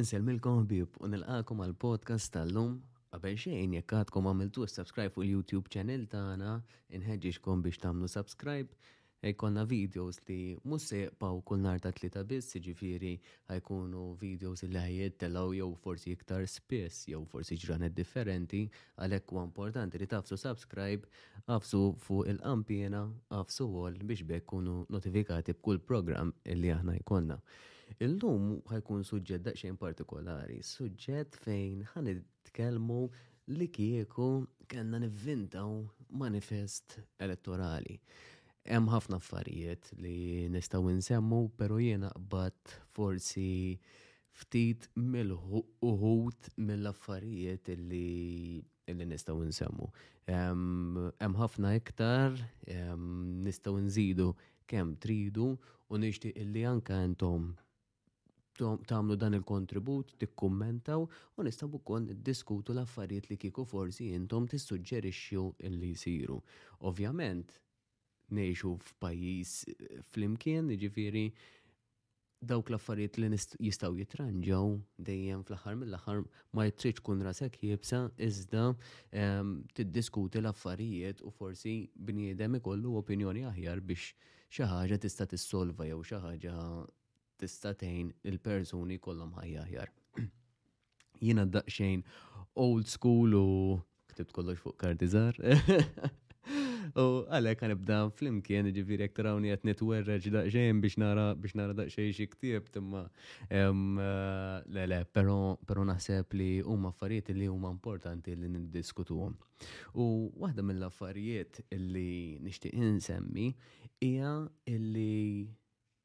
[0.00, 2.78] milkom bib u nilqakom għal podcast tal-lum
[3.12, 6.52] Għabel xejn jekk għadkom għamiltu subscribe u l youtube channel tagħna
[7.00, 8.78] nħedġiġkom biex tagħmlu subscribe
[9.32, 10.56] jkollna videos li
[11.20, 13.12] paw kull nar ta' tlita biss, ġifiri
[13.52, 18.62] ħajkunu videos li ħajiet telaw jew forsi iktar spess jew forsi ġranet differenti,
[19.04, 21.04] għalhekk huwa importanti li tafsu subscribe,
[21.52, 23.04] għafsu fuq il-qampjena,
[23.36, 27.38] għafsu għol biex bekkunu notifikati b'kull program li aħna jkollna.
[27.98, 32.98] Illum ħajkun suġġett daqsxejn partikolari, suġġett fejn ħan nitkellmu
[33.56, 34.28] li kieku
[34.72, 35.72] kellna nivvintaw
[36.22, 37.96] manifest elettorali.
[38.70, 40.14] Hemm ħafna affarijiet li
[40.52, 43.48] nistgħu nsemmu, però jiena qbad forsi
[44.40, 48.04] ftit mill-uħut mill-affarijiet li
[48.90, 49.90] illi nistaw nsemmu.
[50.30, 52.38] Hemm ħafna iktar
[52.68, 54.30] nistaw nżidu
[54.70, 55.52] kemm tridu
[55.90, 57.50] u nixtieq illi anke intom
[58.60, 61.06] Tamlu dan il-kontribut, tikkummentaw
[61.38, 65.44] u nistabu kon diskutu l-affarijiet li kieku forsi intom tissuġġerixxu
[65.80, 66.36] li jsiru.
[66.90, 67.54] Ovvjament,
[68.30, 71.24] ngħixu f'pajjiż eh, flimkien, jiġifieri
[72.52, 73.30] dawk l-affarijiet li
[73.70, 74.76] jistaw jitranġaw
[75.08, 76.22] dejjem fl-aħħar mill-aħħar
[76.54, 83.80] ma jittriċ kun rasek jibsa iżda ehm, tiddiskuti l-affarijiet u forsi bniedem ikollu opinjoni aħjar
[83.84, 84.12] biex
[84.50, 86.54] xi ħaġa tista' tissolva jew xi ħaġa
[87.40, 89.92] tista' tgħin il-persuni kollhom ħajja aħjar.
[91.24, 92.02] Jiena daqsxejn
[92.60, 93.46] old school u
[94.12, 95.36] ktibt kollox fuq kardizar.
[96.98, 101.76] U għalek għan ibda flimkien, ġifiri għek għawni għat netwerreġ daqxejn biex nara biex nara
[101.78, 103.04] daqxejn xie ktib, timma
[103.46, 109.36] eh, le le, pero naħseb li huma affarijiet li huma importanti li niddiskutuhom.
[110.02, 110.04] U
[110.42, 113.52] waħda mill-affarijiet li nixtieq insemmi
[114.06, 114.34] hija
[114.72, 115.20] illi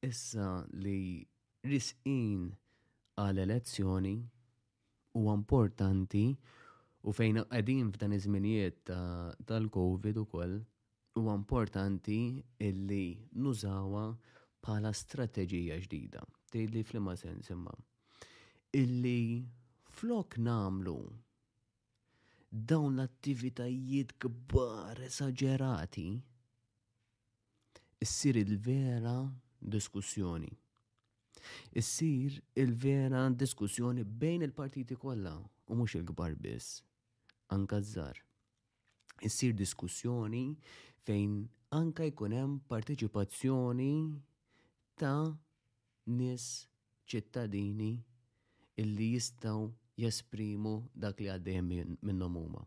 [0.09, 0.49] issa
[0.85, 0.99] li
[1.69, 2.45] risqin
[3.19, 4.13] għal elezzjoni
[5.17, 6.23] u importanti
[7.07, 8.91] u fejn għedin f'dan iż-żminijiet
[9.49, 10.55] tal-COVID ukoll
[11.15, 12.19] huwa importanti
[12.69, 13.03] illi
[13.45, 14.05] nużawha
[14.65, 16.23] bħala strateġija ġdida.
[16.51, 17.73] Tgħidli flima sens imma.
[18.77, 19.41] Illi
[19.95, 20.97] flok namlu
[22.69, 26.07] dawn l-attivitajiet kbar esagerati
[28.05, 29.19] issir il-vera
[29.65, 30.49] diskussjoni.
[31.73, 35.35] Issir il-vera diskussjoni bejn il-partiti kollha
[35.67, 36.81] u mhux il-kbar biss,
[37.53, 38.17] anka żgħar
[39.21, 40.55] Issir diskussjoni
[41.05, 43.91] fejn anka jkun hemm parteċipazzjoni
[44.99, 45.29] ta'
[46.17, 46.47] nies
[47.09, 47.93] ċittadini
[48.81, 49.61] illi jistgħu
[50.01, 51.69] jesprimu dak li għaddejjem
[52.03, 52.63] minnhom huma.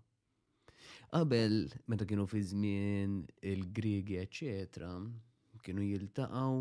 [1.13, 4.93] Qabel, meta kienu fi żmien il-Griegi, eċetera,
[5.65, 6.53] kienu jiltaqgħu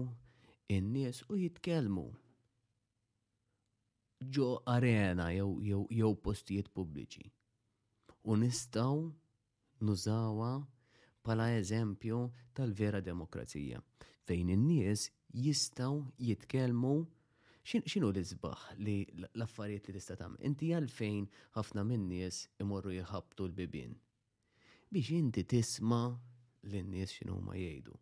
[0.76, 2.04] in-nies u jitkellmu
[4.38, 7.28] ġo arena jew postijiet pubbliċi.
[8.28, 8.98] U nistaw
[9.90, 10.52] nużawha
[11.28, 12.20] pala eżempju
[12.60, 13.80] tal-vera demokrazija
[14.28, 15.06] fejn in-nies
[15.46, 16.94] jistaw jitkellmu
[17.72, 18.98] xinu l-izbaħ li
[19.36, 20.42] l-affarijiet li tista' tagħmel.
[20.52, 23.96] Inti għalfejn ħafna min-nies imorru jħabtu l-bibin.
[24.92, 26.10] Biex inti tisma'
[26.74, 27.96] lin-nies x'inhu ma jgħidu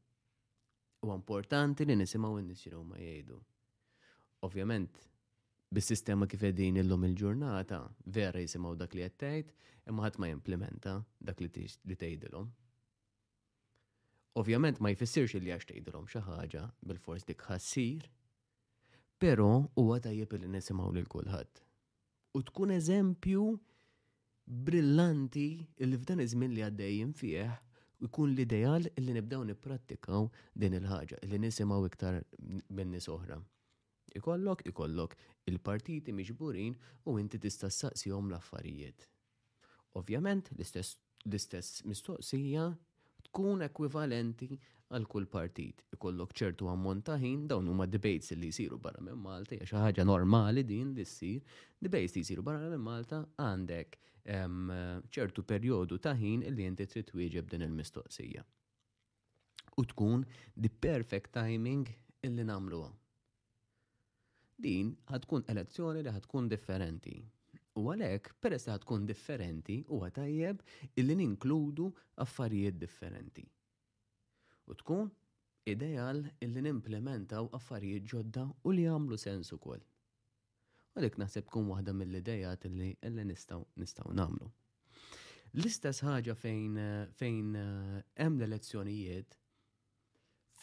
[1.09, 3.35] u importanti li nisimaw n-nisġru ma jgħidu.
[4.47, 4.95] Ovvjament,
[5.75, 7.79] bis-sistema kif edin illum il-ġurnata,
[8.15, 9.53] vera jisimaw dak li jattajt,
[9.89, 11.49] imma ħat ma jimplementa dak li
[11.93, 12.47] tgħidilhom.
[14.41, 18.09] Ovvjament ma jfissirx li għax tgħidilhom xi ħaġa bil-fors dik ħassir,
[19.21, 21.61] però huwa tajjeb li nisimgħu lil kulħadd.
[22.35, 23.43] U tkun eżempju
[24.45, 25.47] brillanti
[25.85, 27.55] li f'dan iż-żmien li għaddejjin fih
[28.03, 30.27] jkun l-ideal li nibdew nipprattikaw
[30.59, 32.17] din il-ħaġa, li nisimgħu iktar
[32.75, 33.37] minn nies oħra.
[34.19, 35.15] Ikollok, ikollok,
[35.51, 36.75] il-partiti miġburin
[37.11, 39.07] u inti tista' saqsihom l-affarijiet.
[39.99, 42.69] Ovvjament, l-istess mistoqsija
[43.35, 44.47] tkun ekwivalenti
[44.95, 45.81] għal kull partit.
[45.95, 49.81] Ikollok ċertu ammont ta' ħin dawn huma debates li jsiru barra minn Malta, hija xi
[49.83, 51.41] ħaġa normali din li jsir,
[51.83, 54.71] debates li jsiru barra minn Malta għandek ehm,
[55.11, 58.45] ċertu perjodu ta' ħin li inti trid wieġeb din il-mistoqsija.
[59.79, 60.23] U tkun
[60.55, 61.89] di perfect timing
[62.23, 62.91] illi nagħmluha.
[64.63, 67.17] Din ħatkun elezzjoni li ħatkun differenti.
[67.75, 70.61] U għalek, peress ta' tkun differenti, u għatajjeb
[71.01, 71.89] illi ninkludu
[72.23, 73.43] affarijiet differenti.
[74.71, 75.09] U tkun
[75.67, 79.83] ideal illi nimplementaw affarijiet ġodda u li għamlu sens ukoll.
[80.95, 84.47] Għalek naħseb tkun waħda mill-idejat illi, illi nistaw, nistaw namlu.
[85.59, 86.79] L-istess ħaġa fejn
[87.19, 89.35] fejn eh, hemm l-elezzjonijiet,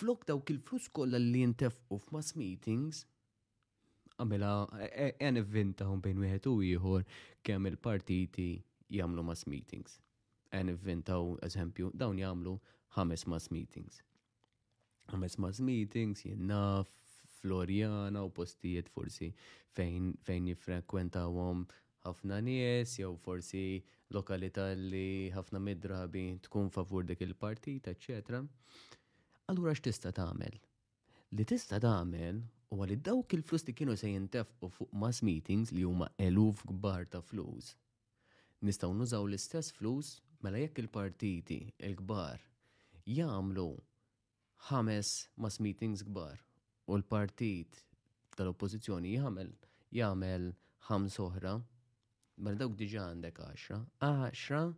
[0.00, 3.04] flok dawk il-flus kollha li jintefqu f'mass meetings,
[4.20, 7.04] għamela ah, e, e, għan event taħum bejn wieħed u ieħor
[7.46, 8.48] kemm il-partiti
[8.92, 9.98] jagħmlu mass meetings.
[10.52, 12.56] Għan taħu, eżempju, dawn jagħmlu
[12.98, 14.02] ħames mass meetings.
[15.12, 16.90] Ħames mass meetings jinnaf
[17.42, 19.32] Floriana u postijiet forsi
[19.74, 21.66] fejn, fejn għom
[22.02, 23.64] ħafna nies jew forsi
[24.10, 28.40] lokalità li ħafna midrabi tkun favur dik il-partit, eccetera.
[29.52, 30.58] Allura x'tista' tagħmel?
[31.32, 32.42] Li tista' tagħmel
[32.72, 37.02] u għalli dawk il-flus li kienu se jintefqu fuq mass meetings li huma eluf kbar
[37.14, 37.74] ta' flus.
[38.64, 41.58] Nistaw nużaw l-istess flus mela jekk il-partiti
[41.90, 42.40] il-kbar
[43.19, 43.66] jagħmlu
[44.70, 45.10] ħames
[45.44, 46.40] mass meetings kbar
[46.88, 47.82] u l-partit
[48.38, 49.52] tal-oppożizzjoni jagħmel
[50.00, 50.48] jagħmel
[50.88, 51.52] ħams oħra
[52.38, 54.76] mela dawk diġà għandek 10,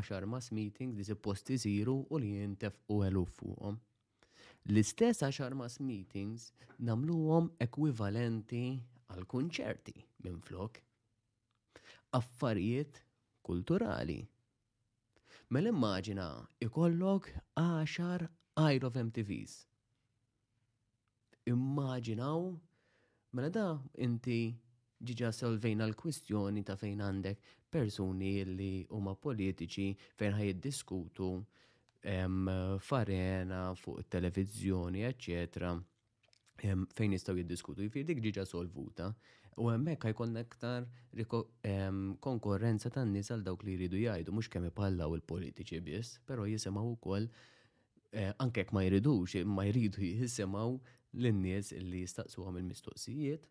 [0.00, 3.76] 10 mass meetings li suppost iżiru u li jintefqu eluf fuqhom.
[4.72, 6.44] L-istess 10 meetings
[6.88, 8.60] namluhom ekwivalenti
[9.12, 9.92] għal kunċerti
[10.24, 10.78] minn flok.
[12.16, 13.02] Affarijiet
[13.44, 14.16] kulturali.
[15.52, 16.28] Mela immaġina
[16.64, 17.28] ikollok
[17.60, 18.24] 10
[18.64, 19.58] Eye of MTVs.
[21.52, 22.48] Immaġinaw
[23.36, 23.66] mela da
[24.06, 24.38] inti
[25.10, 31.34] ġiġa solvejna l-kwistjoni ta' fejn għandek persuni li huma politiċi fejn ħajt diskutu
[32.04, 35.72] Eh, farena, fuq televizjoni, eccetera
[36.94, 39.08] fejn jistaw jiddiskutu, jifir dik ġiġa solvuta.
[39.60, 40.84] U hemmhekk ħajkon aktar
[42.24, 46.92] konkurrenza tan nies għal dawk li jridu jgħidu mhux kemm ipallaw il-politiċi biss, però jisimgħu
[46.94, 47.28] wkoll
[48.12, 50.64] eh, anke jekk ma jridux, ma jridu jisimgħu
[51.26, 53.48] lin-nies li jistaqsuhom il-mistoqsijiet.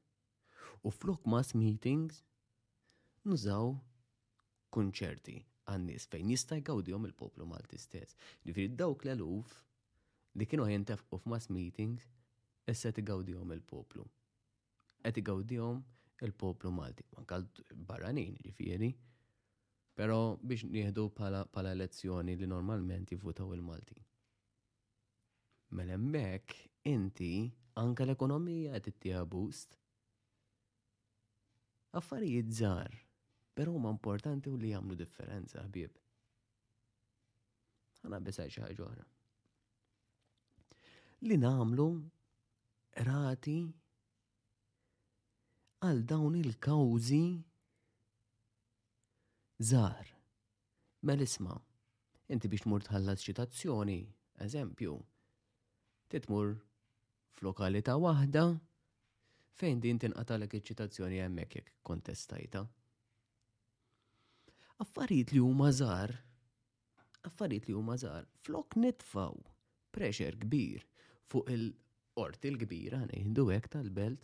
[0.86, 2.22] U flok mass meetings
[3.26, 3.74] nużaw
[4.74, 8.18] kunċerti għannis fejn jista' jgawdihom il-poplu Malti stess.
[8.46, 9.60] Ġifieri dawk l-eluf
[10.40, 12.08] li kienu jintefqu f'mass meetings
[12.74, 14.06] issa tigawdihom il-poplu.
[15.04, 15.82] Qed igawdihom
[16.28, 17.42] il-poplu Malti, anke
[17.88, 18.92] barranin ġifieri.
[19.96, 24.00] Pero biex nieħdu pala elezzjoni li normalment jivvutaw il-Malti.
[25.78, 26.58] Mela hemmhekk
[26.90, 27.34] inti
[27.82, 29.78] anke l-ekonomija qed ittieħa boost.
[31.94, 33.03] Affarijiet żgħar
[33.54, 36.00] Pero huma importanti u li jagħmlu differenza, ħbieb.
[38.04, 39.06] Għana bisaj xi ħaġa oħra.
[41.30, 41.86] Li nagħmlu
[43.08, 43.58] rati
[45.88, 47.22] għal dawn il-kawżi
[49.68, 50.10] żgħar.
[51.10, 51.60] Mel isma'
[52.34, 54.00] inti biex tmur tħallas ċitazzjoni,
[54.48, 54.98] eżempju,
[56.14, 56.56] titmur
[57.38, 58.48] f'lokalità waħda
[59.62, 62.64] fejn din tinqatalek iċ-ċitazzjoni hemmhekk jekk kontestajta
[64.84, 66.12] affarijiet li huma żgħar,
[67.32, 69.38] affarijiet li huma żgħar, flok nitfaw
[69.96, 70.82] pressure kbir
[71.32, 74.24] fuq il-qorti l-kbira ngħidu hekk tal-belt.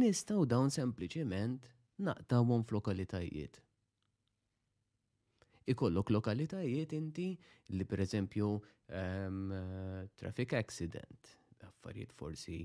[0.00, 1.68] Nistgħu dawn sempliċement
[2.08, 3.60] naqtawhom f'lokalitajiet.
[5.72, 7.28] Ikollok lokalitajiet inti
[7.76, 8.64] li pereżempju um,
[8.98, 11.30] ehm, traffic accident,
[11.68, 12.58] affarijiet forsi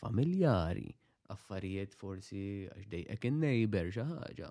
[0.00, 0.88] familjari,
[1.30, 2.42] affarijiet forsi
[2.72, 4.48] għax dejqek in-neighbor xi ħaġa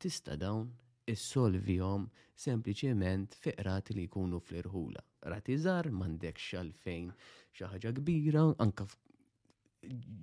[0.00, 0.66] tista' dawn
[1.10, 2.06] issolvihom
[2.44, 5.02] sempliċement fiqrati li jkunu fl-irħula.
[5.28, 7.10] Rati żgħar m'għandekx xalfejn
[7.54, 8.86] xi ħaġa kbira, anka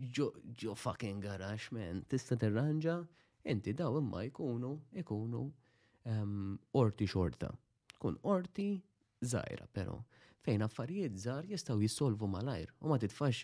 [0.10, 2.96] ġo fucking garax men, tista' tirranġa,
[3.52, 4.74] inti daw imma jkunu
[5.04, 5.44] ikunu
[6.10, 7.52] ehm, orti xorta.
[8.02, 8.72] Kun orti
[9.22, 10.00] zaħira, però
[10.42, 13.44] fejn affarijiet żgħar jistgħu jissolvu malajr u ma titfax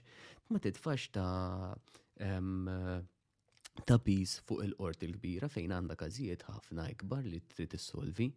[0.49, 1.75] ma titfax ta'
[2.25, 3.05] ehm,
[3.85, 8.29] ta' fuq il-qorti l-kbira fejn għandha każijiet ħafna ikbar li trid issolvi.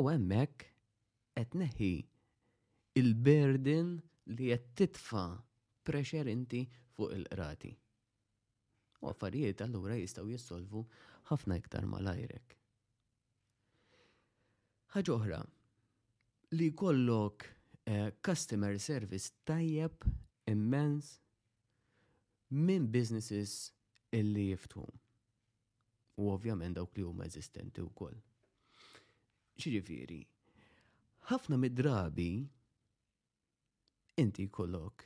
[0.00, 0.66] U hemmhekk
[1.38, 1.92] qed neħi
[2.98, 3.92] il-berdin
[4.34, 5.28] li qed titfa'
[5.86, 6.64] pressure inti
[6.96, 7.72] fuq il-qrati.
[9.04, 10.84] U affarijiet allura jistgħu jissolvu
[11.30, 12.56] ħafna iktar malajrek.
[14.94, 15.42] Ħaġa oħra
[16.54, 17.44] li kollok
[17.84, 20.04] eh, customer service tajjeb
[20.48, 21.18] immens
[22.54, 23.73] minn businesses
[24.14, 24.84] illi jiftu.
[26.16, 28.14] U ovvjament dawk li huma eżistenti wkoll.
[29.58, 30.18] Ġifieri,
[31.30, 32.28] ħafna mid-drabi
[34.22, 35.04] inti jkollok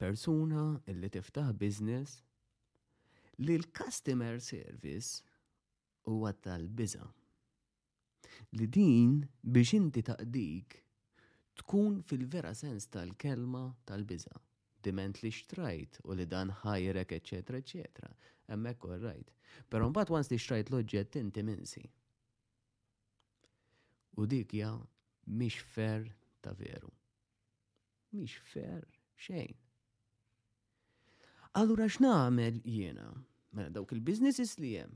[0.00, 2.16] persuna illi tiftaħ business
[3.42, 5.22] li l-customer service
[6.10, 7.02] huwa tal-biża.
[8.58, 9.14] Li din
[9.54, 10.78] biex inti taqdik
[11.62, 14.34] tkun fil-vera sens tal-kelma tal-biża
[14.82, 18.10] diment li xtrajt u li dan ħajrek, eccetera, eccetera.
[18.52, 19.30] Emmek u rajt.
[19.70, 20.82] Pero mbagħad once li xtrajt l
[21.22, 21.84] inti minsi.
[24.16, 24.72] U dik ja
[25.26, 26.08] mish fer
[26.40, 26.90] ta' veru.
[28.12, 28.84] Mish fer
[29.16, 29.56] xejn.
[31.54, 33.10] Allura x'namel jiena?
[33.52, 34.92] Mela dawk il-businesses li hemm.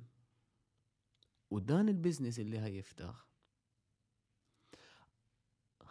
[1.52, 3.22] U dan il-business li ħajiftaħ.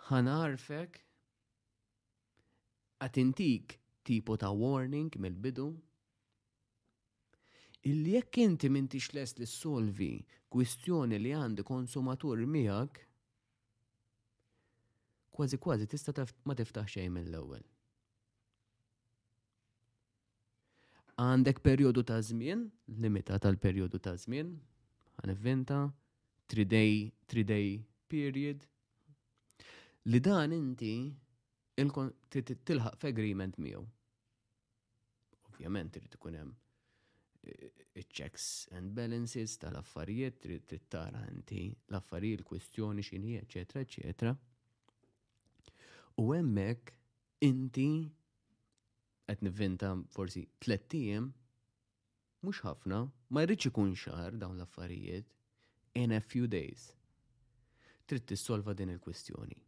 [0.09, 1.01] Ħanarfek
[3.05, 5.67] għatintik tipu ta' warning mill-bidu?
[7.89, 10.13] Illi jekk inti mintix xles li solvi
[10.53, 13.01] kwistjoni li għandi konsumatur miegħek,
[15.35, 17.65] kważi kważi tista' ma tiftaħ xejn mill-ewwel.
[21.25, 22.65] Għandek perjodu ta' żmien,
[23.01, 24.49] limita tal-perjodu ta' żmien,
[25.31, 25.83] eventa,
[26.51, 27.79] 3-day, 3-day
[28.11, 28.65] period,
[30.11, 30.93] li dan inti
[31.79, 33.85] tilħaq f'agreement miegħu
[35.55, 36.53] ovvjament trid ikun hemm
[37.47, 44.35] eh, checks and balances tal-affarijiet trid tara inti l-affarijiet il kwistjoni x'inhi eċetera eċetera.
[46.23, 46.93] U hemmhekk
[47.47, 47.87] inti
[49.25, 51.31] qed nivvinta forsi tliet ijiem
[52.45, 52.99] mhux ħafna,
[53.33, 55.31] ma jridx ikun xahar dawn l-affarijiet
[55.95, 56.91] in a few days.
[58.05, 59.61] Trid tissolva din il kwistjoni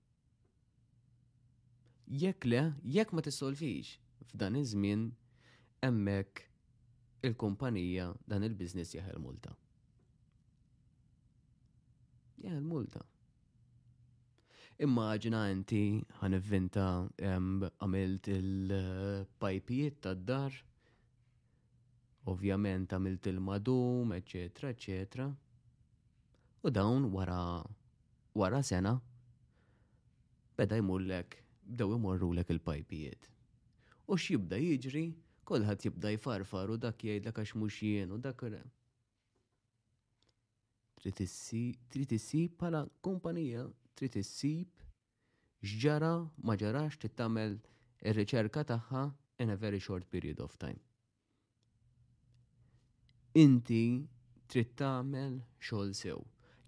[2.08, 3.98] Jekk le, jekk ma tissolvix
[4.30, 5.02] f'dan iż-żmien
[5.90, 6.42] emmek
[7.28, 9.52] il-kumpanija dan il-biznis jaħel multa.
[12.44, 13.04] Jaħel multa.
[14.86, 15.80] Immaġina inti
[16.50, 16.88] vinta
[17.24, 20.58] għamilt il-pajpijiet tad-dar,
[22.30, 25.28] ovvjament għamilt il-madum, eccetera, eccetera.
[26.64, 27.42] U dawn wara
[28.38, 28.94] wara sena
[30.58, 31.38] beda jmullek
[31.72, 33.32] bdew imorrulek il-pajpijiet.
[34.08, 35.06] U x'jibda jiġri
[35.48, 38.44] Kolħat jibda jfarfar u dak jgħidlek għax mhux jien u dak
[41.02, 43.64] trid issib bħala kumpanija
[44.00, 44.84] trid issib
[45.70, 46.10] x'ġara
[46.50, 47.56] ma ġarax trid tagħmel
[48.12, 49.06] ir-riċerka tagħha
[49.46, 50.82] in a very short period of time.
[53.46, 53.84] Inti
[54.52, 56.20] trid tagħmel xogħol sew.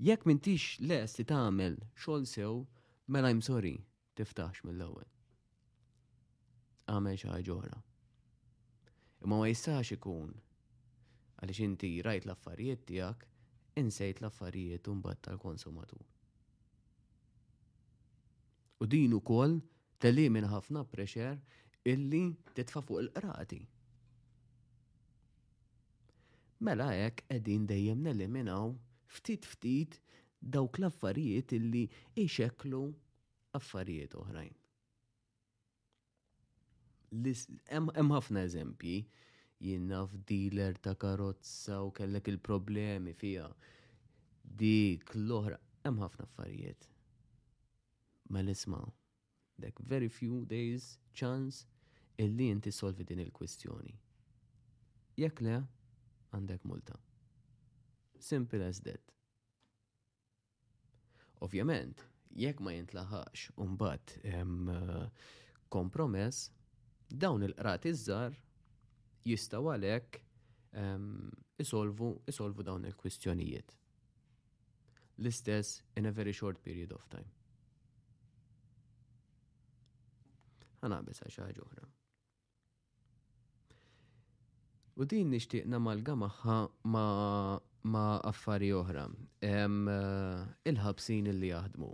[0.07, 2.63] Jekk m'intix lest li tagħmel xogħol sew,
[3.11, 3.75] mela jmsori
[4.21, 5.11] tiftaħx mill-ewwel.
[6.93, 7.83] Għamel xi ħaġa oħra.
[9.25, 10.29] Imma ma jistax ikun
[11.39, 13.25] għaliex inti rajt l-affarijiet tiegħek
[13.81, 16.03] insejt l-affarijiet mbagħad tal-konsumatur.
[18.79, 19.57] U din ukoll
[20.03, 21.35] tali minn ħafna preċer
[21.93, 22.21] illi
[22.59, 23.59] titfa' fuq il-qrati.
[26.67, 28.71] Mela hekk qegħdin dejjem neliminaw
[29.17, 29.99] ftit ftit
[30.55, 31.83] dawk l-affarijiet illi
[32.27, 32.83] iċeklu
[33.59, 34.53] affarijiet oħrajn
[37.13, 38.97] hemm ħafna eżempji
[39.59, 40.01] jiena
[40.31, 43.47] dealer ta' karozza u kellek il-problemi fija.
[44.43, 46.87] Dik l-oħra hemm ħafna affarijiet.
[48.29, 48.83] Ma l-isma'
[49.59, 51.65] dek very few days chance
[52.17, 53.93] illi inti solvi din il-kwistjoni.
[55.19, 55.57] Jekk le,
[56.33, 56.95] għandek multa.
[58.19, 59.01] Simple as that.
[61.41, 62.03] Ovvjament,
[62.35, 64.43] jekk ma jintlaħax un bat eh,
[65.71, 66.51] kompromess,
[67.09, 68.35] Dawn il qrat iż-żar
[69.25, 70.19] jistaw għalhekk
[70.81, 71.29] ehm,
[71.61, 73.73] isolvu isolvu dawn il-kwistjonijiet.
[75.19, 77.31] L-istess in a very short period of time.
[80.83, 81.87] ħanabes għax ħaġa oħra.
[84.99, 86.59] U din nixtieq namalga magħha
[86.93, 87.03] ma
[87.89, 89.09] ma affari oħra.
[89.49, 89.89] Ehm,
[90.69, 91.91] il-ħabsin illi jaħdmu.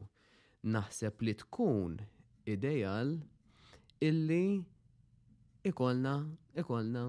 [0.75, 1.99] Naħseb li tkun
[2.53, 3.15] ideal
[4.03, 4.73] illi
[5.69, 6.13] ikolna,
[6.61, 7.03] ikolna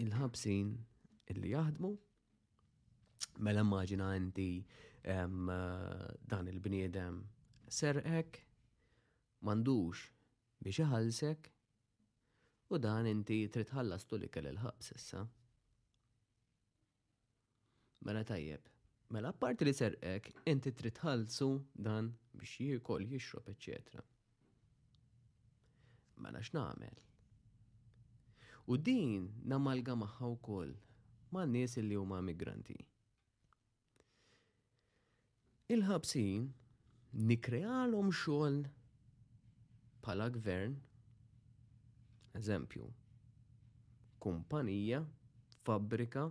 [0.00, 0.72] il-ħabsin
[1.32, 1.90] illi jaħdmu.
[3.46, 4.48] Mela immaġina inti
[5.02, 7.16] dan il-bniedem
[7.72, 8.42] serqek,
[9.48, 10.02] mandux
[10.60, 11.50] biex iħalsek,
[12.74, 13.72] u dan inti trid
[14.20, 15.24] li kell il-ħabs issa.
[18.06, 18.68] Mela tajjeb,
[19.16, 20.98] mela apparti li serqek, inti trid
[21.88, 24.02] dan biex jiekol, jixrob, eccetera.
[26.18, 27.07] Mela x'namel.
[28.68, 30.72] U din namalga maħħa wkoll
[31.32, 32.74] ma' nies li huma migranti.
[35.72, 36.44] Il-ħabsin
[37.30, 38.58] nikrealhom xogħol
[40.04, 40.76] bħala gvern,
[42.36, 42.90] eżempju,
[44.20, 45.00] kumpanija,
[45.64, 46.26] fabbrika,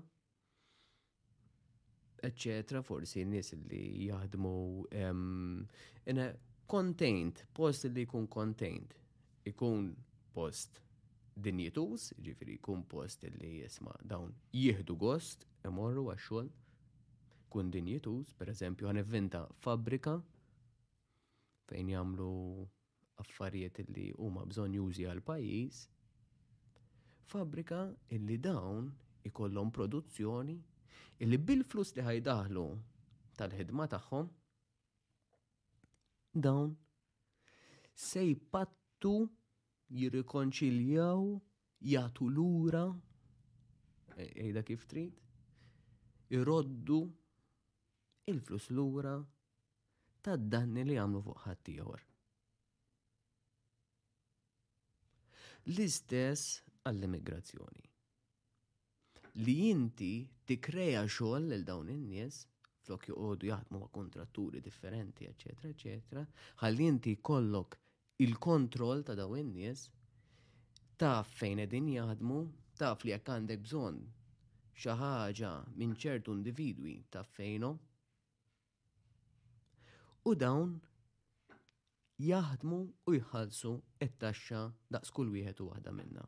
[2.29, 4.53] eccetera, forsi nies li jaħdmu
[4.93, 6.25] in
[6.69, 8.93] kontent, post li jkun kontent,
[9.49, 9.89] ikun
[10.37, 10.85] post
[11.43, 16.49] dinjetus, ġifiri kun post li jisma dawn jihdu gost, imorru għaxol,
[17.53, 20.15] kun dinjetus, per eżempju għan inventa fabrika
[21.69, 22.31] fejn jamlu
[23.21, 25.81] affarijiet li huma bżon jużi għal pajis,
[27.31, 27.83] fabrika
[28.15, 28.87] illi dawn
[29.27, 30.55] ikollhom produzzjoni
[31.23, 32.65] illi bil-flus li ħajdaħlu
[33.37, 34.29] tal-ħidma tagħhom
[36.43, 36.75] dawn
[37.93, 39.15] se jpattu
[39.89, 41.21] jirrikonċiljaw,
[41.81, 42.85] jagħtu lura,
[44.19, 45.15] e, ejda kif trid,
[46.35, 47.01] irroddu
[48.27, 49.15] il-flus lura
[50.25, 52.03] tad danni li għamlu fuq ħaddieħor.
[55.67, 57.85] L-istess għall-immigrazzjoni.
[59.45, 60.11] Li inti
[60.47, 62.41] tikreja xogħol lil dawn in-nies
[62.87, 66.23] flok joqogħdu jaħdmu ma' kontratturi differenti, eċetera, eċetera,
[66.63, 67.75] ħalli inti kollok
[68.19, 69.83] il-kontroll ta' daw in-nies
[70.97, 72.37] taf fejn edin jaħdmu,
[72.81, 73.99] taf li jekk għandek bżonn
[74.77, 77.77] xi ħaġa minn ċertu individwi taf fejnhom.
[80.25, 80.73] U dawn
[82.29, 82.79] jaħdmu
[83.13, 83.75] u jħallsu
[84.07, 84.63] it-taxxa
[84.97, 86.25] daqs kull wieħed u waħda minna.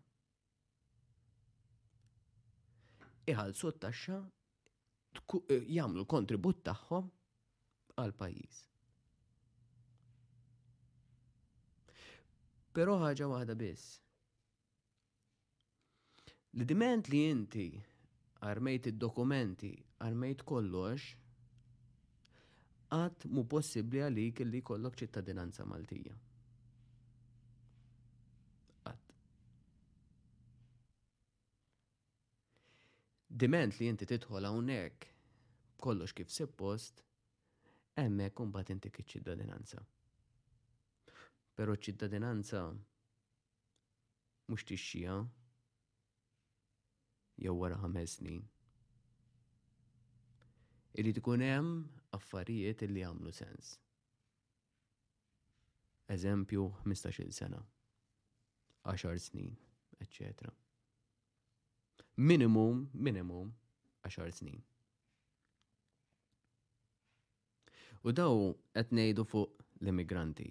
[3.34, 7.10] Iħallsu t-taxxa eh, jagħmlu l-kontribut tagħhom
[8.06, 8.66] għal pajjiż.
[12.80, 13.88] però ħaġa waħda biss.
[16.56, 17.64] Li diment li inti
[18.50, 19.72] armejt id-dokumenti,
[20.08, 21.08] armejt kollox,
[22.96, 26.16] għat mu possibli għalik li kollok ċittadinanza Maltija.
[28.86, 29.14] Għat.
[33.44, 35.12] Diment li inti titħol hawnhekk
[35.84, 37.04] kollox kif seppost,
[38.00, 39.84] emmek kumbat inti ċittadinanza.
[41.60, 42.60] Pero ċittadinanza
[44.48, 45.16] mhux tixxija
[47.44, 48.46] jew wara ħames snin.
[51.04, 51.74] Irid ikun hemm
[52.16, 53.74] affarijiet li jagħmlu sens.
[56.16, 57.60] Eżempju 15-il sena,
[58.88, 59.52] 10 snin,
[60.06, 60.56] eccetera.
[62.16, 63.52] Minimum, minimum
[64.08, 64.64] 10 snin.
[68.08, 68.40] U daw
[68.80, 70.50] qed ngħidu fuq l-immigranti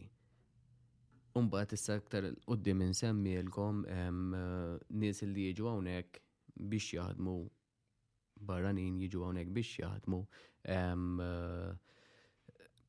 [1.39, 3.83] Umbat issa aktar qoddim insemmilkom
[4.99, 6.19] nies li jiġu hawnhekk
[6.73, 7.35] biex jaħdmu
[8.51, 10.19] barranin jiġu hawnhekk biex jaħdmu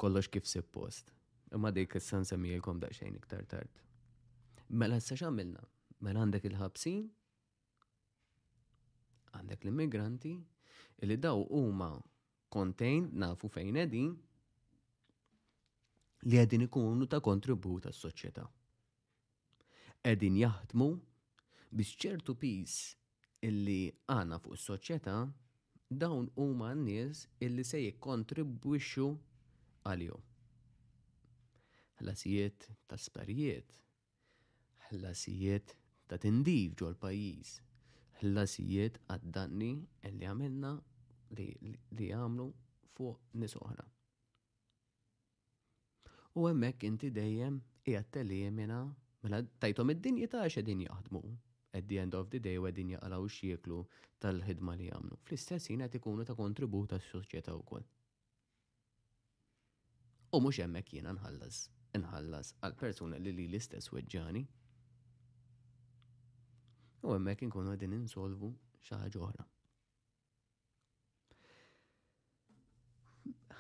[0.02, 1.12] kollox kif suppost.
[1.54, 3.70] Imma dik issa nsemmilkom daqsxejn iktar tard.
[4.82, 5.62] Mela issa x'għamilna?
[6.08, 7.06] Mela għandek il-ħabsin,
[9.38, 10.34] għandek l-immigranti,
[11.06, 11.92] li daw huma
[12.56, 14.14] kontejn nafu fejn edin,
[16.28, 18.46] li għedin ikunu ta' kontribut għas soċjetà
[20.10, 20.88] Għedin jaħdmu
[21.76, 22.76] biex ċertu pis
[23.48, 23.80] illi
[24.12, 25.16] għana fuq soċjetà
[26.02, 29.08] dawn huma n-nies illi se jikkontribwixxu
[29.90, 30.24] għalihom.
[32.00, 33.76] Ħlasijiet ta' sparijiet,
[34.92, 35.76] ħlasijiet
[36.12, 37.54] ta' tindiv ġol pajjiż,
[38.22, 39.72] ħlasijiet għad-danni
[40.12, 40.76] illi għamilna
[41.40, 42.52] li għamlu
[42.96, 43.88] fuq nisoħra
[46.40, 48.76] u hemmhekk inti dejjem qiegħed telimina
[49.26, 51.22] mela tajtom id-dinji ta' x'edin jaħdmu
[51.80, 53.80] at the end of the day u għedin jgħalaw xieklu
[54.24, 55.18] tal-ħidma li għamlu.
[55.28, 57.84] Fl-istess jina tikunu ta' kontributa s-soċieta u kol.
[60.32, 61.60] U mux emmek jina nħallas,
[62.00, 64.44] nħallas għal-persuna li li l-istess weġġani.
[67.04, 68.54] U emmek nkunu għedin insolvu
[68.88, 69.44] xaħġoħra.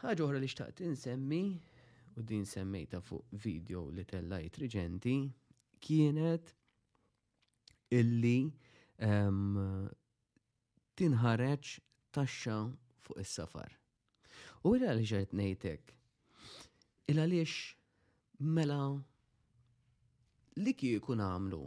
[0.05, 1.43] ħaġoħra li xtaqt insemmi
[2.19, 5.13] u din semmejta fuq video li tellajt riġenti
[5.85, 6.51] kienet
[7.99, 8.35] illi
[9.09, 9.85] um,
[10.99, 11.67] tinħareċ
[12.17, 12.57] taxxa
[13.05, 13.71] fuq is-safar.
[14.67, 15.95] U illa li ġajt nejtek,
[17.13, 17.55] illa liex
[18.57, 18.81] mela
[20.63, 21.63] li kieku għamlu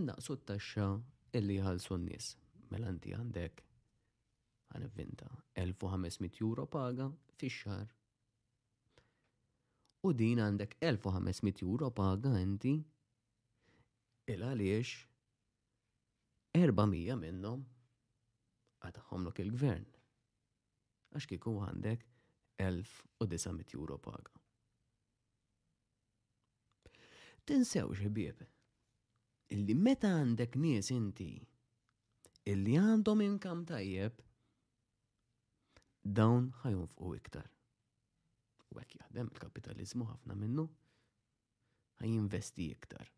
[0.00, 0.88] innaqsu t-taxxa
[1.36, 2.32] illi jħalsu n-nis.
[2.70, 3.64] Mela n'ti għandek
[4.78, 7.88] għan 1500 euro paga fi xar
[10.06, 12.70] u din għandek 1500 euro paga inti
[14.32, 14.92] il għaliex
[16.56, 17.60] 400 minnom
[18.88, 19.84] għadħomlok il-gvern.
[21.12, 22.06] Għax kiku għandek
[22.62, 24.32] 1900 euro paga.
[27.48, 28.40] Tinsew xibieb
[29.56, 31.30] illi meta għandek nies inti
[32.50, 34.22] illi għandhom inkam tajjeb
[36.16, 37.50] dawn ħajunfqu iktar
[38.70, 40.64] u għek jaħdem il-kapitalizmu ħafna minnu,
[42.08, 43.08] investi iktar.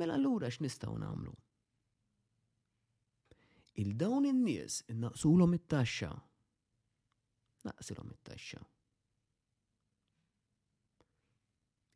[0.00, 1.32] Mela l-ura x'nistgħu nagħmlu?
[3.82, 6.10] Il-dawn in-nies innaqsulhom it-taxxa.
[7.64, 8.60] Naqsilhom it-taxxa.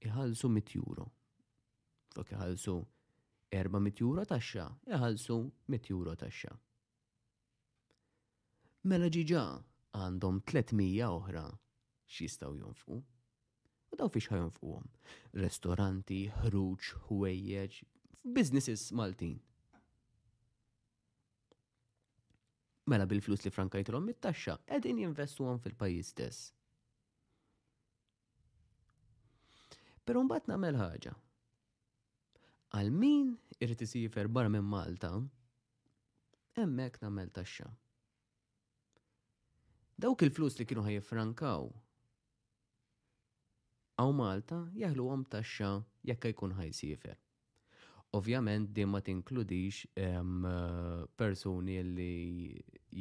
[0.09, 1.09] Iħallsu mit juro.
[2.14, 2.76] Flok iħallsu
[3.61, 5.38] erba' mit juro taxxa, iħallsu
[5.74, 6.54] mit juro taxxa.
[8.88, 9.44] Mela ġiġa
[9.96, 11.44] għandhom 300 oħra
[12.09, 12.98] x'jistgħu jonfqu.
[13.92, 14.88] U daw fiex ħajonfquhom.
[15.42, 17.79] Restoranti, ħruġ, ħwejjeġ,
[18.35, 19.38] businesses Maltin.
[22.88, 26.53] Mela bil-flus li frankajtilhom mit-taxxa qegħdin jinvestuhom fil-pajjiż stess.
[30.09, 31.16] Però mbagħad nagħmel ħaġa.
[32.79, 35.14] Għal min irid isifer barra minn Malta,
[36.61, 37.68] hemmhekk nagħmel taxxa.
[39.99, 41.65] Dawk il-flus li kienu ħajjifrankaw.
[43.99, 45.71] Aw Malta jaħlu għom taxxa
[46.07, 47.17] jekk jkun ħajsifer.
[48.15, 49.81] Ovvjament din ma tinkludix
[51.19, 52.15] persuni li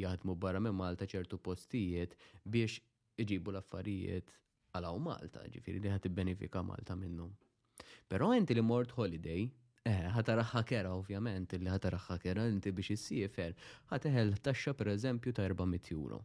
[0.01, 2.79] jaħdmu barra minn Malta ċertu postijiet biex
[3.21, 4.33] iġibu l-affarijiet
[4.81, 7.27] għal Malta, ġifiri li ħat benefika Malta minnu.
[8.09, 9.45] Pero inti li mort holiday,
[9.87, 13.53] Eh, ħataraħħa kera ovvjament, illi ħataraħħa kera inti biex ħata
[13.93, 16.19] ħateħel taxxa per eżempju ta' 400 euro.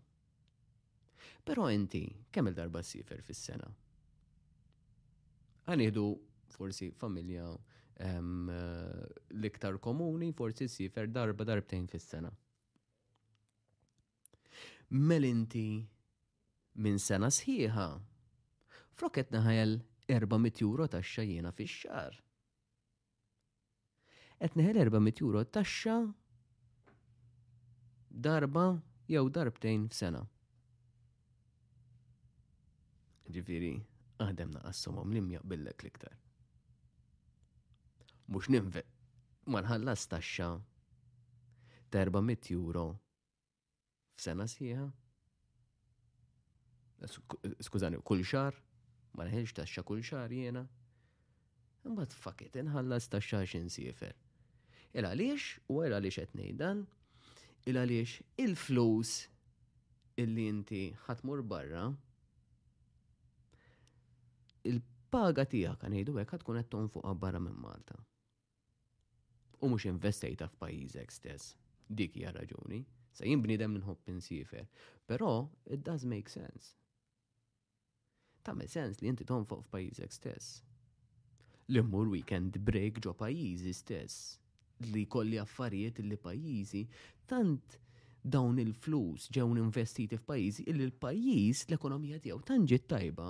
[1.44, 3.68] Però inti kemm il-darba sifer fis-sena?
[5.68, 6.04] Għanidu
[6.54, 7.46] forsi familja
[8.02, 8.50] um,
[9.36, 12.30] l-iktar komuni forsi sifer darba darbtejn fis-sena.
[14.92, 15.66] Mel inti
[16.84, 17.86] minn sena sħiħa.
[18.98, 19.78] Frokket naħajal
[20.10, 22.18] 400 euro taxxa jiena fix-xar.
[24.42, 25.96] Qed neħel 400 euro taxxa
[28.26, 28.64] darba
[29.08, 30.24] jew darbtejn f'sena
[33.32, 33.72] ġifiri,
[34.22, 36.16] għadem għom limja billek liktar.
[38.28, 38.84] Mux ninve,
[39.48, 40.48] manħallas taxxa
[41.92, 42.88] terba mit juro,
[44.18, 44.90] f'sena siħa,
[47.66, 48.54] Skużani, kull xar,
[49.18, 50.60] ma nħilx taxxa kull xar jena.
[51.82, 54.12] Mbagħad fuck it, inħallas taxxa xin siefer.
[55.00, 56.84] Ila liex, u il liex qed ngħidan,
[57.66, 59.16] il għaliex il-flus
[60.22, 61.88] illi inti ħatmur barra
[64.70, 67.96] il-paga tiegħek għanejdu hekk tkun qed tonfoq barra minn Malta.
[69.62, 71.52] U mhux investejta f'pajjiżek stess.
[71.92, 72.82] Dik hija raġuni.
[73.12, 74.66] Sa jien bniedem minħobb insifer.
[75.06, 75.32] Però
[75.66, 76.72] it does make sense.
[78.42, 80.62] Tagħmel sens li inti tonfoq f'pajjiżek stess.
[81.70, 84.30] Li mmur weekend break ġo pajjiżi stess
[84.88, 86.80] li kolli affarijiet li pajjiżi
[87.30, 87.76] tant
[88.22, 93.24] dawn il-flus ġew investiti f'pajjiżi illi l-pajjiż l-ekonomija tiegħu tanġit tajba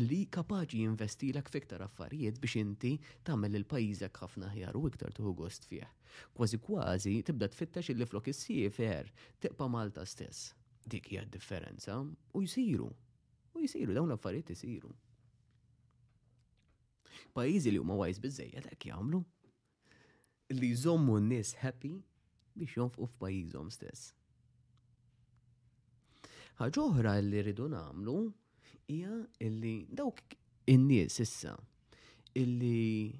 [0.00, 2.94] illi kapaċi jinvestilek fiktar affarijiet biex inti
[3.28, 5.86] tagħmel il pajjiżek ħafna ħjar u iktar tuħu gost fih.
[6.34, 10.52] Kważi kważi tibda tfittex illi flok is-siefer tiqpa Malta stess.
[10.90, 12.00] Dik hija differenza
[12.34, 12.88] u jsiru.
[13.54, 14.90] U jsiru dawn l-affarijiet isiru.
[17.32, 19.22] Pajjiżi li huma wajs biżejjed hekk jagħmlu
[20.56, 21.94] li jżommu n-nies happy
[22.56, 24.10] biex jonfqu f'pajjiżhom stess.
[26.62, 28.12] Ħaġa oħra li rridu nagħmlu
[28.94, 29.14] hija
[29.46, 29.70] illi
[30.00, 30.34] dawk
[30.74, 31.54] in-nies issa
[32.38, 33.16] illi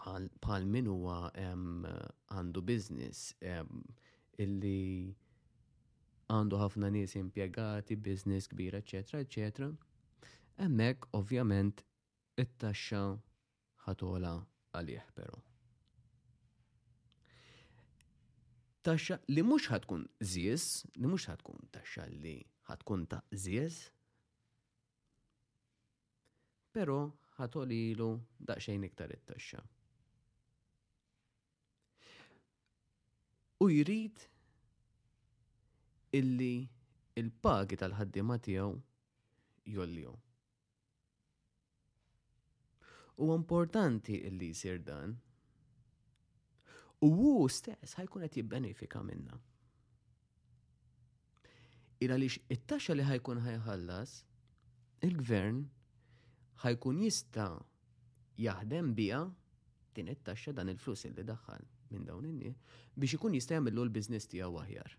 [0.00, 4.78] bħal min huwa għandu business illi
[6.34, 9.68] għandu ħafna nies impjegati, business kbira, eċetera, eċetera.
[10.64, 11.84] Hemmhekk ovvjament
[12.44, 13.04] it-taxxa
[13.88, 14.36] ħatola
[14.76, 15.40] għalih però.
[18.86, 20.64] taxxa li mhux ħadkun żies,
[20.98, 22.36] li mhux ħadkun taxxa li
[22.68, 23.78] ħadkun ta' żies,
[26.74, 26.96] però
[27.38, 28.08] ħatolilu
[28.48, 29.62] daqsxejn iktar it-taxxa.
[33.62, 34.24] U jrid
[36.18, 36.54] illi
[37.22, 38.70] il-pagi tal-ħaddiema tiegħu
[39.76, 40.14] jolliu.
[43.22, 45.12] U importanti illi jsir dan
[47.02, 49.34] U wu stess ħajkun qed jibbenefika minna.
[52.06, 54.12] Ira lix it-taxxa li ħajkun ħajħallas,
[55.08, 55.58] il-gvern
[56.62, 57.48] ħajkun jista'
[58.44, 59.18] jaħdem biha
[59.98, 62.52] din it-taxxa dan il-flus li daħħal minn dawn inni,
[62.94, 64.94] biex ikun jista' jagħmillu l biznis tiegħu aħjar.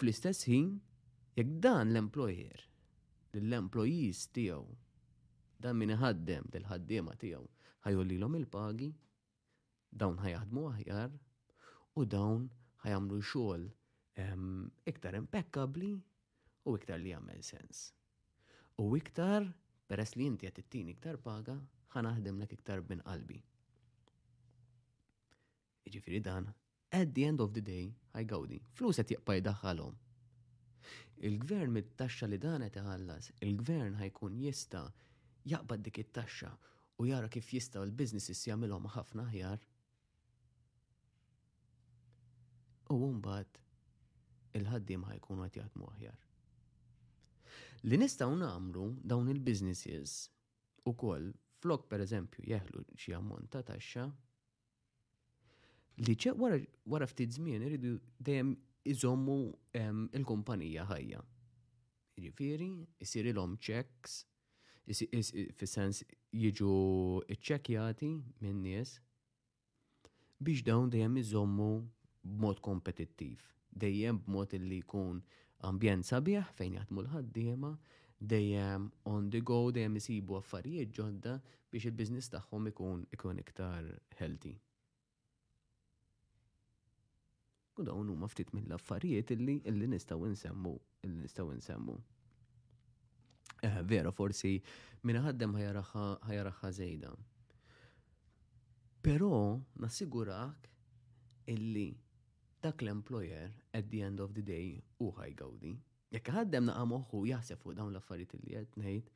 [0.00, 0.74] Fl-istess ħin,
[1.38, 2.58] jekk dan l-employer,
[3.38, 4.66] l-employees tiegħu,
[5.62, 7.46] dan min iħaddem lill ħaddiema tiegħu,
[7.92, 8.88] l-om il-pagi,
[9.92, 11.10] dawn ħajaħdmu aħjar
[12.00, 12.46] u dawn
[12.84, 13.66] ħajamlu xogħol
[14.24, 14.54] ehm,
[14.88, 17.82] iktar impeccabli u iktar li jagħmel sens.
[18.80, 19.44] U iktar
[19.86, 21.58] peress li inti qed ittini iktar paga
[22.00, 23.38] l-ek iktar bin qalbi.
[25.84, 26.48] Iġifiri dan,
[26.90, 27.92] at the end of the day,
[28.26, 29.92] gawdi, flus qed jaqpa daħħalom.
[31.24, 34.88] Il-gvern mit-taxxa li dan qed iħallas, il-gvern ħajkun jista'
[35.44, 36.50] jaqbad dik it-taxxa
[36.98, 39.62] u jara kif jistaw il-biznessis jagħmilhom ħafna ħjar.
[42.94, 43.62] U mbagħad
[44.60, 46.20] il-ħaddim ħajkunu qed jaħdmu aħjar.
[47.90, 50.16] Li nistgħu nagħmlu dawn il-businesses
[50.88, 51.32] ukoll
[51.64, 54.06] flok pereżempju jeħlu xi ammont ta' taxxa
[56.04, 56.58] li ċeq wara,
[56.94, 58.54] wara ftit żmien iridu dejjem
[58.94, 59.36] iżommu
[59.80, 61.20] ehm, il-kumpanija ħajja.
[62.24, 62.68] Ġifieri,
[63.02, 64.18] isir ilhom checks,
[64.86, 66.02] fis-sens
[66.34, 66.74] jiġu
[67.30, 68.06] iċċekjati
[68.42, 68.92] minn nies
[70.42, 71.68] biex dawn dejjem iżommu
[72.26, 75.20] b'mod kompetittiv, dejjem b'mod illi jkun
[75.68, 77.70] ambjent sabiħ fejn jaħdmu l-ħaddiema,
[78.34, 81.36] dejjem on the go, dejjem isibu affarijiet ġodda
[81.70, 84.56] biex il-biznis tagħhom ikun ikun iktar healthy.
[87.78, 90.74] U dawn huma ftit mill-affarijiet illi illi nistgħu nsemmu,
[91.06, 91.98] illi nistgħu nsemmu.
[93.64, 94.58] Eh, vera, forsi
[95.06, 97.12] minna ħaddem ħajaraħħa zejda.
[99.06, 99.30] Pero,
[99.80, 100.66] nasigurak
[101.48, 101.86] illi
[102.64, 105.08] dak l-employer at the end of the day u
[105.40, 105.72] gawdi.
[106.12, 109.10] Jekk ħaddem naqa moħħu jaħseb fuq dawn l-affarijiet li qed ngħid,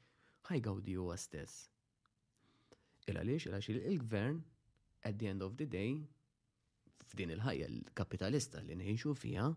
[0.49, 1.59] ħajgawdi huwa stess.
[3.07, 4.41] Il għaliex il il-gvern
[5.03, 5.93] at the end of the day
[7.13, 9.51] f'din il-ħajja l-kapitalista li nħinxu fija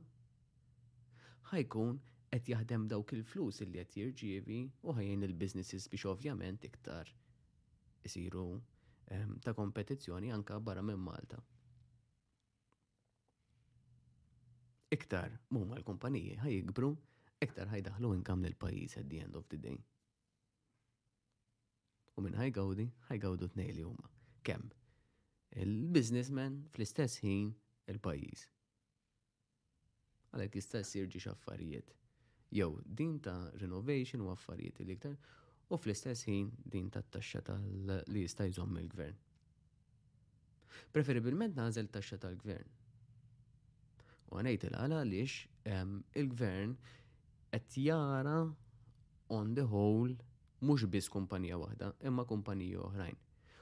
[1.56, 2.00] ħajkun
[2.32, 7.10] qed jaħdem dawk il-flus li qed jirġievi u ħajjin il-businesses biex ovvjament iktar
[8.08, 8.44] isiru
[9.12, 11.42] ehm, ta' kompetizzjoni anka barra minn Malta.
[14.96, 16.94] Iktar mumma l-kumpaniji ħaj jikbru,
[17.44, 19.76] iktar ħajdaħlu daħlu inkam l-pajis at the end of the day.
[22.16, 24.08] U minn ħaj gawdi, ħaj t li huma.
[24.44, 24.72] Kemm?
[25.62, 27.52] Il-businessman fl-istess ħin
[27.92, 28.48] il-pajis.
[30.32, 31.92] Għalek jista' jirġi xaffarijiet
[32.52, 35.16] jew din ta' renovation u affarijiet li iktar
[35.72, 37.64] u fl-istess ħin din ta' taxxa tal
[38.12, 39.16] li jista' jżomm il-gvern.
[40.92, 42.68] Preferibilment nażel taxxa tal-gvern.
[44.32, 45.36] U għanajt il-għala għaliex
[45.72, 46.76] ehm, il-gvern
[47.56, 48.38] qed jara
[49.38, 50.16] on the whole
[50.62, 53.18] mhux biss kumpanija waħda, imma kumpaniji oħrajn.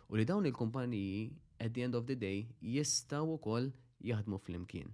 [0.10, 1.21] U li dawn il-kumpaniji
[1.62, 2.41] at the end of the day
[2.73, 3.69] jistaw ukoll
[4.10, 4.89] jaħdmu fl-imkien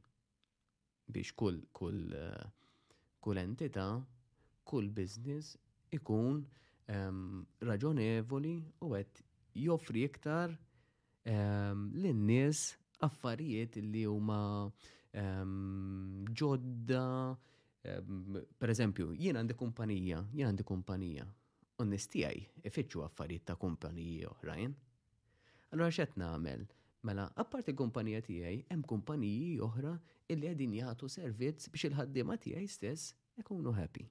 [1.14, 2.44] biex kull kull uh,
[3.26, 3.88] kull entità,
[4.70, 5.56] kull business
[5.98, 6.44] ikun
[6.94, 7.22] um,
[7.66, 8.52] raġonevoli
[8.86, 9.22] u għet
[9.58, 10.60] joffri iktar um,
[11.34, 12.62] ehm, l-nies
[13.08, 17.02] affarijiet li huma um, ġodda.
[17.86, 21.26] Um, per eżempju, jien għandi kumpanija, jien għandi kumpanija.
[21.84, 22.38] Unnistijaj,
[22.70, 24.74] ifittxu affarijiet ta' kumpaniji oħrajn.
[25.74, 26.64] Allora xet namel?
[27.06, 29.92] Mela, apparti kumpanija tiegħi, hemm kumpaniji oħra
[30.34, 33.12] illi qegħdin jagħtu servizz biex il-ħaddiema tiegħi stess
[33.44, 34.08] ikunu happy.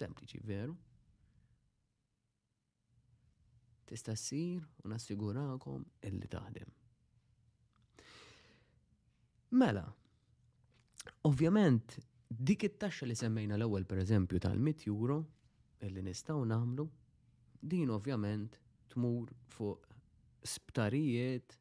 [0.00, 0.74] Sempliċi, veru?
[3.88, 6.74] Tista' ssir u nassigurakom illi taħdem.
[9.62, 9.86] Mela,
[11.30, 12.00] ovvjament
[12.48, 15.20] dik it-taxxa li semmejna l-ewwel pereżempju tal-100 euro
[15.86, 16.88] illi nistgħu nagħmlu,
[17.62, 18.58] din ovvjament
[18.90, 19.87] tmur fuq
[20.54, 21.58] sptarijiet,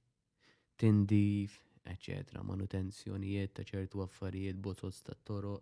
[0.79, 1.59] tindif,
[1.91, 2.43] etc.
[2.51, 5.55] manutenzjonijiet ta' ċertu affarijiet, bozzozz ta' toro,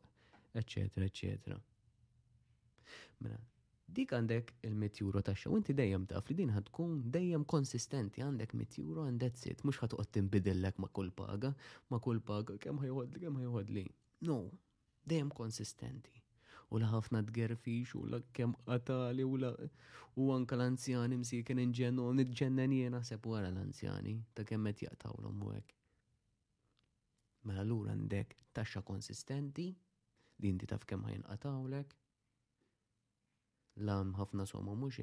[0.57, 0.85] etc.
[1.07, 1.55] etc.
[3.23, 3.39] Mela,
[3.95, 6.51] dik għandek il-metjuro ta' xew, inti dejjem taf li din
[7.17, 11.53] dejjem konsistenti għandek metjuro għandek that's it, mux ħatqot timbidillek ma' kull paga,
[11.89, 13.88] ma' kull paga, kem ħajħodli, kem ħajħodli.
[14.29, 14.39] No,
[15.11, 16.24] dejjem konsistenti
[16.73, 19.51] u la ħafna tgerfix u la kem qatali u la
[20.23, 25.75] u anka l-anzjani msiken inġennu nitġennen jena sepp wara l-anzjani ta' kemmet jaqtawlhom u hekk.
[27.45, 29.67] Mela lura għandek taxxa konsistenti
[30.39, 31.93] li inti taf kemm ħajnqatawlek.
[33.88, 35.01] Lam ħafna somma mhux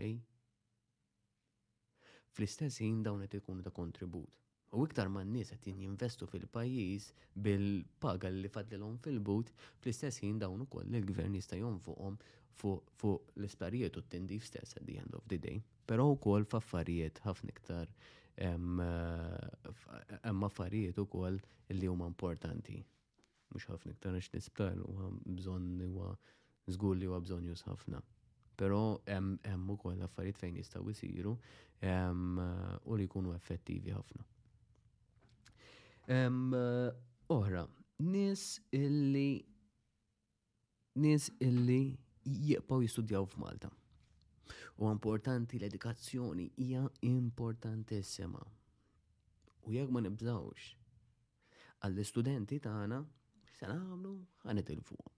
[2.33, 4.31] Fl-istess ħin dawn qed ikunu ta' kontribut.
[4.73, 7.09] U iktar man nies qed jinvestu fil-pajjiż
[7.47, 9.49] bil-paga li fadlilhom fil-but
[9.83, 12.15] fl-istess ħin dawn ukoll il-gvern jista' jonfuqhom
[12.63, 15.57] fuq l-isparijiet u t-tindif stess at the end of the day.
[15.85, 17.89] Però wkoll f'affarijiet ħafna iktar
[18.41, 21.37] hemm affarijiet ukoll
[21.77, 22.79] li huma importanti.
[23.53, 24.91] Mhux ħafna iktar għax nisptar u
[25.37, 26.09] bżonn huwa
[26.73, 27.99] żgur li huwa bżonn jus ħafna.
[28.57, 28.81] Però
[29.13, 34.25] hemm ukoll affarijiet fejn jistgħu jsiru u li jkunu effettivi ħafna.
[36.11, 36.89] Eh,
[37.31, 37.63] oħra,
[38.03, 39.45] nis illi
[40.99, 43.71] nis illi jibqaw jistudjaw f'Malta.
[44.83, 48.43] U importanti l-edukazzjoni hija importantissima.
[49.63, 50.73] U jekk ma nibżawx
[51.87, 52.99] għall-istudenti tagħna
[53.59, 54.13] se nagħmlu
[54.43, 55.11] ħanitilfuhom.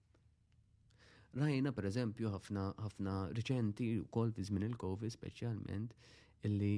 [1.35, 5.97] Rajna per eżempju ħafna ħafna riċenti wkoll fi żmien il-COVID speċjalment
[6.47, 6.77] illi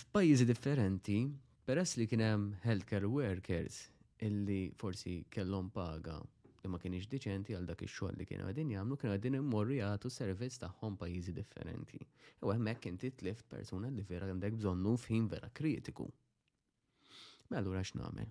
[0.00, 1.20] f'pajjiżi differenti
[1.66, 3.76] Peress li kienem healthcare workers
[4.22, 6.14] illi forsi kellhom paga
[6.62, 10.10] li ma kienx diċenti għal dak ix-xogħol li kienu għadin jagħmlu kienu għadin immorru jagħtu
[10.16, 11.98] servizz tagħhom pajjiżi differenti.
[12.46, 16.06] U hemmhekk kien titlift persuna li vera għandek bżonnu f'ħin vera kritiku.
[16.06, 18.30] Ma mela, allura x'nagħmel?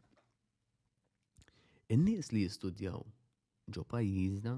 [1.97, 3.03] In-nies li jistudjaw
[3.75, 4.55] ġo pajjiżna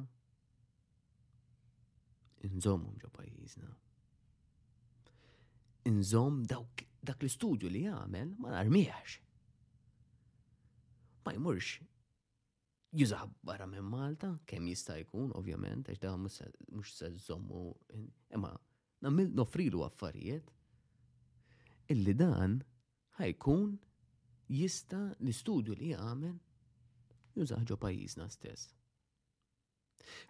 [2.51, 3.71] inżommhom ġo pajjiżna.
[5.89, 9.17] Inżomm dawk dak l-istudju li jagħmel ma narmijax.
[11.27, 11.77] Ma jmurx
[12.97, 17.65] jużaħ barra minn Malta, kemm jista' jkun, ovvjament, għax da mhux se żommu,
[18.33, 18.53] imma
[19.05, 20.49] nagħmel nofrilu affarijiet
[21.93, 22.57] illi dan
[23.19, 23.75] ħajkun
[24.55, 26.33] jista l-istudju li jagħmel
[27.37, 28.71] jużaħ ġo pajjiżna stess.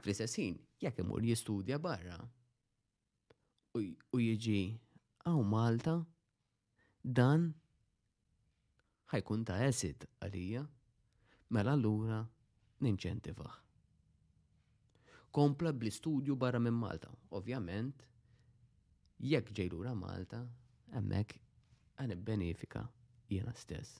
[0.02, 2.18] Fl-istess ħin, jekk imur jistudja barra
[3.78, 4.64] u jiġi
[5.30, 6.00] għaw Malta,
[7.06, 7.52] dan
[9.12, 10.64] ħajkun ta' esit għalija,
[11.54, 12.22] mela allura
[12.84, 13.54] ninċentivaħ.
[15.38, 17.12] Kompla bl-istudju barra minn Malta.
[17.38, 18.06] Ovvjament,
[19.22, 20.42] jekk ġejlura Malta,
[20.98, 21.38] emmek
[22.02, 22.84] għan benefika
[23.30, 24.00] jena stess.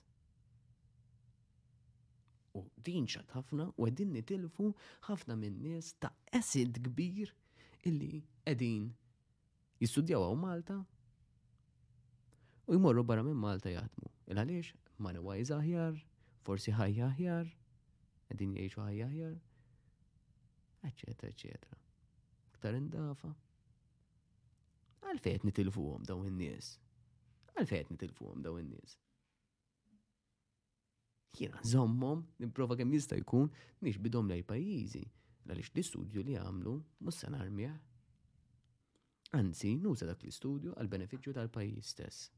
[2.58, 4.72] U din xat ħafna u għedin nitilfu
[5.06, 7.32] ħafna minn nies ta' esid kbir
[7.86, 8.88] illi għedin
[9.78, 10.80] jistudjaw Malta
[12.68, 14.08] u jmorru barra minn Malta jaħdmu.
[14.28, 15.94] Il-għaliex, mani wajza ħjar,
[16.44, 17.48] forsi ħajja ħjar,
[18.28, 19.36] għedin jiexu ħajja ħjar,
[20.90, 21.78] eccetera, eccetera.
[22.58, 23.30] Ktar indafa.
[25.08, 26.74] Għalfejt għom daw in-nies.
[27.56, 28.98] Għalfejt għom daw in-nies.
[31.38, 33.48] Jiena zommom, nipprova kemm jista' jkun,
[33.80, 35.06] nix bidom lej pajjiżi,
[35.48, 37.80] għaliex l studju li għamlu mhux se narmjah.
[39.40, 42.28] Anzi, nuża dak l-istudju għal benefiċċju tal-pajjiż stess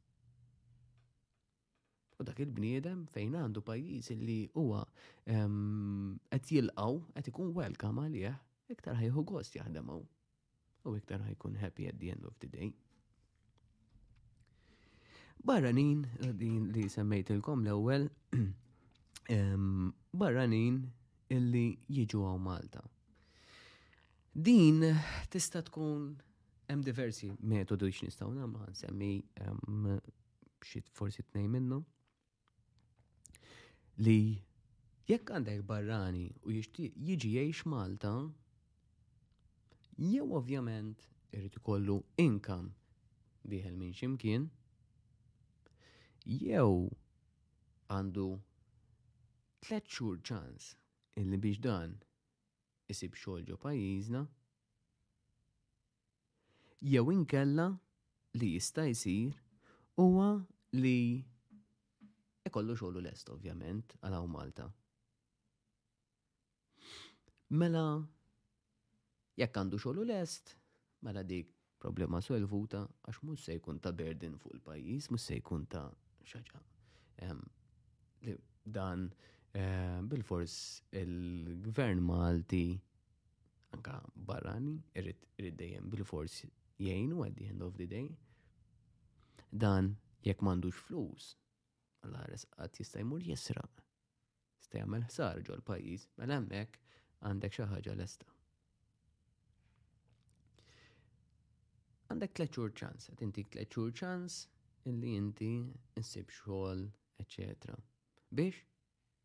[2.20, 4.82] u dak il-bniedem fejn għandu pajjiż li huwa
[5.24, 8.36] qed jilqaw qed ikun welkam għalih
[8.74, 10.00] iktar ħajħu gost jaħdem u
[10.98, 12.68] iktar ħajkun happy at the end of the day.
[15.44, 16.02] Barranin,
[16.36, 18.04] din li semmejtilkom l-ewwel,
[20.22, 20.80] barranin
[21.36, 22.82] illi jiġu għaw Malta.
[24.34, 24.84] Din
[25.32, 26.10] tista' tkun
[26.68, 29.14] hemm diversi metodi x nistgħu nagħmlu semmi
[30.68, 31.84] xi forsi tnej minnhom
[34.00, 34.20] li
[35.10, 38.12] jekk għandek barrani u jixtieq jiġi jgħix Malta,
[40.00, 41.02] jew ovvjament
[41.36, 42.70] irrit ikollu income
[43.52, 44.46] biħel minn ximkien,
[46.24, 46.70] jew
[47.92, 48.26] għandu
[49.66, 50.70] tlet xur ċans
[51.20, 51.98] illi biex dan
[52.92, 54.22] isib xogħol pajizna, pajjiżna,
[56.94, 57.68] jew inkella
[58.40, 59.36] li jista' jsir
[60.00, 60.32] huwa
[60.80, 60.98] li
[62.48, 64.66] ikollu xogħlu lest ovvjament għal hawn Malta.
[67.60, 67.82] Mela
[69.42, 70.54] jekk għandu xogħlu lest,
[71.04, 71.50] mela dik
[71.80, 75.84] problema solvuta għax mhux se jkun ta' berdin fuq il-pajjiż, mhux se jkun ta'
[76.30, 76.62] xaġa.
[77.24, 77.42] Ehm,
[78.64, 79.04] dan
[79.56, 80.56] eh, bil-fors
[81.02, 82.64] il-gvern Malti
[83.76, 83.98] anka
[84.28, 85.28] barrani irrid
[85.60, 86.40] dejjem bil-fors
[86.80, 88.08] jgħinu at the end of the day.
[89.50, 89.92] Dan
[90.26, 91.32] jekk m'għandux flus,
[92.08, 93.64] l-ares għat jista' jmur jisra.
[94.60, 96.78] Jista' jagħmel ħsar ġol pajjiż, mela hemmhekk
[97.28, 98.30] għandek xi ħaġa lesta.
[102.10, 104.38] Għandek tliet ċans, qed inti tliet xhur ċans
[104.90, 105.50] illi inti
[106.00, 106.86] nsib xogħol,
[107.24, 107.76] eċetera.
[108.32, 108.56] Biex,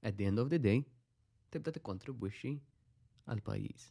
[0.06, 0.84] at the end of the day,
[1.50, 2.54] tibda tikkontribwixxi
[3.34, 3.88] għal pajjiż.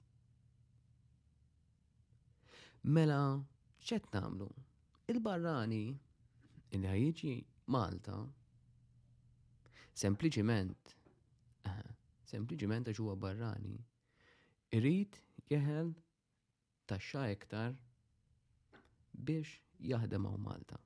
[2.94, 3.24] Mela,
[3.80, 4.52] x'qed nagħmlu?
[5.14, 5.82] Il-barrani
[6.76, 7.34] il-ħajġi
[7.72, 8.16] Malta
[9.94, 10.92] Sempliċiment,
[12.26, 13.76] sempliciment għax barrani,
[14.74, 15.20] irrit
[15.52, 15.92] jeħel
[16.90, 17.76] taxxa iktar
[19.28, 19.54] biex
[19.92, 20.80] jaħdem għaw Malta.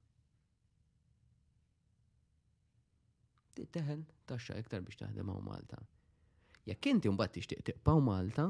[3.57, 5.81] Teħel taxxa iktar biex taħdem għaw Malta.
[6.69, 8.45] Jekk inti mbagħad tixtieq tiqpaw Malta,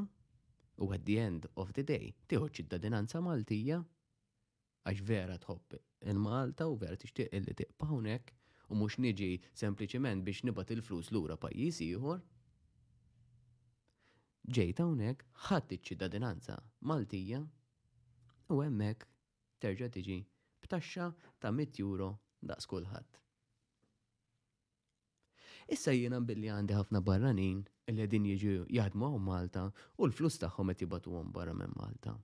[0.82, 3.78] u at the end of the day tieħu ċittadinanza Maltija
[4.90, 5.78] għax vera tħobb
[6.10, 8.34] il-Malta u vera tixtieq illi tiqpa hawnhekk
[8.68, 12.18] u mhux niġi sempliċement biex nibat il-flus lura pajjiż ieħor.
[14.56, 16.56] Ġej hawnhekk ħadd iċ-ċittadinanza
[16.90, 17.40] Maltija
[18.56, 19.08] u hemmhekk
[19.64, 20.18] terġa' tiġi
[20.66, 21.08] b'taxxa
[21.44, 22.10] ta' 100 euro
[22.52, 23.10] daqs kulħadd.
[25.76, 27.60] Issa jiena billi għandi ħafna barranin
[27.96, 29.66] li din jiġu jaħdmu għaw Malta
[29.96, 32.16] u l-flus tagħhom qed jibatu barra minn Malta.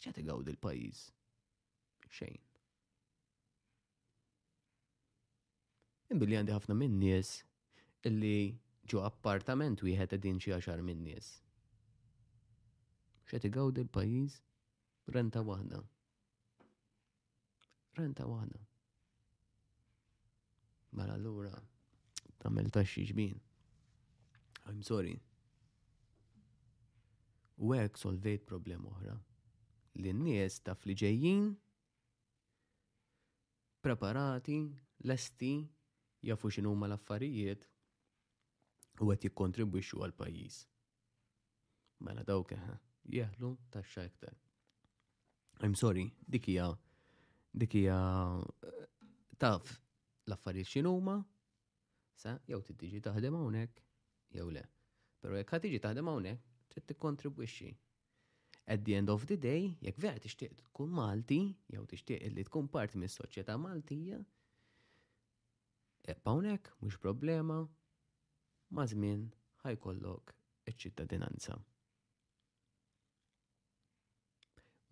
[0.00, 1.00] X'għed igawd il-pajjiż?
[2.10, 2.44] Xejn.
[6.08, 7.30] Imbilli għandi ħafna minn nies
[8.08, 8.36] illi
[8.88, 11.28] ġo appartament wieħed din xi għaxar minn nies.
[13.28, 14.38] Xed igawd il-pajjiż
[15.16, 15.82] renta waħda.
[18.00, 18.62] Renta waħda.
[20.96, 21.52] Mela allura
[22.40, 23.36] tagħmel taxxi xbin.
[24.70, 25.12] I'm sorry.
[27.60, 29.18] U hekk solvejt problem oħra.
[29.98, 31.48] l nies taf li ġejjin
[33.82, 34.62] preparati,
[35.08, 35.52] lesti
[36.22, 37.66] jafu xinu ma l-affarijiet
[39.02, 40.56] u qed jikkontribwixxu għal pajjiż.
[42.06, 42.76] Mela dawk keħa,
[43.14, 44.34] jeħlu taxxa iktar.
[45.64, 46.72] I'm sorry, dikija, dikija,
[47.62, 47.98] dik hija
[49.42, 49.72] taf
[50.26, 51.16] l-affarijiet x'inhuma
[52.18, 53.82] sa jew tiġi taħdem hawnhekk
[54.36, 54.64] jew le.
[55.18, 57.70] Pero jekk ħatiġi taħdem hawnhekk trid tikkontribwixxi
[58.72, 61.40] at the end of the day, jekk vera tixtieq tkun Malti,
[61.72, 64.20] jew tixtieq li tkun parti mis soċjetà Maltija,
[66.14, 67.68] Pawnek, mux problema,
[68.72, 69.26] ma' zmin
[69.64, 70.34] ħajkollok
[70.70, 71.58] iċ-ċittadinanza.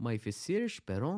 [0.05, 1.13] Ma jfissirx però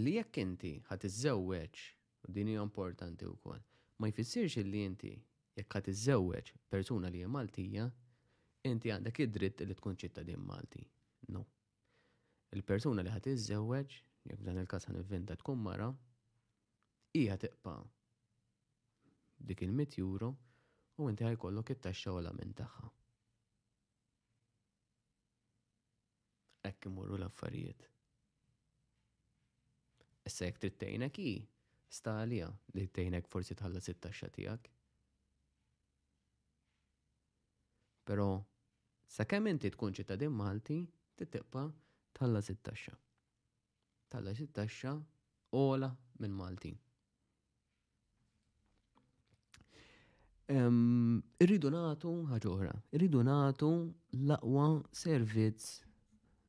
[0.00, 1.84] li jekk inti ħat iż-żewġ,
[2.28, 3.62] u din hija importanti wkoll,
[4.00, 5.12] ma jfissirx illi inti
[5.56, 7.86] jekk ħat iż-żewġ persuna li hija Maltija,
[8.68, 10.82] inti għandek id-dritt li tkun ċittadin Malti.
[11.32, 11.46] No.
[12.52, 13.96] Il-persuna li ħat iż-żewġ,
[14.34, 15.88] jekk dan il-każ ħanivvinta tkun mara,
[17.16, 17.78] hija tiqpa'
[19.44, 20.28] dik il-100 euro
[21.00, 22.90] u inti ħajkollok it-taxxa u l-amen tagħha.
[26.68, 27.86] Hekk imorru l-affarijiet.
[30.30, 31.32] Issa jekk trittejnek i,
[32.00, 34.68] stalija li tgħinek forsi tħallas it-taxxa tiegħek.
[38.10, 38.28] Però
[39.16, 40.82] sakemm inti tkun ċittadin Malti,
[41.16, 41.64] titibqa'
[42.18, 42.92] tħallas it-taxxa.
[44.10, 44.98] Tħallas it-taxxa
[45.64, 45.88] ola
[46.20, 46.76] minn Maltin.
[50.50, 53.66] Irridu natu ħagħuħra, irridu natu
[54.30, 54.64] laqwa
[55.00, 55.68] servizz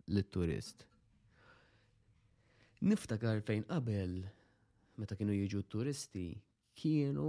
[0.09, 0.85] l-turist.
[2.81, 4.15] Niftakar fejn qabel,
[4.97, 6.23] meta kienu jiġu turisti,
[6.81, 7.27] kienu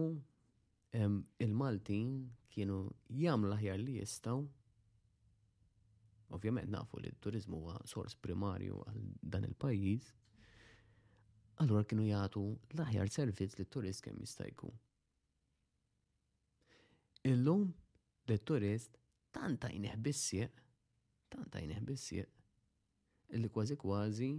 [0.96, 2.16] il-Maltin
[2.52, 2.80] kienu
[3.20, 4.40] jam laħjar li jistaw.
[6.32, 9.04] Ovvjament nafu li turizmu huwa sors primarju għal
[9.34, 10.08] dan il-pajjiż.
[11.66, 12.46] Allura kienu jagħtu
[12.78, 14.72] l-aħjar servizz li turist kemm jista' jkun.
[17.28, 17.62] Illum
[18.26, 18.96] li turist
[19.36, 20.56] tanta jneħ bissieq,
[21.34, 22.30] tanta jneħ bissieq,
[23.36, 24.30] illi kważi kważi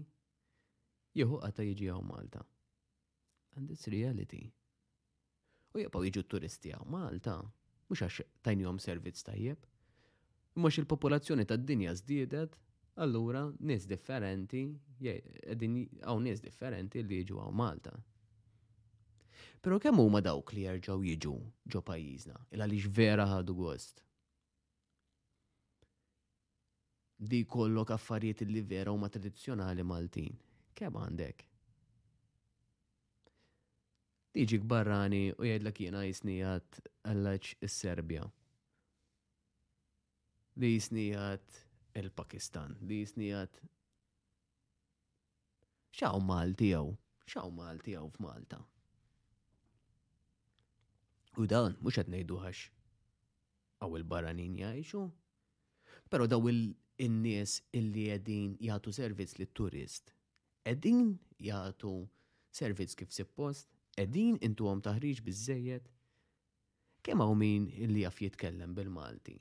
[1.19, 2.41] jieħu għata jiġi għaw Malta.
[3.55, 4.41] And it's reality.
[5.71, 7.37] U jibqaw jiġu turisti għaw Malta,
[7.87, 9.63] mux għax għom servizz tajjeb,
[10.59, 12.57] mux il-popolazzjoni tad dinja zdiedet,
[13.05, 14.67] allura nis differenti,
[15.07, 17.95] għaw nis differenti li jiġu għaw Malta.
[19.61, 21.33] Pero kemm huma dawk li jerġgħu jiġu
[21.73, 24.01] ġo pajjiżna, il għaliex vera ħadu gost.
[27.31, 30.37] Di kollok affarijiet li vera huma tradizzjonali Maltin.
[30.79, 31.43] Kemm għandek?
[34.33, 38.25] Diġi barrani u jgħidlek jiena jisnijat għallaċ is-Serbja.
[40.61, 41.61] Li jisnijat
[42.01, 43.61] il-Pakistan, li jisnijat
[45.93, 46.95] xaw Malti jew,
[47.29, 48.61] xaw Malti jew f'Malta.
[51.41, 52.67] U dan mhux qed ngħiduhax
[53.83, 55.03] għaw il-baranin jgħixu.
[56.13, 60.13] Però daw il-nies illi għedin jagħtu servizz li turist
[60.67, 60.99] qegħdin
[61.43, 61.89] jagħtu
[62.53, 63.65] servizz kif suppost,
[63.97, 65.89] qegħdin intuhom taħriġ biżejjed.
[67.03, 69.33] Kemm hawn min illi għaf jitkellem bil-Malti?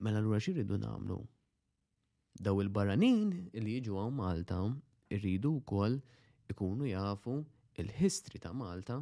[0.00, 1.18] Mela l-għura xirridu namlu?
[2.40, 4.62] Daw il-baranin li jiġu għaw Malta
[5.12, 5.98] irridu kol
[6.50, 7.34] ikunu jafu
[7.78, 8.96] il-history ta' Malta,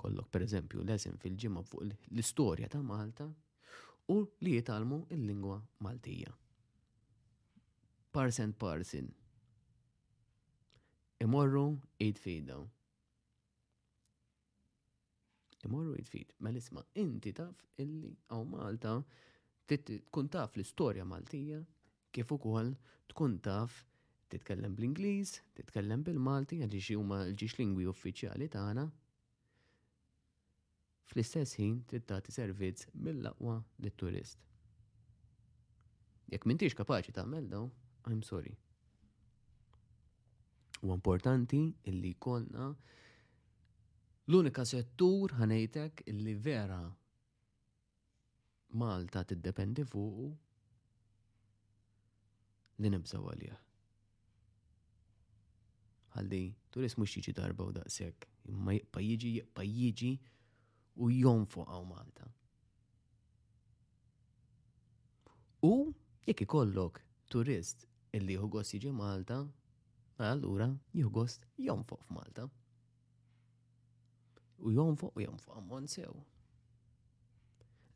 [0.00, 3.26] kollok per eżempju lesin fil-ġimma fuq l-istorja ta' Malta,
[4.14, 5.56] u li jitalmu il-lingwa
[5.86, 6.34] Maltija.
[8.12, 9.08] Parsen parsin.
[11.24, 11.62] Imorru
[12.06, 12.64] id fidaw.
[15.68, 16.34] Imorru id fid.
[16.42, 18.96] Ma isma inti taf illi għaw Malta
[19.70, 21.60] tkun taf l-istorja Maltija
[22.12, 22.74] kif ukoll
[23.12, 23.78] tkun taf
[24.32, 28.84] titkellem bl-Ingliż, titkellem bil-Malti xi huma l-ġiex lingwi uffiċjali tagħna.
[31.10, 34.38] Fl-istess ħin tittati tagħti servizz mill-aqwa lit-turist.
[36.32, 37.64] Jekk m'intix kapaċi tagħmel daw,
[38.08, 38.54] I'm sorry.
[40.80, 41.60] U importanti
[41.92, 42.66] illi jkollna
[44.30, 46.80] l-unika settur ħanejtek illi vera
[48.80, 50.30] Malta tiddependi fuq
[52.80, 53.58] li nibżaw għalih
[56.18, 56.40] għaldi,
[56.72, 60.10] turist mux jiġi darba u daqsek, imma jibqa jiġi,
[61.04, 62.26] u jom fuq għaw Malta.
[65.64, 65.70] U
[66.26, 67.00] jekk ikollok
[67.32, 69.40] turist illi jħugost jiġi Malta,
[70.22, 72.48] allura jħugost jom fuq f'Malta.
[74.62, 76.12] U jom fuq u jom fuq għamon sew.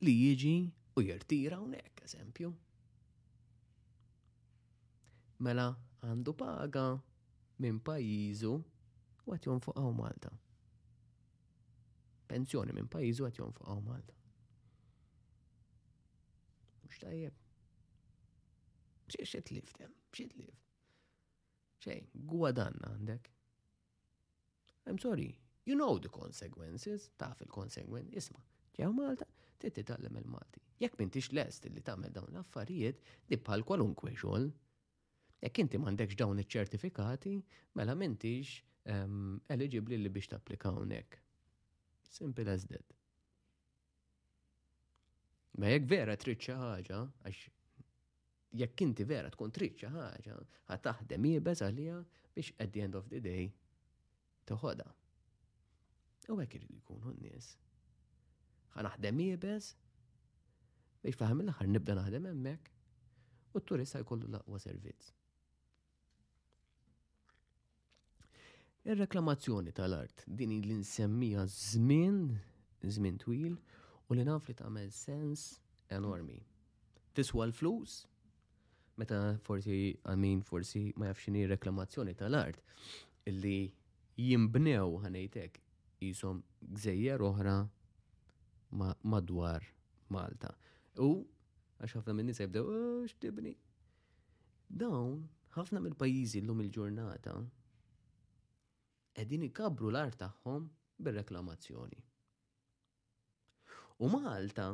[0.02, 0.54] Li jiġi
[0.96, 2.52] u jirtira unek, eżempju.
[5.44, 5.68] Mela,
[6.00, 6.86] għandu paga
[7.62, 8.52] minn pajizu
[9.26, 10.30] u għat jonfuqaw Malta.
[12.30, 14.16] Pensjoni minn pajizu għat jonfuqaw Malta.
[16.84, 17.38] Mux tajjeb.
[19.06, 20.58] Bxie xe tlif tem, bxie tlif.
[21.84, 23.32] Xej, gwadanna għandek.
[24.86, 25.30] I'm sorry,
[25.66, 28.42] you know the consequences, taf il-consequences, isma,
[28.78, 29.26] ġew Malta,
[29.62, 30.62] titti tallem il-Malti.
[30.82, 33.00] Jekk mintix lest li tagħmel dawn l-affarijiet,
[33.30, 34.50] di bħal kwalunkwe xogħol,
[35.44, 37.32] Jekk inti m'għandekx dawn iċ-ċertifikati,
[37.76, 38.52] mela m'intix
[38.88, 41.18] ehm, eligibli li biex tapplika hawnhekk.
[42.08, 42.94] Simple as that.
[45.60, 47.42] Ma jekk vera trid xi ħaġa, għax
[48.62, 50.38] jekk inti vera tkun trid xi ħaġa,
[50.70, 51.98] ħa taħdem jibes għalija
[52.38, 53.46] biex at the end of the day
[54.48, 54.88] toħodha.
[56.32, 57.50] U hekk irid jkunu n-nies.
[58.76, 59.74] Ħa naħdem jibes
[61.04, 62.72] biex faħamil l-aħħar nibda naħdem hemmhekk
[63.52, 65.14] u t-turist ħajkollu l-aqwa servizz.
[68.86, 72.36] Ir-reklamazzjoni tal-art din li nsemmija żmien,
[72.82, 73.56] żmien twil
[74.08, 75.46] u li naf li tagħmel sens
[75.96, 76.36] enormi.
[77.18, 77.96] Tiswa l-flus
[79.00, 82.62] meta forsi għamin forsi ma jafxini reklamazzjoni tal-art
[83.32, 83.56] illi
[84.22, 85.58] jimbnew ħanejtek
[86.06, 86.44] jisom
[86.78, 87.56] gżejjer oħra
[89.16, 89.66] madwar
[90.14, 90.54] Malta.
[91.02, 91.10] U
[91.82, 92.70] għax ħafna minn nisa jibdew,
[93.10, 93.56] x'tibni.
[94.70, 95.24] Dawn
[95.58, 97.40] ħafna mill-pajjiżi llum il-ġurnata
[99.16, 100.64] qegħdin ikabru l-art tagħhom
[101.04, 102.00] bir-reklamazzjoni.
[104.04, 104.66] U Malta,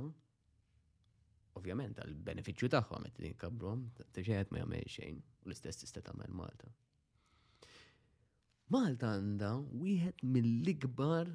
[1.61, 3.85] ovvjament għal beneficju tagħhom qed inkabruhom,
[4.17, 6.71] tiġeħed ma jgħamil xejn u l-istess tista' tagħmel Malta.
[8.75, 9.53] Malta għandha
[9.85, 11.31] wieħed mill-ikbar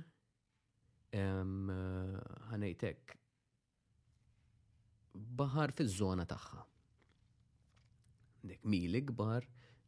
[2.51, 3.16] ħanejtek
[5.39, 6.66] bahar fiż-żona tagħha.
[8.47, 9.43] Dek mili kbar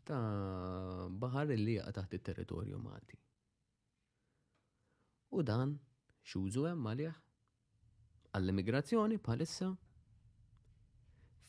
[0.09, 3.17] ta' bahar li jaqa taħt il-territorju Malti.
[5.37, 5.75] U dan
[6.31, 7.13] xużu hemm għalih
[8.39, 9.67] għall-immigrazzjoni bħalissa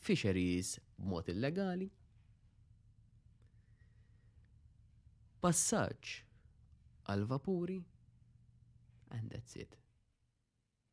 [0.05, 1.87] fisheries b'mod illegali.
[5.41, 6.11] Passaġġ
[7.09, 7.79] għal vapuri
[9.17, 9.73] and that's it.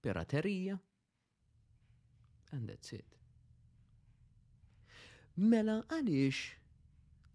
[0.00, 0.78] Piraterija
[2.56, 3.20] and that's it.
[5.36, 6.40] Mela għaliex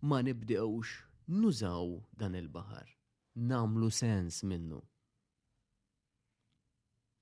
[0.09, 0.87] ma nibdewx
[1.27, 1.87] nużaw
[2.17, 2.87] dan il-bahar.
[3.35, 4.81] Namlu sens minnu.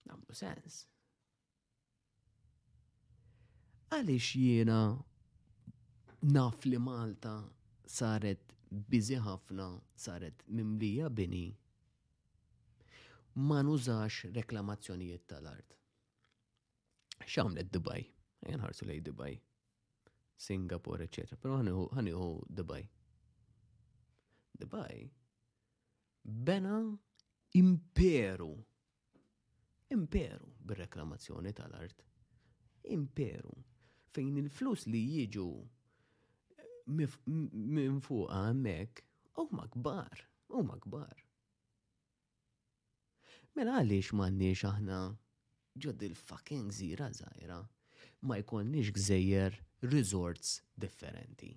[0.10, 0.80] Namlu sens.
[3.92, 4.80] Għalix jiena
[6.34, 7.36] naf li Malta
[7.86, 8.56] saret
[8.90, 9.68] bizi ħafna,
[10.00, 11.46] saret mimlija bini,
[13.36, 15.78] ma nużax reklamazzjonijiet tal-art.
[17.28, 18.08] Xamlet Dubaj,
[18.50, 19.36] jenħarsu lej Dubaj
[20.42, 21.36] Singapore, eccetera.
[21.38, 22.88] Però hu Dubai.
[24.50, 25.08] Dubai
[26.20, 26.82] bena
[27.52, 28.54] imperu.
[29.88, 32.04] Imperu bil reklamazzjoni tal-art.
[32.96, 33.54] Imperu.
[34.14, 35.46] Fejn il-flus li jiġu
[36.92, 39.04] minn fuq għamek,
[39.40, 40.26] u makbar,
[40.58, 41.22] u makbar.
[43.56, 44.98] Mela għaliex m'għandniex aħna
[45.86, 47.62] ġod il-fucking zira zaħira
[48.28, 51.50] ma jkollniex gżejjer resorts differenti.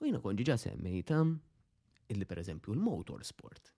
[0.00, 1.32] U jina kon ġa semmejta ehm,
[2.12, 3.72] illi per eżempju l-motorsport.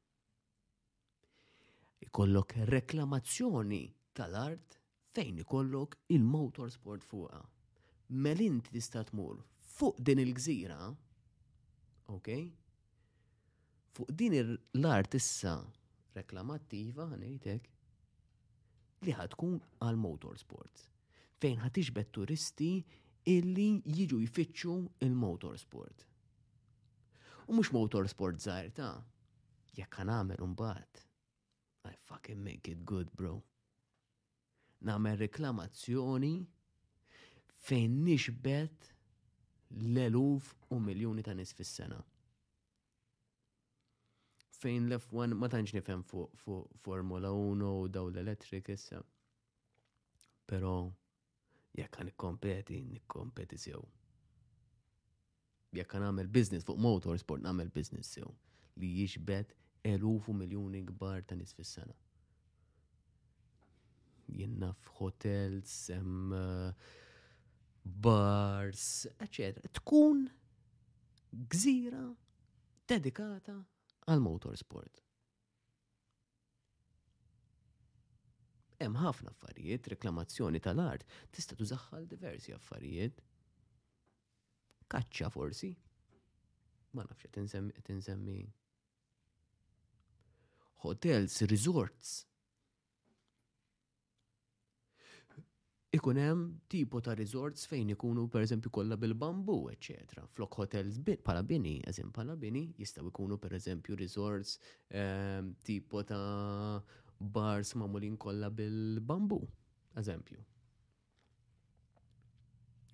[2.07, 3.81] Ikollok reklamazzjoni
[4.15, 4.77] tal-art
[5.15, 7.41] fejn ikollok il-motorsport fuqa.
[8.09, 9.41] Melint tista' tmur
[9.77, 10.79] fuq din il-gżira,
[12.15, 12.31] ok?
[13.99, 14.39] Fuq din
[14.79, 15.57] l-art issa
[16.15, 17.67] reklamattiva, għanejtek,
[19.03, 20.89] li ħatkun għal-motorsport
[21.43, 22.69] fejn iġbet turisti
[23.35, 23.67] illi
[23.97, 24.73] jiġu jfittxu
[25.07, 26.05] il-motorsport.
[27.49, 28.95] U mux motorsport zaħir ta'
[29.79, 31.05] jekk għamel un-bat.
[31.91, 33.37] I fucking make it good, bro.
[34.85, 36.33] Namel reklamazzjoni
[37.69, 38.91] fejn nixbet
[39.71, 42.01] l-eluf u miljoni ta' nis fis-sena.
[44.59, 49.01] Fejn l-F1 ma tantx nifhem fuq fu, Formula 1 u daw l elettrik issa.
[50.49, 50.75] Pero
[51.83, 53.81] jekk għan ikkompeti, nikkompeti sew.
[55.77, 58.31] Jekk għan għamil business fuq motorsport, għamil business sew
[58.79, 59.55] li jiexbet
[59.89, 61.95] elufu miljoni gbar ta' nis fis-sena.
[64.37, 66.93] Jenna f'hotels, sem eh,
[68.07, 68.85] bars,
[69.25, 69.65] etc.
[69.81, 70.27] Tkun
[71.53, 72.05] gżira
[72.89, 73.59] dedikata
[74.09, 75.03] għal motorsport.
[78.79, 81.03] Hemm ħafna affarijiet, reklamazzjoni tal-art
[81.35, 83.19] tista' tużaħħal diversi affarijiet.
[84.89, 85.73] Kaċċa forsi.
[86.95, 88.39] Ma nafx qed insemmi.
[90.87, 92.11] hotels, resorts.
[95.99, 100.23] Ikun hemm tipo ta' resorts fejn ikunu pereżempju kollha bil-bambu, eċetera.
[100.37, 104.55] Flok hotels bħala bini, eżem bħala bini, jistgħu ikunu pereżempju resorts
[104.95, 106.85] ehm, tipo ta'
[107.21, 109.39] bars mamulin kollha bil-bambu,
[110.01, 110.43] eżempju.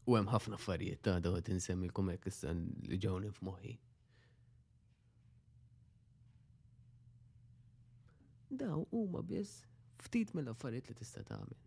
[0.08, 2.50] U hemm ħafna affarijiet ta' daw qed insemmilkom hekk issa
[2.88, 3.72] li ġewni f'moħħi.
[8.64, 9.54] Daw huma biss
[10.04, 11.60] ftit mill-affarijiet li tista' tagħmel.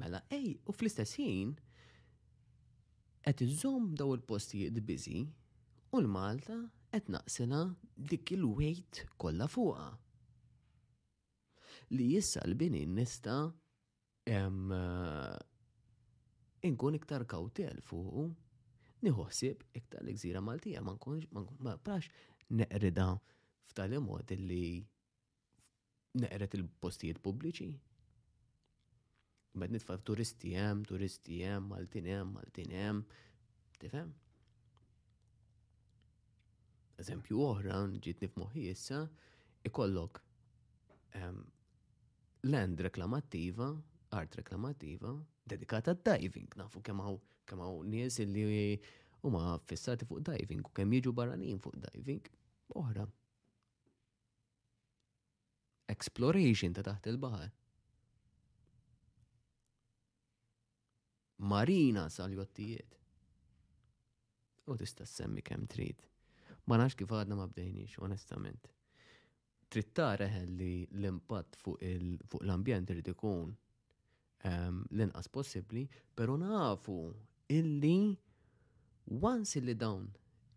[0.00, 1.52] Mela ej, u fl-istess ħin
[3.28, 5.20] qed iżomm daw il-postijiet biżi
[5.92, 6.58] u l-Malta
[6.92, 7.62] qed naqsina
[8.12, 9.88] dik il-wejt kollha fuqha
[11.96, 13.34] li jissa l-bini nista
[14.26, 14.50] eh,
[16.68, 18.26] inkun iktar kawtel fuq
[19.06, 22.10] niħossib iktar l-gżira Maltija ma nkunx ma prax
[22.58, 23.08] neqrida
[23.70, 24.80] f'tali mod li
[26.18, 27.68] neqret il-postijiet pubbliċi.
[29.58, 33.04] Bed nitfa' turisti hemm, turisti hemm, Maltin hemm, Maltin hemm,
[33.78, 34.08] tifem?
[37.04, 39.04] Eżempju oħra ġiet f'moħi jissa,
[39.70, 40.22] ikollok
[42.42, 43.76] land reklamativa
[44.10, 45.12] art reklamattiva,
[45.46, 48.78] dedikata diving, nafu kemm hawn kemm hawn nies li
[49.22, 52.24] huma fissati fuq diving u kemm jiġu barranin fuq diving
[52.68, 53.06] oħra.
[55.88, 57.50] Exploration ta' taħt il-baħar.
[61.50, 62.96] Marina sal-jottijiet.
[64.68, 66.00] U tista' semmi kemm trid.
[66.68, 68.72] Ma nafx kif għadna ma bdejniex, onestament
[69.68, 71.76] trid tara li l-impatt fuq
[72.46, 73.48] l-ambjent irid ikun
[74.48, 75.84] ehm, l-inqas possibbli,
[76.16, 76.98] però nafu
[77.58, 77.98] illi
[79.30, 80.06] once illi dawn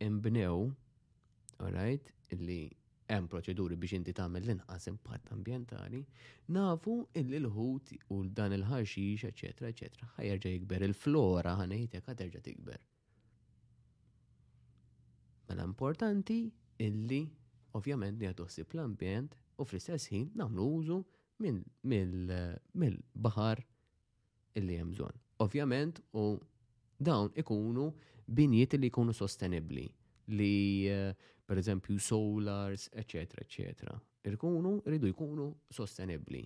[0.07, 0.57] imbnew,
[1.61, 2.59] alright, illi
[3.11, 6.03] hemm proċeduri biex inti tagħmel l-inqas impatt ambjentali,
[6.55, 12.79] nafu illi l-ħut u dan il-ħaxix, eċetera, eċetera, ħajerġa' jikber il-flora ħanejtek terġa' tikber.
[15.51, 16.45] Mela importanti
[16.85, 17.25] illi
[17.77, 20.97] ovvjament nieħdu ħsieb l-ambjent u fl-istess ħin nagħmlu użu
[21.41, 23.59] mill-baħar
[24.59, 25.17] illi hemm bżonn.
[25.45, 26.15] Ovvjament u
[27.01, 27.85] dawn ikunu
[28.27, 29.87] binjiet li jkunu sostenibbli
[30.37, 30.51] li
[30.87, 30.93] eh,
[31.45, 33.95] per eżempju solars, eccetera, eccetera.
[34.29, 36.43] Irkunu, rridu jkunu sostenibbli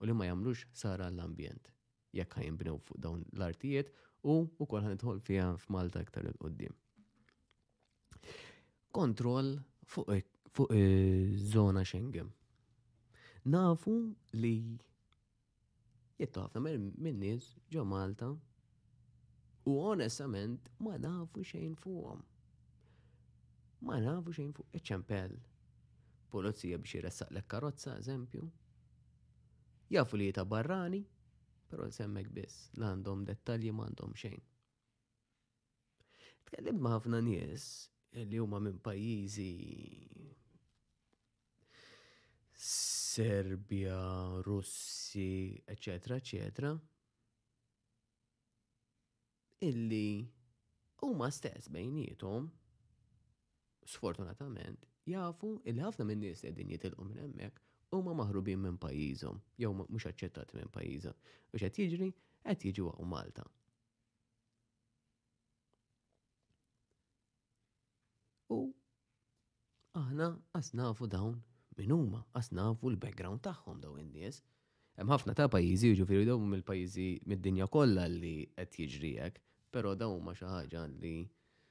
[0.00, 1.64] u li ma jagħmlux sara l-ambjent
[2.16, 3.88] jekk bnew fuq dawn l-artijiet
[4.24, 6.72] u ukoll ħanidħol fiha f'Malta aktar il-qoddim.
[8.96, 10.08] Kontroll fuq
[10.58, 12.30] fuq eh, zona Schengen.
[13.46, 13.92] Nafu
[14.42, 14.54] li
[16.18, 18.32] jittu ħafna minn nies ġo Malta
[19.70, 22.24] u onestament ma nafu xejn fuqhom.
[23.86, 25.36] Ma nafu xejn fuq eċempel.
[26.34, 28.42] Polizija biex jressaq l karozza, eżempju.
[29.94, 31.04] Jafu li jita barrani,
[31.70, 34.42] pero semmek biss, l-għandhom dettalji ma għandhom xejn.
[36.50, 37.68] Tkellim ħafna nies
[38.28, 39.50] li huma minn pajjiżi
[42.58, 46.80] Serbja, Russi, etc., etc.,
[49.60, 50.28] illi
[51.00, 52.48] huma stess bejnietom,
[53.86, 59.38] sfortunatament, jafu illi ħafna minn nies li qegħdin jitilqu minn hemmhekk huma maħrubin minn pajjiżhom
[59.62, 61.16] jew mhux aċċettati minn pajjiżhom.
[61.52, 62.10] Biex qed jiġri
[62.42, 63.46] qed jiġu u Malta.
[68.58, 68.60] U
[70.02, 71.38] aħna qas nafu dawn
[71.78, 74.42] min huma għas nafu l-background tagħhom daw in-nies.
[74.98, 79.40] Hemm ħafna ta' pajjiżi jiġifieri daw mill-pajjiżi mid-dinja kollha li qed jiġri hekk,
[79.74, 81.14] però daw huma xi ħaġa li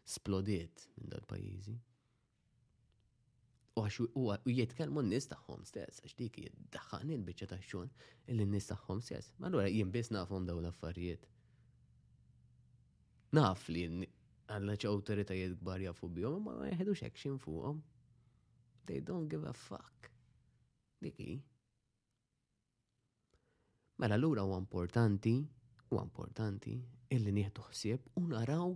[0.08, 1.76] splodiet minn dal-pajjiżi.
[3.78, 7.92] U għax u jitkellmu n-nies tagħhom stess, għax dik jiddaħħan il-biċċa tax-xogħol
[8.34, 9.36] illi n-nies tagħhom stess.
[9.44, 11.28] Allura jien biss nafhom daw l-affarijiet.
[13.38, 13.84] Naf li
[14.48, 17.84] xi awtoritajiet gbar jafu bihom, ma jħedux action fuqhom.
[18.88, 20.10] They don't give a fuck.
[21.04, 21.40] Diki.
[24.00, 25.34] Mela l-ura u importanti,
[25.90, 26.76] u importanti,
[27.12, 28.72] illi nieħdu ħsieb u naraw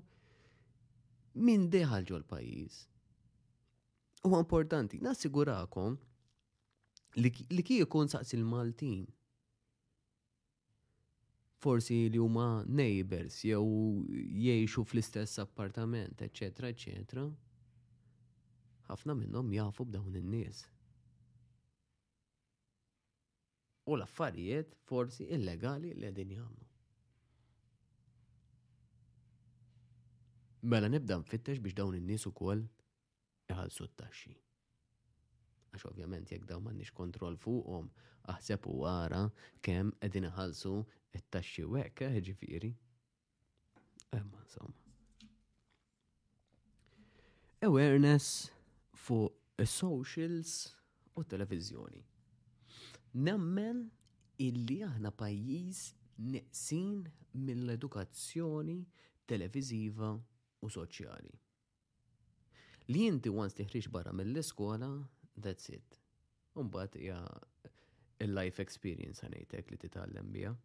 [1.47, 2.82] minn deħal ġol pajis.
[4.28, 5.95] U importanti, nassigurakom
[7.24, 9.05] li kie jkun saqs il-Maltin.
[11.62, 13.64] Forsi li huma neighbors jew
[14.43, 17.28] jiexu fl-istess appartament, eccetera, eccetera
[18.91, 20.65] ħafna minnhom jafu b'dawn in-nies.
[23.89, 26.67] U l-affarijiet forsi illegali li għedin jgħamlu.
[30.69, 32.65] Mela nibda nfittex biex dawn in-nies ukoll
[33.49, 34.35] iħallsu t-taxxi.
[35.71, 37.87] Għax ovvjament jekk dawn m'għandniex kontroll fuqhom,
[38.35, 39.23] aħseb u għara
[39.65, 40.75] kemm qegħdin iħallsu
[41.15, 42.73] t-taxxi wek, hekk, eh, ġifieri.
[44.11, 44.75] Emma, insomma.
[47.61, 48.51] Awareness
[49.12, 50.76] fuq socials
[51.16, 51.99] u televizjoni.
[53.20, 53.82] Nemmen
[54.39, 55.82] illi aħna pajjiż
[56.32, 57.01] neqsin
[57.34, 58.78] mill-edukazzjoni
[59.28, 60.14] televiziva
[60.64, 61.34] u soċjali.
[62.93, 64.89] Li inti wans tiħriġ barra mill-iskola,
[65.36, 65.99] that's it.
[66.55, 67.20] Umbat hija
[68.26, 70.55] il-life experience għanejtek li titgħallem bija.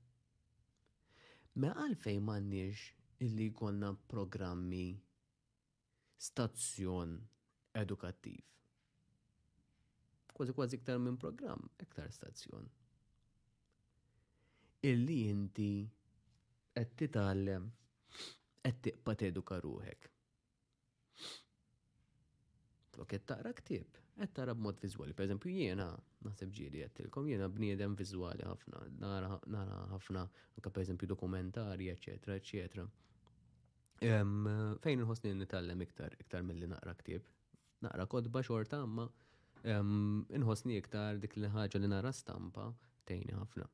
[1.63, 2.87] Ma għalfejn m'għandniex
[3.27, 4.87] illi jkollna programmi
[6.23, 7.19] stazzjon
[7.77, 8.41] edukattiv.
[10.35, 12.69] Kważi kważi iktar minn program, iktar stazzjon.
[14.91, 15.71] Illi inti
[16.77, 17.69] qed titgħallem
[18.63, 20.11] qed tiqpa teduka ruħek.
[22.93, 25.15] Flok qed taqra ktieb, qed tara b'mod viżwali.
[25.17, 25.89] Pereżempju jiena
[26.27, 29.33] naħseb ġieli qed tilkom jiena bniedem viżwali ħafna, nara
[29.95, 32.85] ħafna anke pereżempju dokumentari, eċetera, eċetera.
[34.05, 37.33] Fejn inħossni nitgħallem iktar iktar milli naqra ktieb?
[37.85, 39.05] naqra kodba xorta imma
[40.39, 42.67] inħossni iktar dik li ħaġa li nara stampa
[43.11, 43.67] tejni ħafna.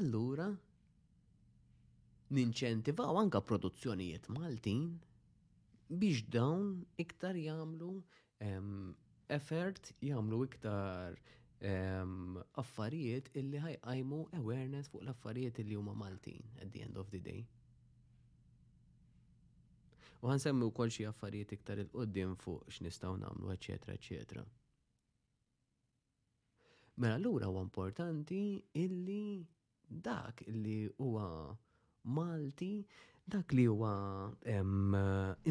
[0.00, 0.46] Allura,
[2.36, 4.82] ninċentivaw anka produzzjonijiet Maltin
[6.02, 6.68] biex dawn
[7.04, 7.92] iktar jagħmlu
[9.38, 11.18] effort, jagħmlu iktar
[12.62, 17.40] affarijiet illi ħajqajmu awareness fuq l-affarijiet illi huma Maltin at the end of the day.
[20.22, 24.42] U semmi u kol xie affarijiet iktar il-qoddim fuq x'nistgħu nagħmlu, eċetera, eċetera.
[26.98, 28.40] Mela allura huwa importanti
[28.82, 29.46] illi
[30.06, 31.26] dak li huwa
[32.08, 32.72] Malti,
[33.26, 33.92] dak li huwa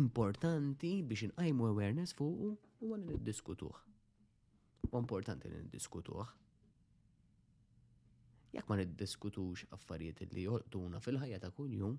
[0.02, 2.50] importanti biex inqajmu awareness fuq
[2.82, 3.80] huwa li niddiskutuh.
[4.90, 6.26] Huwa importanti li niddiskutuh
[8.58, 11.96] jekk ma niddiskutux affarijiet li joqtuna fil-ħajja ta' kuljum,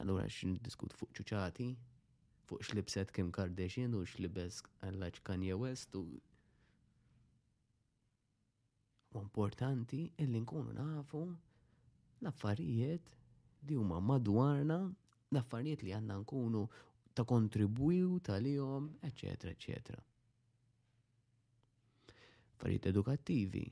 [0.00, 1.66] Allura xin diskut fuq ċuċati,
[2.46, 6.04] fuq xlibset Kim Kardashian u xlibes għallaċ Kanye West u.
[9.16, 13.10] U importanti illi nkunu nafu l-affarijiet
[13.66, 14.78] li huma madwarna,
[15.34, 16.62] l-affarijiet li għanna nkunu
[17.16, 20.02] ta' kontribwiju tal-jom, eccetera, eccetera.
[22.58, 23.64] Farijiet edukattivi,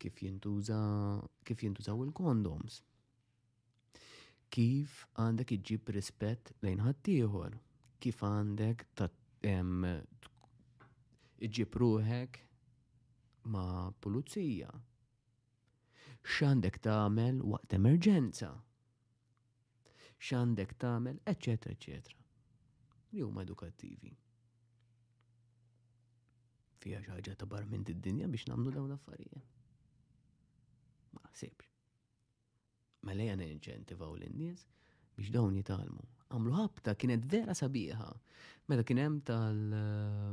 [0.00, 2.82] kif jintużaw il-kondoms
[4.52, 7.54] kif għandek iġib rispett lejn ħaddieħor,
[8.04, 8.84] kif għandek
[11.48, 12.40] iġib ruħek
[13.52, 14.68] ma' pulizija.
[16.22, 18.52] X'għandek tagħmel waqt emerġenza.
[20.20, 22.20] X'għandek tagħmel, eċetera, eċetera.
[23.12, 24.12] Li huma edukattivi.
[26.82, 29.52] Fija xi ħaġa tabar minn id-dinja biex nagħmlu dawn l-affarijiet.
[31.18, 31.71] Ma' sebx
[33.02, 34.62] ma mela lejja l-nies
[35.16, 36.02] biex dawn jitalmu.
[36.32, 38.06] Għamlu ħabta kienet vera sabiħa.
[38.70, 39.58] Meta kien hemm tal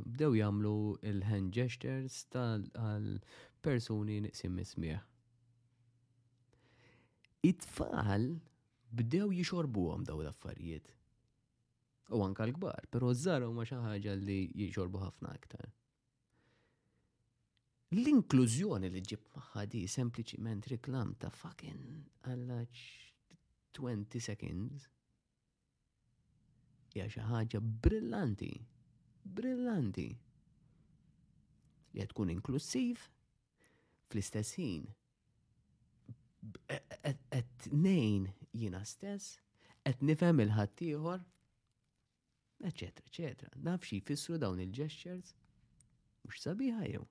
[0.08, 0.74] bdew jagħmlu
[1.12, 5.02] il-hand gestures tal-persuni niqsim mismieħ.
[7.50, 8.30] It-tfal
[9.02, 10.88] bdew jixorbuhom daw l-affarijiet.
[12.16, 15.68] U anka l-kbar, pero żaru ma xi ħaġa li jixorbu ħafna aktar.
[17.90, 21.88] L-inklużjoni li ġib maħħa di sempliciment riklam ta' fucking
[22.22, 22.84] għallaċ
[23.78, 24.84] 20 seconds.
[26.94, 28.52] Ja xi ħaġa brillanti,
[29.26, 30.06] brillanti.
[31.98, 33.08] Li tkun inklusiv
[34.12, 34.86] fl-istess ħin.
[36.70, 39.40] Qed e, nejn jiena stess,
[39.82, 41.26] qed nifhem il-ħaddieħor,
[42.70, 43.56] eċetera, eċetera.
[43.66, 45.34] Naf xi jfissru dawn il-gestures
[46.30, 47.10] mhux sabiħa jew.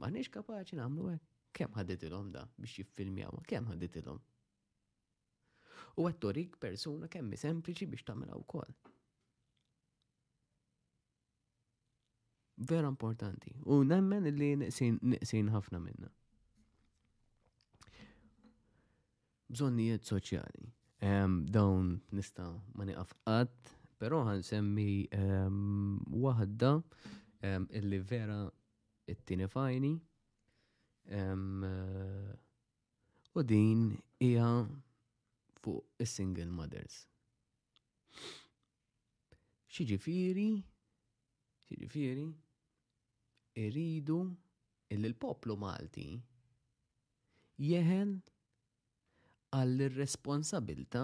[0.00, 1.32] Ma nix kapaċi namlu għek.
[1.56, 4.18] Kem il-om da biex jiffilmjaw, kem il-om.
[5.96, 8.74] U għattorik persuna kemmi sempliċi biex tamela u kol.
[12.56, 13.54] Vera importanti.
[13.64, 16.12] U nemmen li niqsin ħafna minna.
[19.48, 20.68] Bżonnijiet soċjali.
[21.06, 28.44] Um, dawn nista ma niqaf qatt, pero għan semmi um, wahda um, illi vera
[29.06, 29.92] it tini fajni.
[33.36, 33.80] U din
[34.20, 34.48] hija
[35.60, 36.96] fuq is-single mothers.
[39.76, 40.48] Xiġifieri,
[41.68, 42.26] xiġifieri,
[43.62, 44.18] iridu
[44.94, 46.06] illi l-poplu Malti
[47.66, 48.12] jeħel
[49.58, 51.02] għall-responsabilta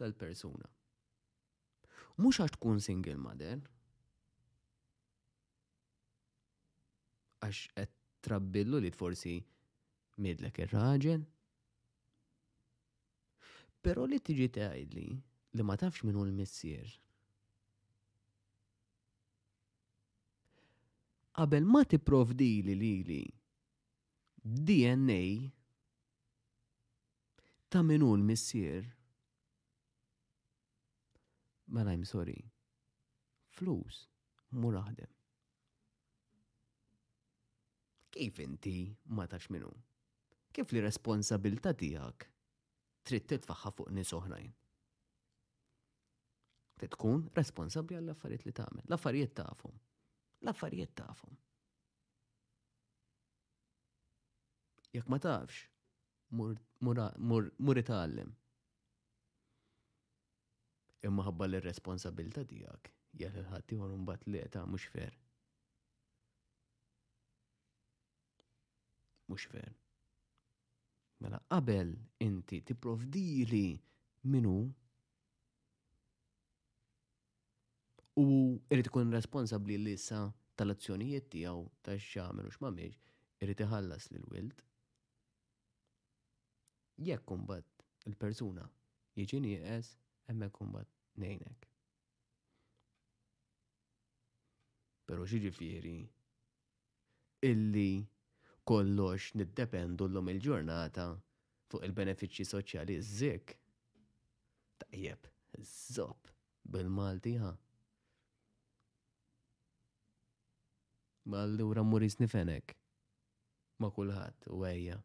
[0.00, 0.70] tal-persuna.
[2.22, 3.58] Mux għax tkun single mother,
[7.44, 7.90] għax qed
[8.24, 9.32] trabbillu li forsi
[10.24, 11.24] midlek ir-raġel.
[13.84, 15.06] Però li tiġi tgħidli
[15.58, 16.88] li ma tafx hu l-missier.
[21.34, 23.20] Qabel ma tipprovdili lili
[24.68, 25.20] DNA
[27.68, 28.88] ta' hu l-missier.
[31.74, 32.40] Mela I'm sorry.
[33.54, 34.00] Flus,
[34.56, 35.10] mur aħdem
[38.14, 38.74] kif inti
[39.10, 39.72] ma tax minu?
[40.54, 42.28] Kif li responsabilta tijak
[43.04, 44.52] trid titfaħħa fuq nies oħrajn?
[46.84, 49.76] tkun responsabli għall affarijiet li tagħmel, l-affarijiet tafhom.
[50.44, 51.36] L-affarijiet tafhom.
[54.92, 55.62] Jekk ma tafx,
[57.64, 58.34] mur itgħallem.
[61.08, 62.92] Imma ħabba l-responsabilta tiegħek
[63.22, 65.16] jgħal il-ħaddieħor mbagħad li mhux fer.
[69.28, 69.72] mhux ver.
[71.20, 71.90] Mela qabel
[72.26, 73.66] inti tipprovdili
[74.32, 74.56] minu
[78.24, 78.26] u
[78.68, 80.20] kun ikun responsabbli lissa
[80.58, 82.98] tal-azzjonijiet tiegħu ta' xagħmel u x'mamiex
[83.42, 84.58] irrit iħallas l wild.
[87.06, 88.68] Jekk kumbat il-persuna
[89.18, 89.94] jiġi nieqes
[90.28, 90.88] hemmhekk kumbat
[91.24, 91.70] nejnek.
[95.06, 95.98] Pero ġiġifieri
[97.50, 97.90] illi
[98.68, 101.04] kollox niddependu l-lum il-ġurnata
[101.70, 103.52] fuq il-benefiċċji soċjali zik.
[104.82, 105.28] Tajjeb,
[105.92, 106.30] zop
[106.72, 107.50] bil-Malti ha.
[111.30, 111.44] Ma
[111.88, 112.74] muris nifenek.
[113.80, 114.98] Ma kulħadd u għajja.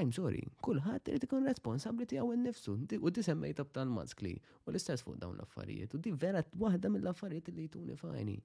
[0.00, 4.34] I'm sorry, kulħadd irid ikun responsabbli tiegħu nifsu u di semmejta b'tal maskli
[4.64, 8.38] u l-istess fuq dawn l-affarijiet u di vera waħda mill-affarijiet li jtuni fajni.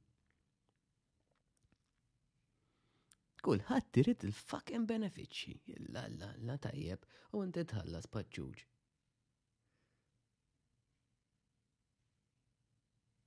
[3.46, 5.76] kulħadd irid il-fucking benefiċċji.
[5.94, 7.04] La la la tajjeb
[7.38, 8.64] u inti tħallas paċċuġ.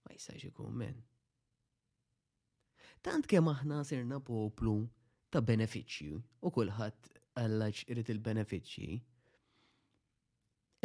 [0.06, 0.98] Ma jistax ikun minn.
[3.06, 4.74] Tant kemm aħna sirna poplu
[5.32, 7.12] ta' benefiċċju u kulħadd
[7.44, 8.98] għallax irid il-benefiċċji.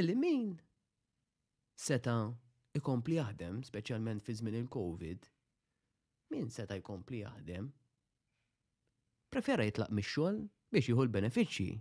[0.04, 0.54] Illi min
[1.88, 2.18] seta
[2.78, 5.26] ikompli jaħdem, speċjalment fi żmien il-COVID,
[6.38, 7.72] min seta jkompli jaħdem
[9.34, 11.76] prefera jitlaq mix-xogħol biex jieħu l-benefiċċji.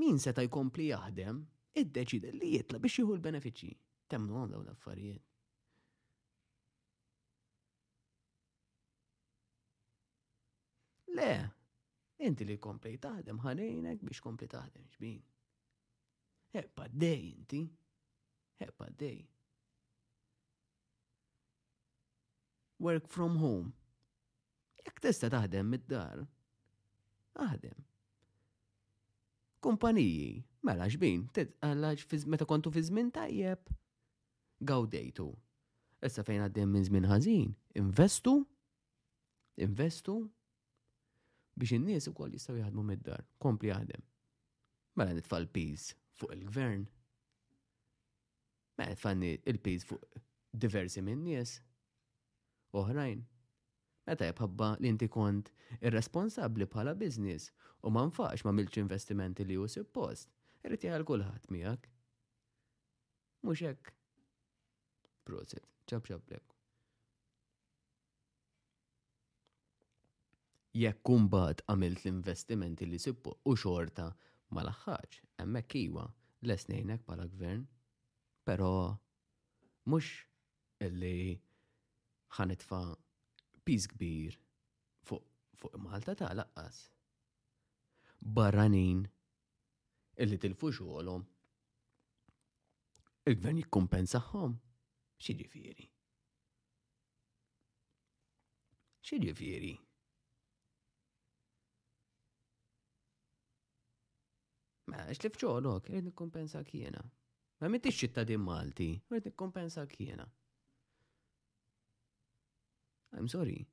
[0.00, 1.40] Min seta jkompli jaħdem,
[1.82, 3.76] iddeċida li jitlaq biex jieħu l-benefiċċji.
[4.12, 5.22] Temnu għan daw l-affarijiet.
[11.16, 11.28] Le,
[12.24, 15.20] inti li kompli taħdem ħanejnek biex kompli taħdem xbin.
[16.56, 17.62] Ebba dej inti.
[18.64, 19.20] Ebba dej.
[22.84, 23.75] Work from home.
[24.86, 26.20] Jekk tista taħdem mid-dar,
[27.42, 27.78] aħdem.
[29.66, 30.28] Kumpaniji,
[30.66, 31.24] mela xbin,
[31.66, 33.72] għallax meta kontu fi żmien tajjeb.
[34.66, 35.26] Gawdejtu.
[36.06, 37.50] Issa fejn għaddem minn żmien ħażin,
[37.82, 38.36] investu,
[39.64, 40.14] investu
[41.56, 44.02] biex in-nies ukoll jistgħu jaħdmu mid-dar, kompli jaħdem.
[45.00, 45.86] Mela l piż
[46.20, 46.84] fuq il-gvern.
[48.78, 50.20] Mela nitfal il-piż fuq
[50.62, 51.56] diversi minn nies
[52.76, 53.24] oħrajn.
[53.26, 53.34] Oh,
[54.10, 55.48] meta jibħabba li inti kont
[55.88, 57.46] irresponsabli bħala biznis
[57.86, 60.30] u ma nfax ma milx investimenti li ju suppost,
[60.66, 61.88] irrit jgħal kulħadd miegħek.
[63.44, 63.94] Mhux hekk.
[65.90, 66.52] ċab ċab lek.
[70.76, 74.10] Jekk kumbat għamilt l-investimenti li suppo u xorta
[74.54, 76.06] ma laħħaġ, hemmhekk iwa
[76.54, 77.64] esnejnek bħala gvern,
[78.46, 78.70] però
[79.90, 80.12] mhux
[80.86, 81.16] illi
[82.38, 82.84] ħanitfa'
[83.66, 84.34] piż kbir
[85.08, 85.24] fuq
[85.60, 86.76] fuq Malta ta' laqqas.
[88.36, 89.00] Barranin
[90.24, 91.24] illi tilfu xogħolhom.
[93.30, 94.54] Il-gvern jikkumpensahom.
[95.24, 95.88] X'jiġifieri?
[99.08, 99.72] X'jiġifieri?
[104.92, 107.00] Ma, xlif ċoħlok, rrid nikkompensa kiena.
[107.58, 110.26] Ma mittix ċittadin Malti, rrid nikkompensa kiena.
[113.16, 113.66] I'm sorry,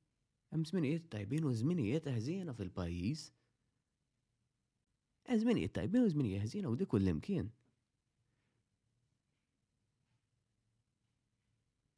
[0.52, 3.24] hemm żminijiet tajbin u żminijiet ħżiena fil-pajjiż.
[5.28, 7.50] Hemm żminijiet tajbin u żminijiet ħżiena u dik kullimkien.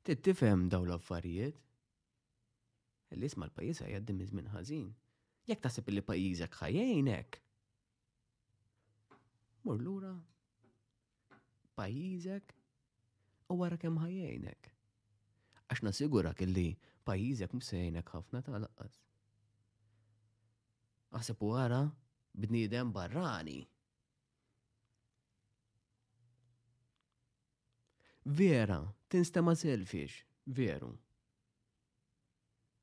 [0.09, 1.63] Tittifhem daw l-affarijiet.
[3.17, 4.91] l isma' l-pajjiż ħajjaddim iż-żmien ħażin.
[5.51, 7.39] Jekk taħseb li pajjiżek ħajjejnek.
[9.67, 10.13] Mur lura
[11.79, 12.53] pajjiżek
[13.55, 14.71] u wara kemm ħajjejnek.
[15.67, 16.69] Għax nasigurak illi
[17.07, 18.97] pajizek msejnek ħafna ta' laqqas.
[21.15, 21.81] Għasab u għara
[22.43, 23.59] b'nidem barrani.
[28.41, 28.81] Vera,
[29.15, 30.17] tinstema selfish,
[30.59, 30.89] veru.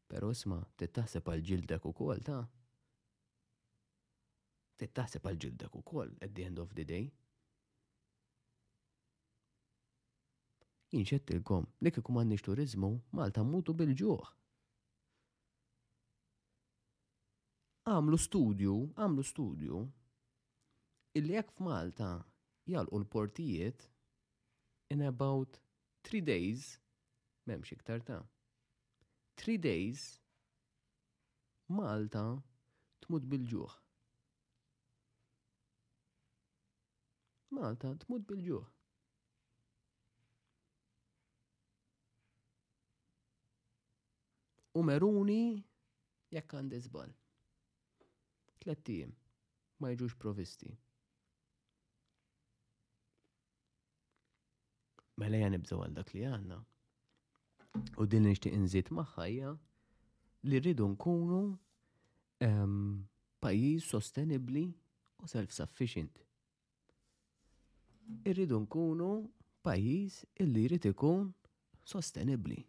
[0.07, 2.39] Pero isma, tittaħseb għal ġildek u kol ta'
[4.83, 7.09] tittaħseb għal ġildek u kol at the end of the day.
[10.93, 12.87] Inxettilkom li kieku m'għandniex turizmu
[13.19, 14.27] Malta mutu bil-ġuħ.
[17.93, 18.75] Għamlu studju,
[19.05, 19.79] għamlu studju,
[21.17, 22.09] illi jekk f'Malta
[22.73, 23.87] jalqu l-portijiet
[24.93, 25.57] in about
[26.11, 26.67] 3 days,
[27.49, 28.21] memx iktar ta'
[29.41, 30.05] 3 days
[31.79, 32.27] Malta
[33.07, 33.73] tmut bil-ġuħ.
[37.57, 38.69] Malta tmut bil-ġuħ.
[44.73, 45.63] u meruni
[46.33, 47.11] jekk għandi żball.
[48.63, 49.11] Tlettijiem
[49.83, 50.71] ma jiġux provisti.
[55.21, 56.57] Mela jgħan ibżaw għal dak li għanna.
[58.01, 59.51] U din nixtieq inżid maħħajja
[60.49, 61.43] li rridu nkunu
[62.41, 62.99] pajis ehm,
[63.43, 64.65] pajjiż sostenibli
[65.23, 66.17] u self-sufficient.
[68.27, 69.11] Irridu nkunu
[69.65, 71.29] pajjiż illi jrid ikun
[71.93, 72.59] sostenibli.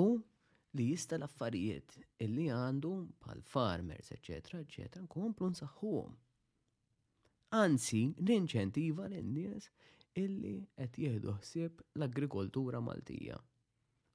[0.00, 0.08] U
[0.76, 1.94] li jista l-affarijiet
[2.24, 2.88] illi għandu
[3.24, 6.16] pal farmers, etc., etc., nkomplu nsaħħuhom.
[7.62, 9.68] Anzi, l-inċentiva l-nies
[10.22, 13.38] illi qed jieħdu ħsieb l-agrikoltura Maltija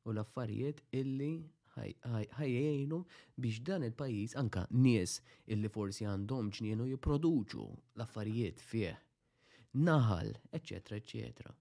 [0.03, 1.31] u l-affarijiet illi
[1.79, 2.99] ħajjejnu
[3.39, 5.15] biex dan il pajjiż anka nies
[5.55, 7.63] illi forsi għandhom ġnienu jiproduċu
[7.95, 8.97] l-affarijiet fih,
[9.87, 11.53] naħal, etc., etc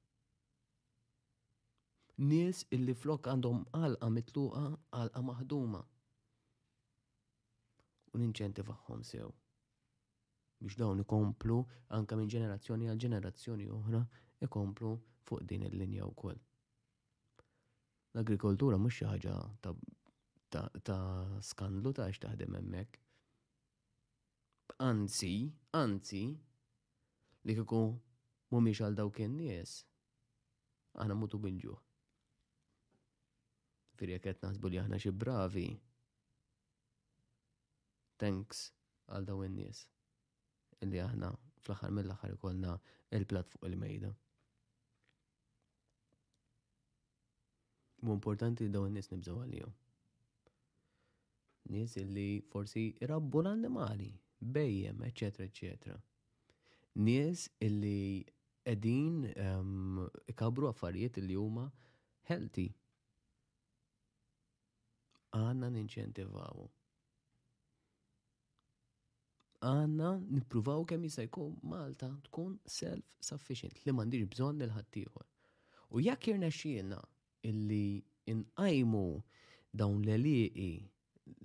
[2.18, 4.62] nies illi flok għandhom għalqa mitluqa
[4.98, 5.82] għalqa maħduma.
[8.12, 9.28] U ninċentivaħħom sew
[10.58, 11.58] biex dawn ikomplu
[11.94, 14.00] anka minn ġenerazzjoni għal ġenerazzjoni oħra
[14.48, 14.90] ikomplu
[15.28, 16.40] fuq din il-linja u koll.
[18.16, 19.72] L-agrikoltura mux ħaġa ta,
[20.50, 20.98] ta, ta
[21.46, 22.98] skandlu ta' x'taħdem emmek.
[24.88, 25.36] Anzi,
[25.78, 26.24] anzi,
[27.46, 27.82] li kiku
[28.52, 29.78] mumiex għal dawk in-nies,
[30.98, 31.78] għana mutu bil-ġuħ.
[33.98, 35.62] Firi jeket naħsbu li aħna xi bravi.
[38.22, 38.60] Thanks
[39.16, 39.80] għal daw in-nies
[40.86, 41.32] illi aħna
[41.64, 42.76] fl-aħħar mill-aħħar ikollna
[43.18, 44.12] il-plat fuq il-mejda.
[48.06, 49.74] Mu importanti li daw in-nies nibżgħu għalihom.
[51.74, 55.98] Nies illi forsi irabbu l-annimali, bejjem, eċetera, eċetera.
[57.02, 61.66] Nies illi qegħdin ehm, ikabru affarijiet illi huma
[62.30, 62.68] healthy
[65.36, 66.66] għanna ninċentivaw.
[69.68, 75.26] Għanna nipruvaw kemm jista' jkun Malta tkun self-sufficient li mandiġ bżonn il ħaddieħor.
[75.96, 77.00] U jekk xiena
[77.42, 79.06] illi inqajmu
[79.72, 80.70] dawn l liqi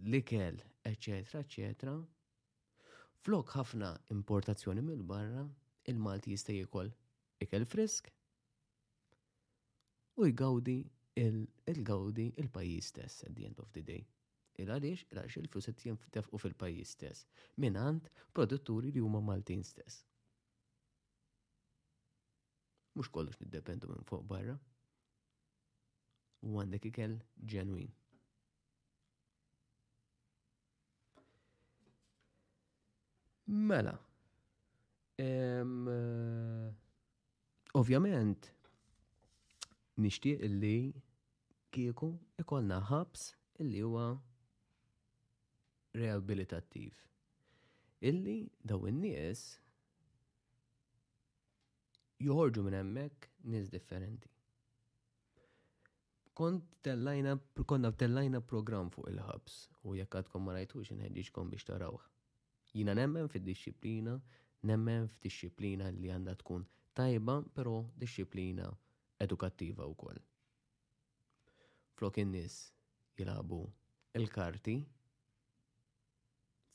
[0.05, 1.93] l-ikel, eċetera, eċetera,
[3.23, 5.43] flok ħafna importazzjoni mill-barra,
[5.89, 6.91] il-Malti jista' jikol
[7.43, 8.07] ikel frisk
[10.21, 10.81] u jgawdi
[11.15, 14.05] il-gawdi il pajjiż stess at the end of the day.
[14.61, 17.23] Il-għalix, il-għalix il-flus qed u fil pajjiż stess,
[17.57, 20.03] minant produtturi li huma Maltin stess.
[22.95, 24.55] Mux kollox niddependu minn fuq barra.
[26.43, 27.17] U għandek ikel
[27.49, 27.89] ġenwin.
[33.47, 33.97] Mela.
[35.23, 35.87] Um,
[37.73, 38.51] Ovvjament,
[40.01, 40.75] nixtieq illi
[41.73, 42.09] kieku
[42.41, 43.31] ikolna ħabs
[43.61, 44.05] illi huwa
[45.99, 46.97] rehabilitativ.
[48.09, 48.37] Illi
[48.71, 49.43] daw in-nies
[52.25, 54.29] joħorġu minn hemmhekk nies differenti.
[56.33, 57.37] Kont tellajna,
[57.69, 62.01] konna tellajna program fuq il-ħabs u jekk għadkom ma rajtux inħedġiġkom biex tarawh.
[62.73, 64.17] Jina nemmen fid-disciplina,
[64.65, 66.65] nemmen f'disciplina li għandha tkun
[66.97, 68.71] tajba, però disciplina
[69.25, 70.19] edukattiva wkoll.
[71.95, 72.55] Flok in-nies
[73.19, 73.59] jilagħbu
[74.19, 74.73] il-karti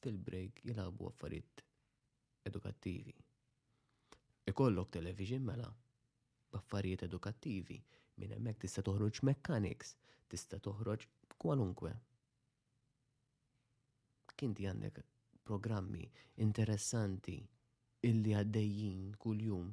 [0.01, 1.65] fil-break jilagħbu affarijiet
[2.49, 3.13] edukattivi.
[4.53, 5.69] Ikollok television mela
[6.53, 7.77] b'affarijiet edukattivi
[8.23, 9.93] minn hemmhekk tista' toħroġ mechanics,
[10.33, 11.05] tista' toħroġ
[11.43, 11.93] kwalunkwe.
[14.39, 15.03] Kinti għandek
[15.49, 16.07] programmi
[16.47, 17.37] interessanti
[18.09, 19.69] illi għaddejjin kuljum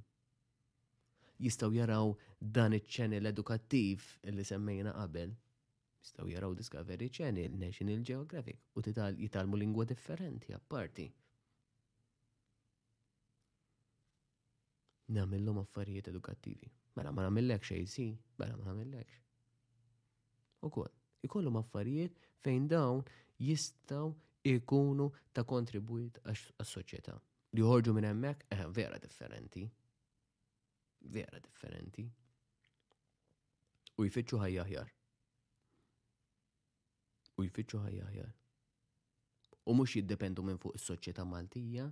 [1.44, 5.34] jistaw jaraw dan iċ-ċenel edukattiv li semmejna qabel.
[6.06, 8.82] Jistaw jaraw Discovery Channel, National Geographic u
[9.20, 11.10] jitalmu lingwa differenti apparti.
[15.08, 16.72] Namillhom affarijiet edukattivi.
[16.98, 18.06] Mela ma namillek xejn si,
[18.40, 19.12] mela ma namillekx.
[20.66, 20.90] Ukoll,
[21.28, 23.04] ikollhom affarijiet fejn dawn
[23.38, 24.14] jistaw
[24.46, 27.18] ikunu ta' kontribwit għas-soċjetà.
[27.54, 29.66] Li joħorġu minn hemmhekk eh, vera differenti
[31.10, 32.03] vera differenti.
[33.97, 34.91] U jfittxu ħajja ħjar.
[37.39, 38.34] U jfittxu ħajja ħjar.
[39.72, 41.88] U mux jiddependu minn fuq is-soċjetà Maltija,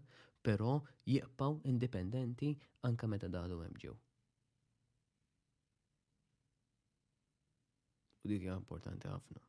[0.46, 0.76] però
[1.10, 2.52] jibqgħu indipendenti
[2.88, 3.96] anka meta daħlu memġew.
[8.24, 9.42] U dik hija importanti ħafna.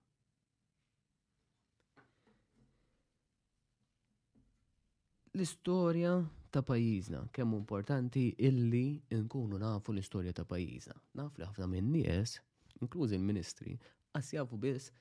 [5.34, 6.16] L-istorja
[6.54, 8.86] ta' pajjiżna, kemm importanti illi
[9.22, 10.94] nkunu nafu l-istorja ta' pajjiżna.
[11.18, 12.36] Naf li ħafna minn nies,
[12.82, 13.72] inklużi l-Ministri,
[14.14, 14.92] għasjafu jafu biss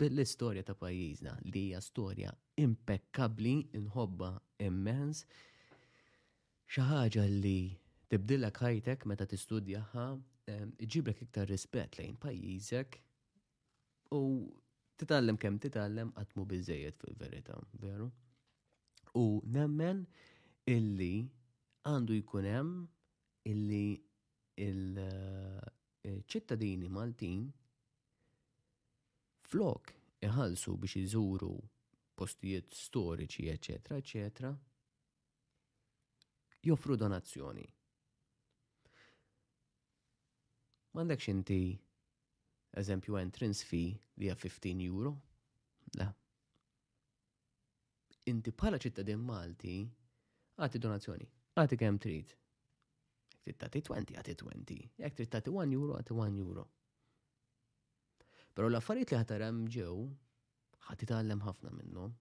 [0.00, 2.30] bil-istorja ta' pajjiżna li hija storja
[2.64, 4.30] impekkabli, inħobba
[4.66, 5.26] immens,
[6.72, 7.56] xi ħaġa li
[8.08, 10.04] tibdilek ħajtek meta tistudjaha,
[10.94, 12.96] ġiblek iktar rispett lejn pajjiżek
[14.16, 14.22] u
[14.96, 18.08] titgħallem kemm titgħallem qatt mu biżejjed fil-verità, veru?
[19.16, 20.06] U nemmen
[20.66, 21.12] illi
[21.86, 22.80] għandu jkun hemm
[23.46, 23.84] illi
[24.66, 27.44] il-ċittadini eh, Maltin
[29.46, 29.92] flok
[30.26, 31.52] iħalsu biex jżuru
[32.16, 34.40] postijiet storiċi, ecc., ecc.,
[36.64, 37.66] joffru donazzjoni.
[40.96, 41.60] Mandek inti
[42.80, 43.92] eżempju entrance fee
[44.22, 45.12] li 15 euro?
[48.32, 49.76] Inti bħala ċittadin Malti
[50.64, 51.26] għati donazzjoni,
[51.60, 52.30] għati kem trid.
[53.36, 54.94] Jek trid tati 20, għati 20.
[55.04, 56.64] Jek trid tati 1 euro, għati 1 euro.
[58.56, 59.90] Pero l-affarijiet li ħatarem ġew,
[60.88, 62.14] ħati tallem ħafna minnhom.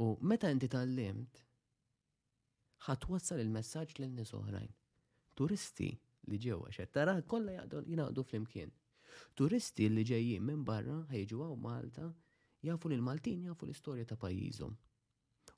[0.00, 1.42] U meta inti tallimt,
[3.10, 4.72] wassal il-messagġ lil nies oħrajn.
[5.38, 5.92] Turisti
[6.28, 8.70] li ġew għax tara kollha jingħaqdu flimkien.
[9.34, 12.06] Turisti li ġejjin minn barra ħejġu Malta
[12.62, 14.76] jafu li l-Maltin jafu l-istorja ta' pajjiżhom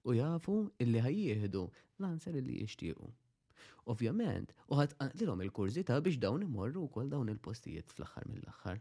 [0.08, 1.60] u jafu illi ħajjieħdu
[1.98, 3.08] l-anser illi jixtiequ.
[3.92, 8.80] Ovvjament, u ħat għanqlilhom il-kurzita biex dawn imorru wkoll dawn il-postijiet fl-aħħar mill-aħħar.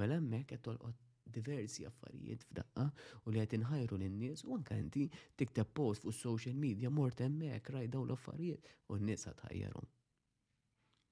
[0.00, 1.02] Mela hemmhekk qed tolqot
[1.36, 2.86] diversi affarijiet f'daqqa
[3.26, 5.06] u li qed inħajru lin-nies u anke inti
[5.42, 9.84] tikteb post fuq social media mort hemmhekk raj dawn l-affarijiet u n-nies ħajjeru.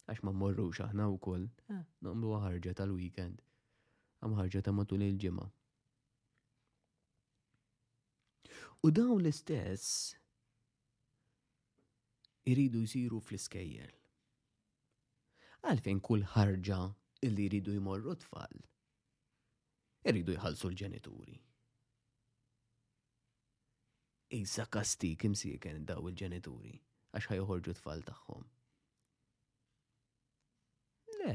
[0.09, 1.85] Għax ma mmorrux aħna wkoll, ah.
[2.09, 3.41] nomlu ħarġa tal-weekend,
[4.23, 5.51] għam ħarġa ta' matul il-ġimgħa.
[8.85, 9.85] U dawn l-istess
[12.53, 13.93] iridu jisiru fl-iskejjel.
[15.71, 16.79] Għalfejn kull ħarġa
[17.29, 18.59] illi jridu jmorru tfal,
[20.11, 21.39] iridu jħalsu l-ġenituri.
[24.43, 26.75] Isa kastik imsieken daw il-ġenituri
[27.17, 28.49] għax ħajħorġu tfal tagħhom.
[31.21, 31.35] Le,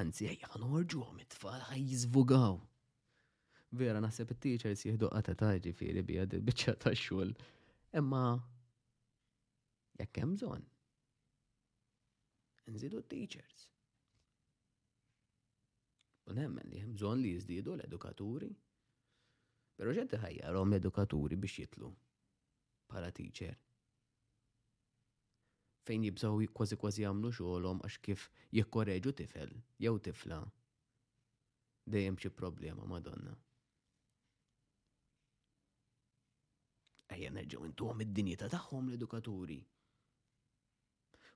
[0.00, 2.56] anzi ħajħan ħorġu għom it-tfal ħajjizvugaw
[3.78, 7.32] vera naħseb it-teachers jihdu qata taġi firri bija dil-bicċa ta' xul.
[8.00, 8.22] Imma
[10.00, 10.68] jekk hemm bżonn.
[12.74, 13.66] Nżidu teachers.
[16.30, 18.50] U nemmen li hemm bżonn li jiżdiedu l-edukaturi.
[19.74, 21.90] Però ġed ħajja rom edukaturi biex jitlu
[22.88, 23.56] bħala teacher.
[25.84, 29.50] Fejn jibżaw kważi kważi jagħmlu xogħolhom għax kif jikkoreġu tifel
[29.84, 30.38] jew tifla
[31.92, 33.34] dejjem xi problema madonna.
[37.12, 37.30] ejja
[37.68, 39.58] intu għom id dinjeta tagħhom l-edukaturi.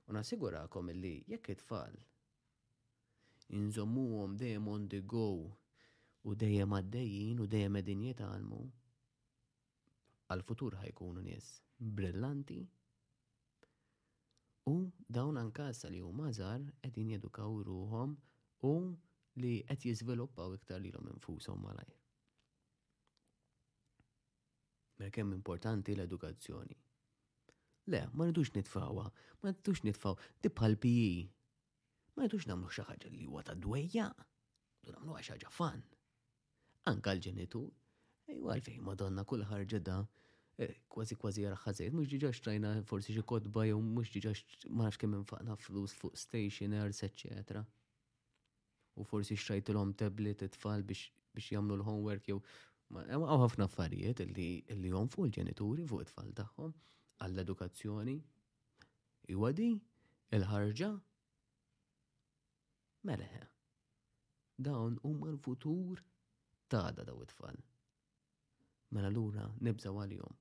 [0.09, 1.97] U nassigurakom illi jekk it-tfal
[3.59, 5.25] inżommuhom dejjem on the go
[6.29, 8.61] u dejjem għaddejjin u dejjem id-dinjeta għalmu,
[10.33, 11.51] għal-futur ħajkunu nies
[11.99, 12.59] brillanti
[14.69, 14.75] u
[15.19, 18.17] dawn ankassa li huma żgħar qegħdin jedukaw ruhom
[18.65, 18.75] u
[19.43, 21.98] li qed jiżviluppaw iktar lilhom infushom malajr
[24.99, 26.75] per kemm importanti l-edukazzjoni.
[27.91, 29.05] Le, ma rridux nitfawa,
[29.41, 31.21] ma rridux nitfaw, tibħal piji.
[31.23, 32.09] E.
[32.17, 35.79] Ma rridux namlu xaħġa li huwa ta' dwejja, rridu namlu xaħġa fan.
[36.91, 37.69] Anka l-ġenitur,
[38.35, 39.95] ejwa għalfej madonna kull ħarġeda
[40.59, 44.35] e, kważi kważi jarħazet, mux ġiġa trajna forsi xie kodba jew mux ġiġa
[44.83, 47.63] marx kemm infaqna flus fuq stationers, etc.
[48.99, 51.07] U forsi xtrajt l-om tablet it-tfal biex
[51.55, 52.43] jamlu l-homework jew
[52.89, 56.71] Għaw eh, ħafna affarijiet li jom fuq il-ġenituri fuq it-tfal tagħhom
[57.25, 58.15] għall-edukazzjoni.
[59.35, 59.51] Iwa
[60.33, 60.89] il-ħarġa,
[63.09, 63.41] meleħe.
[64.69, 66.01] Dawn huma l-futur
[66.69, 67.59] ta' da daw it-tfal.
[68.97, 70.39] Mela lura nibżaw għal-jom.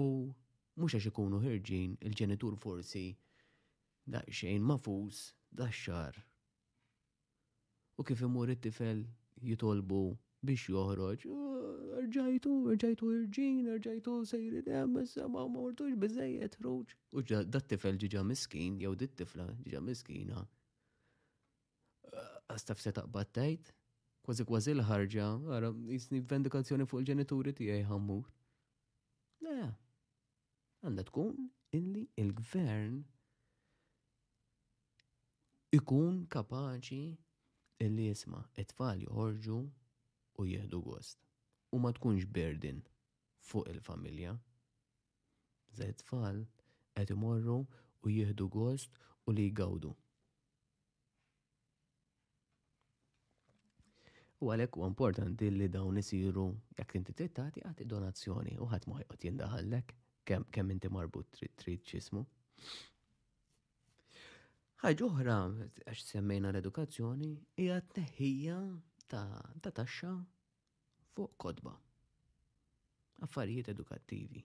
[0.00, 3.04] U mhux għax ikunu ħirġin il-ġenitur forsi
[4.16, 5.20] daqsxejn mafus
[5.50, 6.16] da xar
[7.98, 9.00] U kif imur it-tifel
[9.44, 10.02] jitolbu
[10.46, 11.24] biex joħroġ.
[12.02, 14.92] Rġajtu, rġajtu irġin, rġajtu sejri dem,
[15.34, 16.92] ma mortux bizzejiet ruġ.
[17.12, 20.44] U dat tifel ġiġa miskin, jew dit tifla ġiġa miskina.
[22.48, 23.72] Għastaf se taqbad tajt,
[24.24, 28.30] kważi kważi l-ħarġa, għara jisni vendikazzjoni fuq il-ġenituri tijaj ħammur.
[29.44, 29.58] Le,
[30.86, 33.02] għanda tkun illi il-gvern
[35.76, 37.02] ikun kapaċi
[37.84, 39.60] illi jisma it-tfal joħorġu
[40.42, 41.18] u jieħdu gost.
[41.74, 42.78] U ma tkunx berdin
[43.50, 44.36] fuq il-familja.
[45.78, 46.44] Zed tfal
[46.96, 49.92] qed imorru u jieħdu gost u li jgawdu.
[54.38, 56.44] U għalek u importanti li dawn isiru
[56.78, 59.96] jekk inti trittati għati donazzjoni u ħadd ma jqgħod jindaħallek
[60.28, 62.22] kemm inti marbut Trit x'ismu.
[64.84, 65.38] Ħaġa oħra
[65.90, 68.04] għax semmejna l-edukazzjoni hija t
[69.12, 70.10] ta' taxxa
[71.14, 71.72] fuq kodba.
[73.24, 74.42] Affarijiet edukattivi.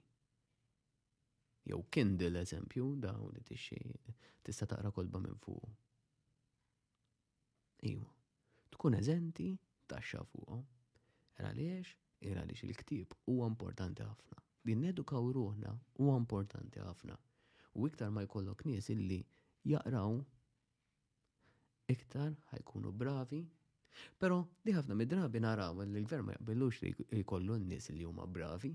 [1.69, 3.77] Jew Kindle eżempju, daw li tixxi
[4.43, 5.67] tista' taqra kodba minn fuq.
[7.93, 8.09] Iwa,
[8.73, 9.49] tkun eżenti
[9.91, 10.63] taxxa fuqhom.
[11.41, 11.87] Għaliex,
[12.25, 14.37] għaliex il-ktib huwa importanti ħafna.
[14.63, 17.17] Din edukaw ruħna huwa importanti ħafna.
[17.81, 19.17] U iktar ma jkollok nies illi
[19.67, 20.19] jaqraw
[21.93, 23.41] iktar ħajkunu bravi
[24.19, 24.37] Pero
[24.67, 26.91] di ħafna mid-drabi naraw li l verma ma jaqbillux li
[27.21, 28.71] jkollu n-nies li huma bravi.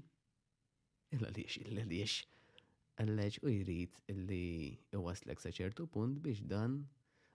[1.16, 2.18] Illa liex, illa liex.
[3.04, 3.96] Alleġ u jrid
[4.28, 4.42] li
[4.98, 6.76] iwaslek sa ċertu punt biex dan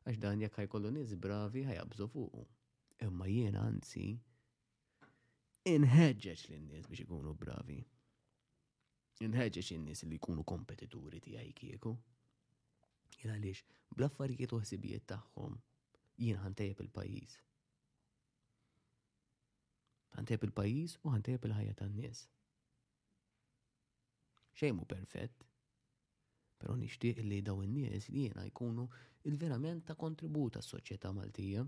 [0.06, 2.44] għax dan jekk ħajkollu nies bravi ħajabżu fuqu.
[3.08, 4.06] Imma jiena anzi
[5.74, 7.80] inħeġġeġ lin-nies biex ikunu bravi.
[9.28, 11.96] Inħeġġeġ in-nies li jkunu kompetituri tiegħi kieku.
[13.24, 13.64] Illa għaliex
[13.96, 15.58] bl-affarijiet u ħsibijiet tagħhom
[16.26, 17.42] jien ħantejjeb il-pajjiż.
[20.18, 22.19] Għantej il-pajis u ħantejb il-ħajja tan-nies.
[24.60, 25.45] Xejn mu perfett,
[26.61, 28.85] pero nixtieq li daw in-nies li jiena jkunu
[29.31, 31.65] il-verament ta' kontribut s soċjetà Maltija.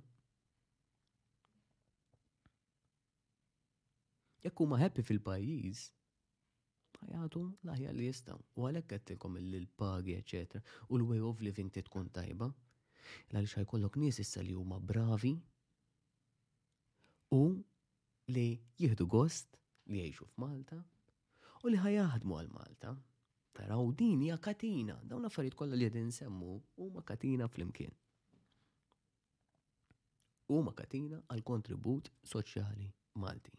[4.46, 5.86] Jekk huma ħeppi fil-pajjiż,
[7.06, 12.52] ħajatu laħja li jistgħu u għalhekk għattilkom il-pagi eċetera u l-way of living tkun tajba.
[13.32, 15.34] Għaliex ħajkollok nies issa li huma bravi
[17.34, 17.42] u
[18.28, 20.80] li jieħdu gost li jgħixu f'Malta
[21.66, 22.94] u li ħajaħdmu għal Malta.
[23.56, 27.94] Taraw din hija katina, dawn affarijiet kollha li qed nsemmu huma katina flimkien.
[30.52, 32.90] Huma katina għal kontribut soċjali
[33.22, 33.54] Malti.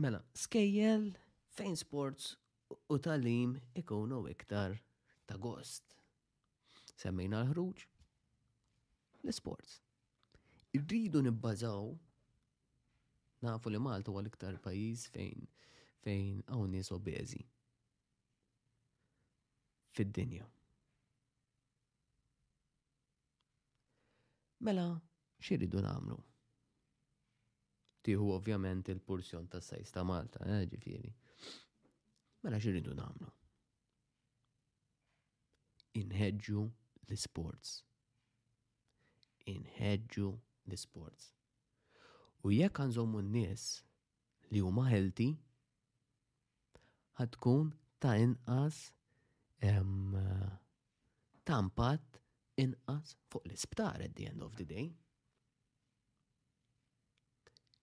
[0.00, 1.12] Mela, skejjel
[1.56, 2.32] fejn sports
[2.88, 4.76] u talim ikunu iktar
[5.28, 5.94] ta' gost.
[7.00, 7.89] Semmejna l-ħruġ,
[9.28, 9.72] l-sports.
[10.76, 11.82] Irridu nibbażaw
[13.44, 15.42] nafu li Malta huwa l-iktar pajjiż fejn
[16.04, 17.42] fejn hawn nies obeżi
[19.96, 20.46] fid-dinja.
[24.68, 24.86] Mela,
[25.46, 26.16] xiridu namlu?
[28.06, 31.10] Tiħu ovvjament il-porzjon ta' sajs ta' Malta, eh, ġifiri.
[32.44, 33.28] Mela xirridu namlu?
[36.00, 36.64] Inħedġu
[37.10, 37.80] l-sports
[39.50, 40.30] inħedġu
[40.70, 41.32] l-sports.
[42.46, 43.64] U jekk għanżommu n-nies
[44.54, 45.30] li huma healthy,
[47.20, 48.80] ħatkun ta' inqas
[49.60, 52.22] ta' impatt
[52.64, 54.86] inqas fuq l-isptar at the end of the day.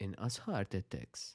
[0.08, 1.28] Inqas heart attacks.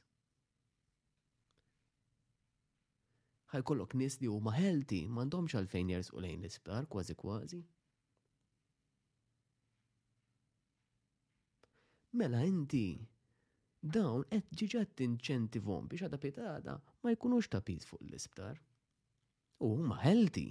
[3.68, 7.58] kollok nis li huma healthy m'għandhomx għalfejn jersqu lejn l-isptar kważi kważi.
[12.18, 12.82] mela inti
[13.94, 16.74] dawn qed ġiġa tinċentivhom biex għada pitada
[17.04, 18.60] ma jkunux ta' fuq l-isptar.
[19.64, 20.50] U huma healthy.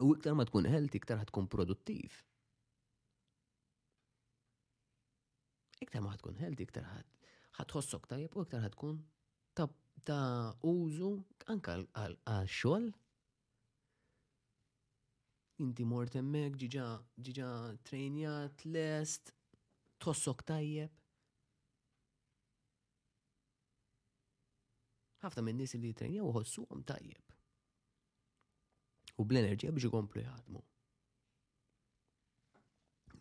[0.00, 2.16] U iktar ma tkun healthy, iktar ħatkun produttiv.
[5.82, 6.86] Iktar ma tkun healthy, iktar
[7.60, 9.00] ħatħossok tajjeb u iktar ħatkun
[10.08, 11.12] ta' użu
[11.52, 12.88] anka għal xogħol
[15.58, 16.84] inti mort emmek, ġiġa,
[17.18, 19.32] trenjat, trejnjat, lest,
[19.98, 20.94] tossok tajjeb.
[25.18, 27.22] ħafna minn nies li jitrenjaw uħossuhom tajjeb.
[29.18, 30.60] U bl-enerġija biex ikomplu jaħdmu.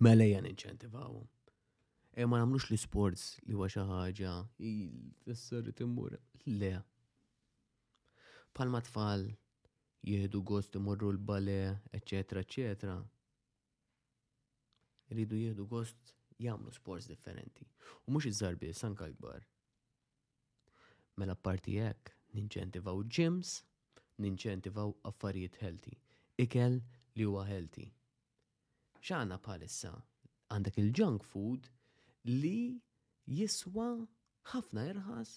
[0.06, 1.16] Mela jgħan inċentivaw.
[2.22, 4.36] E ma nagħmlux l sports li huwa xi ħaġa
[4.70, 6.20] il timmur.
[6.48, 6.72] Le.
[8.56, 9.26] Palma tfal
[10.08, 11.58] jieħdu gost imorru l-bale,
[11.98, 12.98] eccetera, eccetera.
[15.18, 17.66] ridu jieħdu gost jagħmlu sports differenti.
[18.06, 19.46] U mhux iż-żarbi sanka kbar.
[21.18, 23.56] Mela parti hekk ninċentivaw gyms,
[24.26, 25.96] ninċentivaw affarijiet healthy,
[26.44, 26.80] ikel
[27.18, 27.88] li huwa healthy.
[29.02, 29.94] X'għandna bħalissa
[30.54, 31.70] għandek il-junk food
[32.30, 32.78] li
[33.28, 33.88] jiswa
[34.54, 35.34] ħafna irħas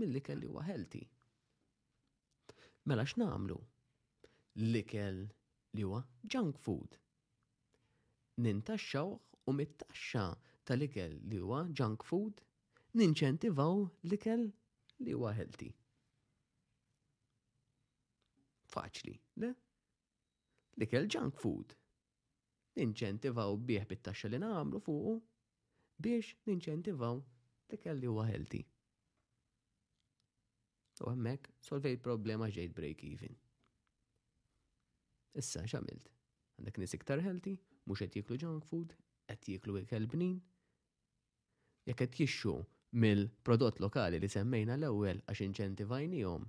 [0.00, 1.04] mill-ikel huwa healthy.
[2.88, 3.58] Mela x'namlu?
[4.68, 5.24] L-ikel
[5.76, 6.96] li huwa junk food.
[8.38, 9.18] Nintaxxawh
[9.48, 10.24] u mit-taxxa
[10.70, 12.40] tal-ikel li huwa junk food
[13.00, 13.74] ninċentivaw
[14.08, 14.42] l-ikel
[15.06, 15.68] li huwa healthy.
[18.68, 19.50] Faċli, le?
[20.76, 21.72] L-ikel junk food.
[22.80, 25.16] Ninċentivaw bieħ bit-taxxa li nagħmlu fuqu
[26.04, 28.60] biex ninċentivaw l-ikel li huwa healthy.
[31.00, 33.34] U hemmhekk solvej problema ġejt break even.
[35.40, 36.08] Issa x'għamilt?
[36.58, 37.56] Għandek nies iktar healthy,
[37.86, 38.94] mhux qed jiklu junk food,
[39.28, 40.38] qed jiklu ikel bnin?
[41.86, 42.54] Jekk qed jixxu
[43.02, 46.48] mill-prodott lokali li semmejna l-ewwel għax inċentivajnihom.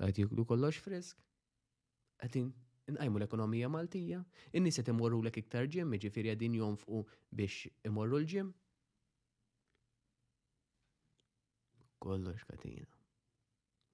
[0.00, 1.18] Qed jiklu kollox frisk?
[2.22, 2.38] Qed
[2.90, 4.22] inqajmu l-ekonomija Maltija,
[4.54, 7.02] in-nies qed imorru iktar ġim, jiġifieri qegħdin jonfqu
[7.34, 8.54] biex imorru l-ġim.
[12.00, 12.86] Kollox katina.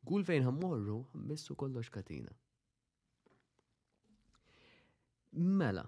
[0.07, 2.31] Gull fejn ħammorru, missu kollox katina.
[5.59, 5.83] Mela,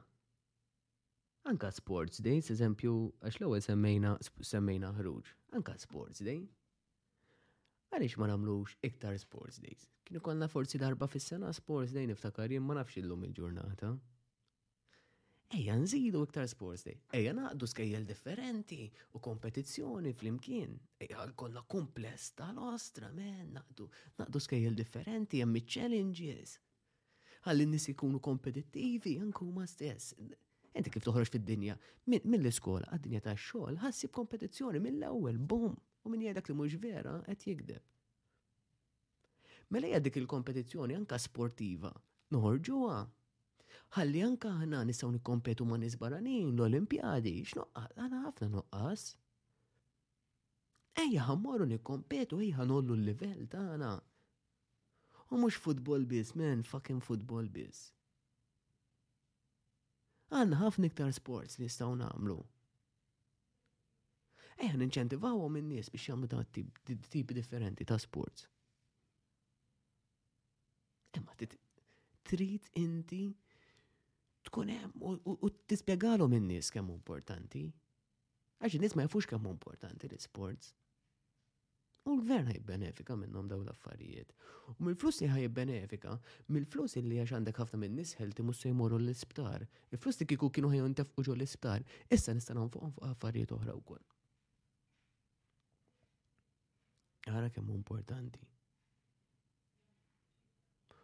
[1.48, 2.90] Anka Sports Day, eżempju,
[3.24, 4.08] għax l-ewwel semmejna
[4.46, 5.30] semmejna ħruġ.
[5.56, 6.42] Anka Sports Day.
[7.88, 9.86] Għaliex ma nagħmlux iktar Sports Days?
[10.04, 13.94] Kienu konna forsi darba fis-sena Sports Day niftakar jem ma nafx illum il-ġurnata.
[15.56, 16.98] Ejja nżidu iktar Sports Day.
[17.16, 18.82] Ejja naqdu skejjel differenti
[19.16, 20.74] u kompetizzjoni flimkien.
[21.00, 23.86] Ejja konna kumpless tal-ostra, men, naqdu,
[24.20, 26.58] naqdu skejjel differenti, jemmi challenges.
[27.46, 30.12] Għallin nis ikunu kompetittivi, janku ma stess
[30.78, 31.74] Enti kif toħroġ fid-dinja
[32.12, 35.72] mill-iskola għad-dinja ta' xogħol ħassib kompetizzjoni mill-ewwel bum
[36.06, 37.82] u min jgħidak li mhux vera qed jikdeb.
[39.74, 41.90] Mela hija dik il-kompetizzjoni anka sportiva
[42.36, 43.00] noħorġuha.
[43.96, 49.08] Ħalli anka aħna nistgħu nikkompetu ma' nies baranin l-Olimpjadi, x'noqqas għana ħafna noqqas.
[51.08, 53.90] Ejja ħammorru nikkompetu, ejja nollu l-livell tagħna.
[55.28, 57.88] U mhux futbol biss, men fucking futbol biss
[60.36, 62.38] għan ħafna iktar sports li staw namlu.
[64.66, 68.48] Eħan nċentivawhom in-nies biex jagħmlu ta' tipi differenti ta' sports.
[71.20, 71.36] Imma
[72.28, 73.22] trid inti
[74.48, 77.64] tkun hemm u tispjegalhom in-nies kemm importanti.
[78.60, 80.74] Għax in-nies ma jafux kemm importanti l-sports.
[82.08, 84.30] U l-gvern ħajbenefika minnhom daw l-affarijiet.
[84.70, 86.14] U mill-flus li ħajbenefika,
[86.54, 89.66] mill-flus li għax għandek ħafna minn nies ti mhux se l-isptar.
[89.92, 91.84] Il-flus li kieku kienu ħajjon tefqu ġol l-isptar,
[92.16, 94.00] issa nistanhom fuqhom fuq affarijiet oħra kol.
[97.28, 98.40] Ara kemm importanti.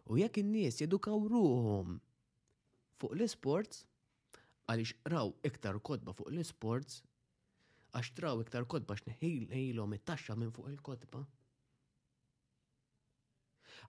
[0.09, 1.99] U jekk in-nies jedukaw ruhom
[3.01, 3.85] fuq l-isports,
[4.73, 7.03] għaliex raw iktar kodba fuq l-isports
[7.95, 11.21] għax traw iktar kotba xneħilhom it-taxxa minn fuq il-kotba.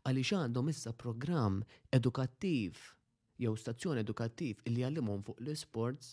[0.06, 1.62] Għaliex għandhom issa programm
[1.98, 2.78] edukattiv
[3.42, 6.12] jew stazzjon edukattiv illi għallimum fuq l-sports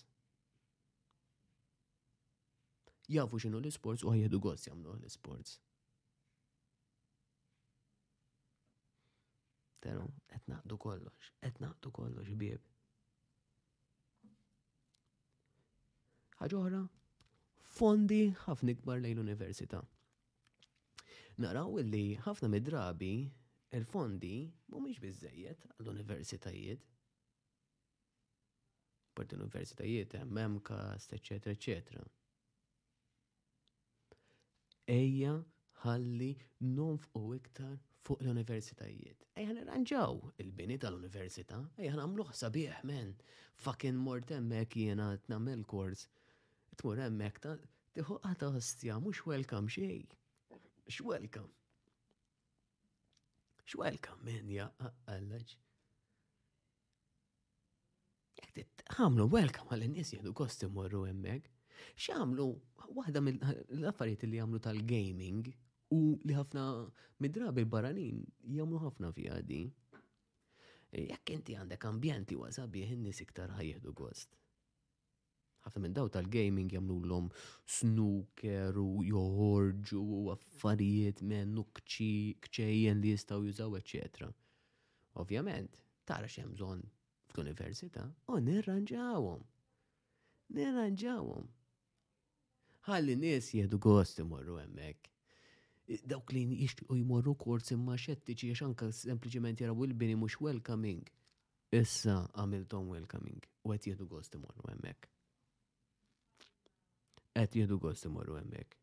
[3.13, 5.59] jafu xinu l-sports u għajjedu għos jamlu l-sports.
[9.83, 12.63] Pero, etna du kollox, etna du kollox, bieb.
[16.43, 16.83] ħagħuħra,
[17.83, 19.81] fondi ħafna ikbar lejn l-università.
[21.43, 23.09] Naraw illi ħafna mid-drabi
[23.75, 24.31] il-fondi
[24.71, 26.85] mhumiex biżejjed għall-universitajiet.
[29.19, 32.05] Parti l-universitajiet hemm memkas, eċetera, eċetera.
[35.01, 35.35] Ejja
[35.83, 36.31] ħalli
[36.79, 37.75] nonfqu iktar
[38.07, 39.27] fuq l-universitajiet.
[39.43, 43.17] Ejja nirranġaw il-bini tal-università, ejja nagħmlu sabiħ men.
[43.67, 46.07] Fakin mort hemmhekk jiena tnagħmel kors.
[46.79, 47.51] Tmur hemmhekk
[47.97, 49.97] tiħu għata għastja, mux welcome xej.
[50.89, 51.53] X-welcome.
[53.65, 55.57] X-welcome men ja għallaġ.
[58.43, 61.51] Jek għamlu welcome għal-nis jihdu kosti morru emmek.
[61.99, 62.49] X'għamlu
[62.99, 65.53] waħda mill-affarijiet li għamlu tal-gaming
[65.93, 66.67] u li ħafna
[67.23, 68.21] mid-drabi l-baranin
[68.57, 69.63] jagħmlu ħafna fija di.
[70.93, 74.39] Jekk inti għandek ambjenti wasabi ħin-nies iktar ħajjeħdu gost
[75.67, 77.27] ħafna minn daw tal-gaming jagħmluhom
[77.77, 81.23] snooker u joħorġu u affarijiet
[81.63, 84.31] u kċejjen li jistgħu jużaw eċetera.
[85.23, 86.83] Ovvjament, tara xem bżonn
[87.33, 89.45] fl-università u nirranġawhom.
[90.59, 91.47] Nirranġawhom.
[92.91, 95.09] Ħalli nies jedu gost imorru hemmhekk.
[96.09, 101.03] Dawk li jixtiequ jmorru kors imma xettiċi għax anke sempliċement jaraw il-bini mhux welcoming.
[101.73, 105.12] Issa għamiltom welcoming u għet jedu gost imorru hemmhekk
[107.35, 108.79] qed jieħdu gost imorru hemmhekk.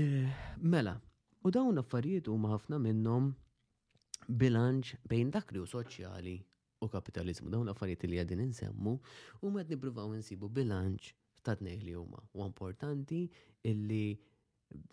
[0.00, 0.94] Eh, mela,
[1.44, 3.32] u dawn affarijiet huma ħafna minnhom
[4.28, 6.36] bilanċ bejn dak li soċjali
[6.82, 7.50] u kapitalizmu.
[7.52, 8.94] Dawn affarijiet li għadin insemmu
[9.42, 11.12] u qed nippruvaw insibu bilanċ
[11.42, 12.22] ta' tnej li huma.
[12.32, 13.26] U importanti
[13.70, 14.14] illi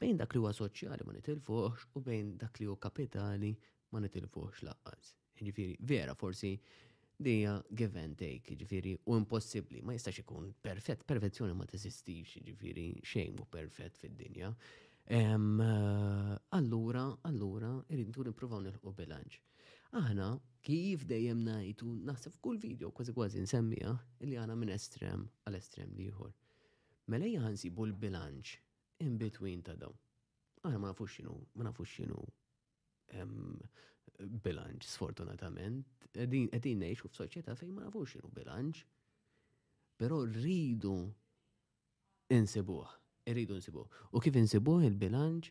[0.02, 3.54] bejn dak li huwa soċjali ma nitilfuħx u bejn dak li hu kapitali
[3.94, 5.16] ma nitilfuħx laqqas.
[5.40, 6.58] Ġifieri, vera forsi
[7.22, 12.88] dija give and take, ġifiri, u impossibli, ma jistax ikun perfett, perfezzjoni ma tesistix, ġifiri,
[13.04, 14.52] xejn u perfett fid-dinja.
[15.10, 19.40] Eh, allura, allura, irridu nipruvaw nilħu bilanċ.
[20.00, 20.30] Aħna,
[20.64, 26.32] kif dejjem najtu, naħseb kull video, kważi kważi nsemmija, illi għana minn estrem għal-estrem liħor.
[27.12, 28.52] Mela jgħansibu l-bilanċ
[29.08, 29.98] in between ta' dawn.
[30.62, 32.22] Aħna ma nafux xinu, ma nafux xinu
[34.30, 38.80] bilanċ, sfortunatament, qegħdin ngħixu f'soċjetà fejn ma nafux x'inhu bilanċ,
[39.99, 40.95] però rridu
[42.38, 42.95] insibuh,
[43.30, 43.91] Rridu insibuħ.
[44.15, 45.49] U kif insibuh il-bilanċ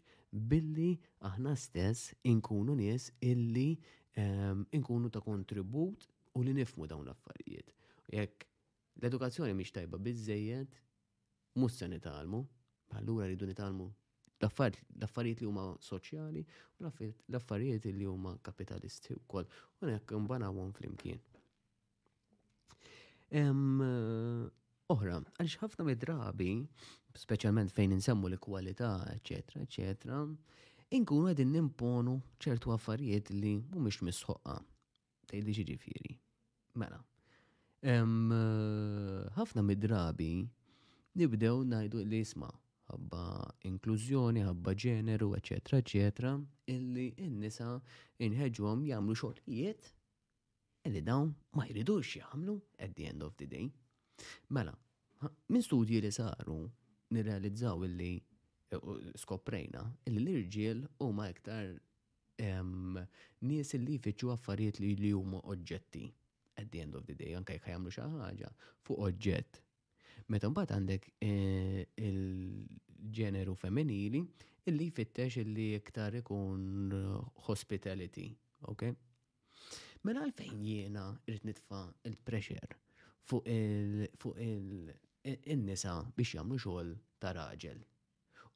[0.51, 0.97] billi
[1.29, 3.69] aħna stess inkunu nies illi
[4.19, 7.71] ehm, inkunu ta' kontribut u li nifmu dawn l-affarijiet.
[8.17, 8.49] Jekk
[8.99, 10.75] l-edukazzjoni miex tajba biżejjed,
[11.61, 12.43] mhux se nitalmu,
[12.99, 13.87] allura rridu nitalmu
[14.41, 19.49] l-affarijiet li huma soċjali u l-affarijiet li huma kapitalisti wkoll
[19.81, 21.19] u hekk fl flimkien.
[23.29, 26.53] Eh, oħra, għalix ħafna drabi
[27.19, 30.23] speċjalment fejn insemmu l-kwalità, eċetera, eċetera,
[30.95, 34.57] inkunu għedin nimponu ċertu affarijiet li mhumiex misħoqqa.
[35.29, 36.15] Tgħidli xi ġifieri.
[36.81, 37.03] Mela.
[37.83, 38.15] Eh,
[39.37, 40.33] ħafna mid-drabi
[41.19, 42.55] nibdew ngħidu li isma'
[42.89, 43.23] ħabba
[43.69, 46.31] inklużjoni, ħabba ġeneru, eccetera, eccetera,
[46.73, 47.69] illi n-nisa
[48.27, 49.91] inħeġwom jagħmlu xogħlijiet
[50.89, 52.55] illi dawn ma jridux jagħmlu
[52.87, 53.67] at the end of the day.
[54.57, 54.73] Mela,
[55.53, 56.57] minn studji li saru
[57.13, 58.89] nirrealizzaw illi eh,
[59.21, 61.75] skoprejna illi l-irġiel huma iktar
[62.39, 66.05] nies illi jfittxu affarijiet li li huma oġġetti
[66.63, 68.51] at the end of the day, anke jekk jagħmlu xi ħaġa
[68.87, 69.65] fuq oġġett
[70.29, 74.21] Meta mbagħad għandek eh, il-ġeneru femminili
[74.69, 77.15] illi jfittex illi iktar ikun eh,
[77.47, 78.27] hospitality,
[78.69, 78.85] ok?
[80.05, 81.81] Mela għalfejn jiena irrid nitfa'
[82.11, 82.77] il-pressure
[83.29, 83.49] fuq
[84.43, 86.93] il-nisa biex jagħmlu xogħol
[87.25, 87.81] ta' raġel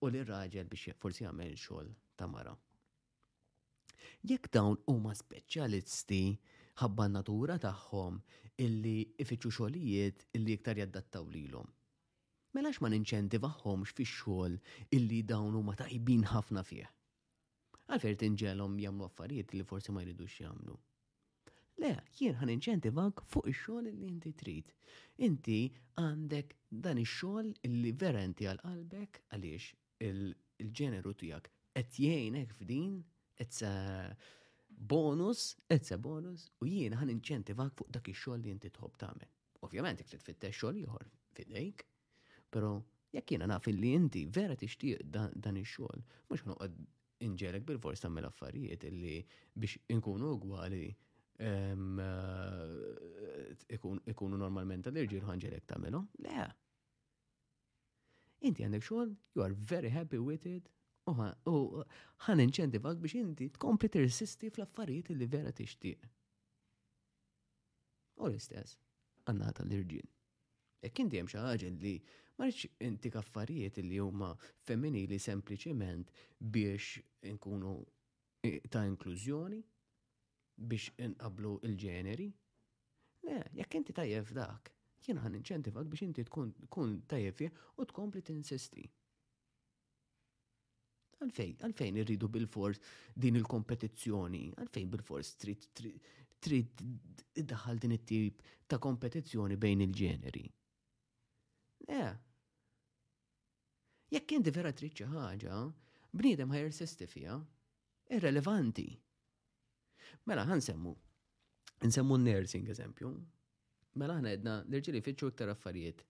[0.03, 1.89] u li raġel biex forsi jagħmel xogħol
[2.20, 2.53] ta' mara.
[4.23, 6.23] Jekk dawn huma speċjalisti
[6.81, 8.19] ħabba natura tagħhom
[8.65, 8.93] illi
[9.23, 11.69] ifittxu xogħlijiet illi iktar jaddattaw lilhom.
[12.57, 14.57] Melax ma ninċentivahomx fix-xogħol
[14.97, 16.86] illi dawn huma tajbin ħafna fih.
[17.93, 20.77] Għalfejn tinġelhom jagħmlu affarijiet li forsi ma jridux jagħmlu.
[21.82, 24.69] Le, jien ħan inċentivak fuq ix-xogħol li inti trid.
[25.28, 25.61] Inti
[26.03, 26.55] għandek
[26.86, 29.73] dan ix-xogħol illi verenti għal qalbek għaliex
[30.09, 32.99] il-ġeneru tiegħek qed jgħinek f'din
[33.40, 33.73] qed
[34.83, 39.31] bonus, etse bonus, u jien ħan inċentivak fuq dak ix-xogħol li inti tħobb tagħmel.
[39.63, 41.05] Ovvjament jekk fitte xogħol ieħor
[41.37, 41.85] fidejk,
[42.53, 42.73] però
[43.15, 46.83] jekk jiena naf li inti vera tixtieq dan ix-xogħol, mhux ħanoqgħod
[47.29, 49.21] inġelek bil-fors tagħmel affarijiet illi
[49.55, 50.89] biex inkunu gwali
[51.39, 51.87] eh,
[53.79, 56.11] ikunu normalment għal-irġir ħanġelek tagħmelhom.
[56.27, 56.49] Le.
[58.51, 60.75] Inti għandek xogħol, you are very happy with it,
[61.11, 61.85] u
[62.27, 66.05] ħan inċentivak biex inti tkompli tirsisti fl-affarijiet li vera tixtieq.
[68.23, 68.77] U l-istess,
[69.27, 70.11] għanna l irġin
[70.83, 71.95] Jekk inti hemm xi ħaġa li
[72.39, 74.33] ma rridx inti kaffarijiet li huma
[74.66, 76.11] femminili sempliċement
[76.55, 76.99] biex
[77.31, 77.74] inkunu
[78.73, 79.61] ta' inklużjoni,
[80.59, 82.29] biex inqablu il-ġeneri.
[83.29, 84.73] Le, jekk inti tajjeb dak,
[85.07, 87.47] jien ħan inċentivak biex inti tkun tajjeb
[87.79, 88.87] u tkompli tinsisti.
[91.23, 92.81] Għalfejn, għalfejn irridu bil-fors
[93.24, 95.70] din il-kompetizzjoni, għalfejn bil-fors trid
[96.43, 96.81] trid
[97.39, 100.40] iddaħħal din it-tip ta' kompetizzjoni bejn il-ġeneri.
[101.86, 102.11] Eh.
[104.12, 105.61] Jekk inti vera trid xi ħaġa,
[106.19, 107.39] bniedem ħajersisti fija,
[108.19, 108.89] irrelevanti.
[110.27, 110.97] Mela ħansemmu.
[111.86, 113.12] Nsemmu n-nursing eżempju.
[114.03, 116.03] Mela ħna edna l-irġieli fitxu iktar affarijiet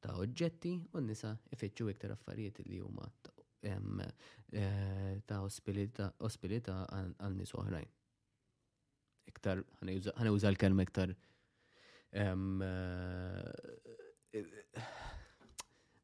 [0.00, 3.33] ta' oġġetti u n-nisa ifittxu iktar affarijiet li huma ta'
[3.64, 6.10] Eh, ta' ospilita
[6.90, 7.88] għal nis oħrajn.
[9.32, 11.14] Iktar, ħanuża l-kelma iktar.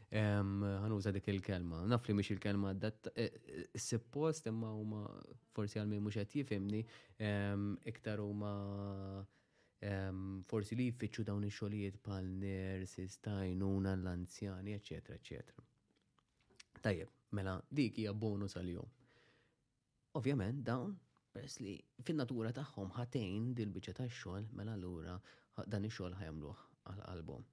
[0.10, 1.84] Għan ħanuża dik il-kelma.
[1.86, 3.11] Naf li il-kelma dat
[3.77, 5.03] suppost imma huma
[5.53, 7.60] forsi għalmi mhux qed iktar
[7.94, 8.56] iktar huma
[9.88, 15.64] Ehm, forsi li jiffiċu dawn ix-xogħlijiet bħal nurses, tajnuna l-anzjani, eċetera, eċetera.
[16.88, 18.95] Tajjeb, mela dik hija bonus għal-jum.
[20.22, 20.97] Ovvjament dawn
[21.30, 25.14] Pers li fin-natura tagħhom ħatejn dil-biċċa tax-xogħol mela allura
[25.69, 27.43] dan ix-xogħol ħajmluh għal-album.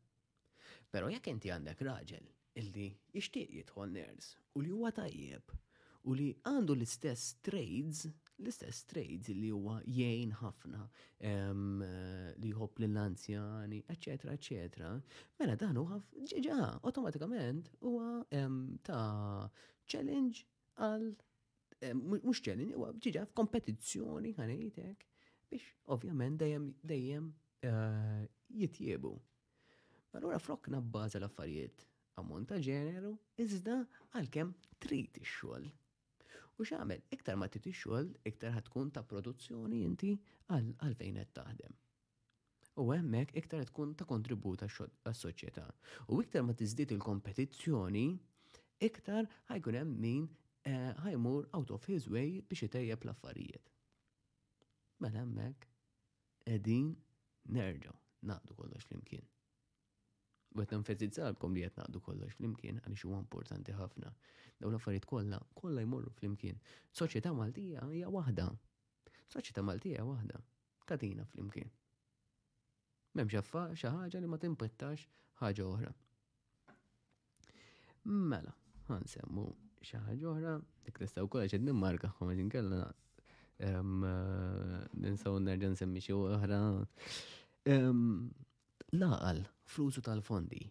[0.95, 2.33] Però jekk inti għandek raġel
[2.65, 5.53] illi jixtieq jidħol ners u li huwa tajjeb
[6.07, 8.05] u li għandu l-istess trades,
[8.39, 10.85] l-istess trades li huwa jgħin ħafna
[11.33, 11.81] um,
[12.43, 14.91] li jħobb l-anzjani, eccetera, eccetera.
[15.41, 15.99] Mela dan huwa
[16.31, 19.51] ġeġa, ah, automatikament huwa um, ta'
[19.91, 20.45] challenge
[20.87, 21.09] għal
[21.97, 25.03] mux challenge, huwa ġiġa f'kompetizzjoni ħanejtek
[25.51, 27.27] biex ovvjament dejjem dejjem
[27.69, 28.23] uh,
[28.63, 29.13] jitjiebu.
[30.17, 31.83] Allura frokna bbaza l-affarijiet
[32.23, 33.13] ammont ta' ġeneru
[33.43, 33.81] iżda
[34.15, 34.55] għalkemm
[34.87, 35.67] trid ix-xogħol
[36.57, 40.13] U xamel, iktar ma titi xogħol, iktar ħatkun ta' produzzjoni inti
[40.57, 41.75] għal fejn qed taħdem.
[42.81, 45.67] U hemmhekk iktar tkun ta' kontribut għas-soċjetà.
[46.09, 48.07] U iktar ma tiżdied il-kompetizzjoni,
[48.89, 53.73] iktar ħajkun hemm min eh, ħajmur out of his way biex itejjeb l-affarijiet.
[55.05, 55.71] Mela hemmhekk
[56.49, 56.95] qegħdin
[57.59, 57.97] nerġgħu
[58.33, 59.29] naqdu kollox flimkien.
[60.55, 64.13] U għet nfezzizzalkom li għet naqdu kollox fl-imkien għalix huwa importanti ħafna.
[64.61, 66.61] Daw l-affarijiet kollha kollha jmorru fl-imkien.
[66.95, 68.47] Soċjetà Maltija hija waħda.
[69.33, 70.41] Soċjetà Maltija hija waħda.
[70.87, 71.71] Katina fl-imkien.
[73.17, 75.07] M'hemmx affa xi ħaġa li ma timpettax
[75.43, 75.93] ħaġa oħra.
[78.07, 78.55] Mela,
[78.89, 79.47] ħansemmu
[79.83, 80.57] xi ħaġa oħra,
[80.87, 82.83] dik tista' wkoll marka, għom għedin kellna
[83.59, 84.09] ehm,
[85.05, 86.61] ninsaw nerġan semmi xi oħra.
[87.67, 88.29] Ehm,
[88.95, 90.63] laqal flusu tal-fondi.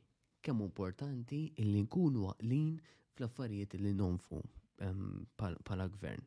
[0.43, 2.75] Kemm importanti illi nkunu għaqlin
[3.15, 4.39] fl-affarijiet li nonfu
[4.79, 6.23] ehm, pala gvern.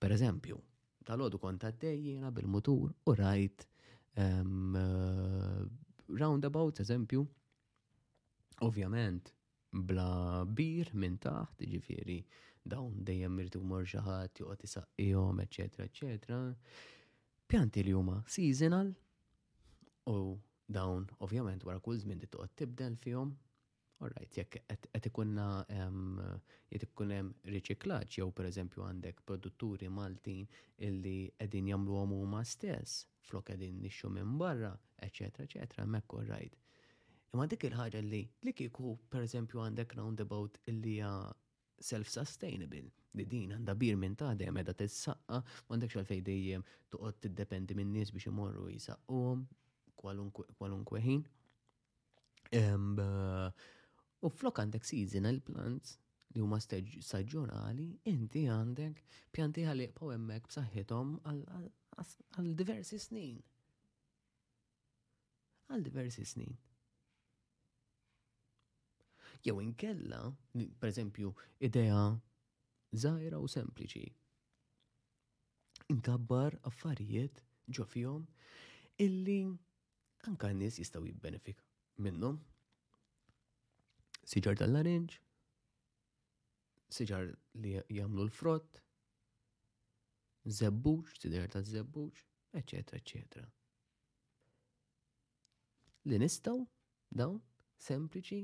[0.00, 0.58] Per eżempju,
[1.06, 1.94] tal-ħodu konta d
[2.32, 3.66] bil-motur u rajt
[4.16, 5.60] ehm, eh,
[6.16, 7.26] roundabout, eżempju,
[8.62, 9.34] ovvjament,
[9.70, 12.24] bla bir minn taħt, ġifiri,
[12.64, 14.66] dawn dejjem mirtu morġaħat, juqat
[14.98, 16.40] jom, eccetera, eccetera.
[17.46, 18.90] Pjanti li huma seasonal
[20.08, 20.38] u
[20.70, 23.34] dawn ovvjament wara kull żmien toqgħod tibdel fihom.
[24.00, 24.60] right, jekk
[24.94, 26.20] qed ikunna ehm,
[26.72, 30.46] jekk ikun hemm riċiklaġġ jew pereżempju għandek produtturi Maltin
[30.88, 34.70] illi qegħdin jagħmluhom huma stess flok qegħdin nixxu minn barra,
[35.08, 36.56] eċetera, eċetera, hemmhekk alright.
[37.34, 40.96] Imma dik il-ħaġa li li kieku pereżempju għandek roundabout illi
[41.90, 42.86] self-sustainable.
[43.20, 46.64] li din għanda bir minn ta' dejjem edha tissaqqa, m'għandekx għalfej dejjem
[46.94, 49.44] toqgħod tiddependi minn nies biex imorru jisaqquhom
[50.00, 51.24] kwalunkwe ħin.
[54.20, 55.98] U flok għandek seasonal plants
[56.34, 59.02] li huma staġjonali, inti għandek
[59.34, 63.40] pjanti għalli paw emmek b'saħħithom għal diversi snin.
[65.70, 66.56] Għal diversi snin.
[69.40, 70.24] Jew inkella,
[70.78, 71.30] per eżempju,
[71.64, 72.00] idea
[73.00, 74.08] zaħira u sempliċi.
[75.94, 77.40] Inkabbar affarijiet
[77.74, 78.26] ġofjom
[79.00, 79.40] illi
[80.28, 81.58] anka n-nis jistaw jibbenefik
[82.04, 82.36] minnum.
[84.30, 85.12] Siġar tal-larinġ,
[86.96, 87.26] siġar
[87.62, 88.80] li jamlu l-frott,
[90.58, 92.14] zebbuġ, siġar tal-zebbuġ,
[92.60, 93.46] eccetera, eccetera.
[96.08, 96.58] Li nistaw,
[97.20, 97.40] dawn,
[97.88, 98.42] sempliċi,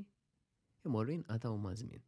[0.88, 2.02] imorrin għataw mażmin.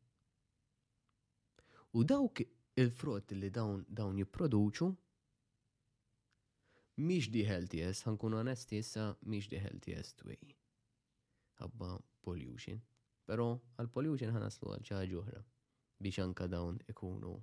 [1.96, 4.88] U dawk il-frott li dawn, dawn jipproduċu,
[6.98, 10.48] miex di healthiest, ħankun onesti issa miex di healthiest way.
[11.62, 11.92] Abba
[12.26, 12.80] pollution.
[13.28, 13.46] Pero
[13.78, 15.42] għal pollution ħanaslu għal ċaġi uħra
[16.02, 17.36] biex anka dawn ikunu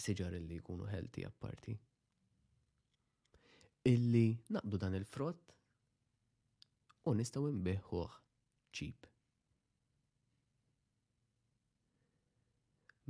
[0.00, 1.76] siġar illi jkunu healthy apparti.
[3.90, 5.52] Illi naqbdu dan il-frott
[7.10, 8.18] u nistaw imbeħħuħ
[8.76, 9.06] ċip.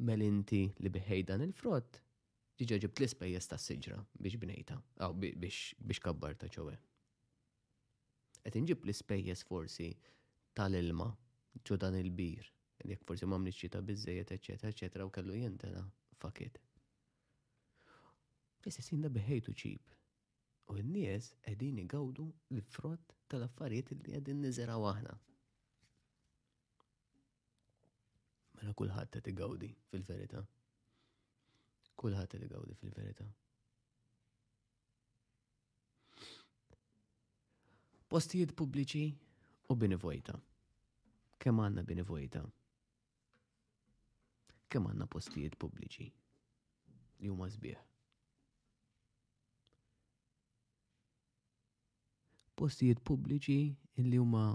[0.08, 2.00] Mel inti li biħej dan il-frott
[2.60, 6.74] diġa ġibt l-ispejjeż tas-siġra biex bnejta, għaw biex kabbarta ċowe.
[8.44, 9.86] Qed inġib l-ispejjeż forsi
[10.56, 11.06] tal-ilma
[11.66, 12.50] ġo dan il-bir,
[12.84, 15.86] jekk forsi m'għamlix ċita bizzejet, eċetera, eċetera, u kellu jentena
[16.20, 16.60] fakit.
[18.60, 19.96] Biss sinda biħejtu ċib.
[20.70, 22.28] U n-nies qegħdin igawdu
[22.58, 25.16] l-frott tal-affarijiet li qegħdin nizera aħna.
[28.60, 30.44] Mela kulħadd qed igawdi fil-verità.
[32.00, 33.24] Kulħadd li gawdi fil-verità.
[38.10, 39.02] Postijiet pubbliċi
[39.68, 40.38] u binivojta.
[41.44, 42.40] Kemm għandna binivojta?
[44.72, 46.06] Kemm għandna postijiet pubbliċi
[47.20, 47.82] li huma sbieħ.
[52.60, 53.58] Postijiet pubbliċi
[54.08, 54.46] li huma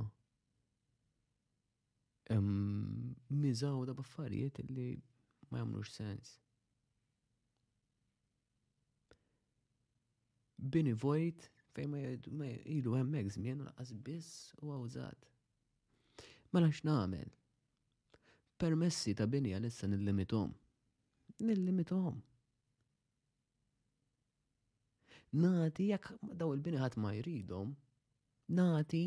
[3.46, 4.88] miżaw da baffarijiet li
[5.54, 6.34] ma jagħmlux sens.
[10.74, 12.46] bini vojt fej ma
[12.78, 14.30] ilu hemmek żmien u għaz biss
[14.64, 15.26] u għawżat.
[16.20, 17.32] lax mela x'nagħmel?
[18.58, 20.54] Permessi ta' bini binja lissa nillimitom.
[21.48, 22.22] Nillimitom.
[25.44, 27.74] Nati jekk daw il-bini ħadd ma jridhom,
[28.56, 29.04] nati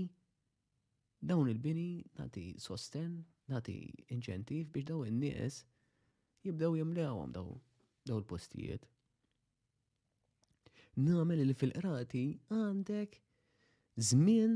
[1.30, 3.16] dawn il-bini nati sosten,
[3.48, 3.78] nati
[4.16, 5.62] inċentiv biex daw in-nies
[6.44, 7.48] jibdew jimlewhom daw
[8.06, 8.84] daw il-postijiet
[10.98, 13.12] namel li fil-qrati għandek
[14.02, 14.54] zmin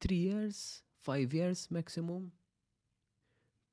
[0.00, 0.60] 3 years,
[1.08, 2.30] 5 years maximum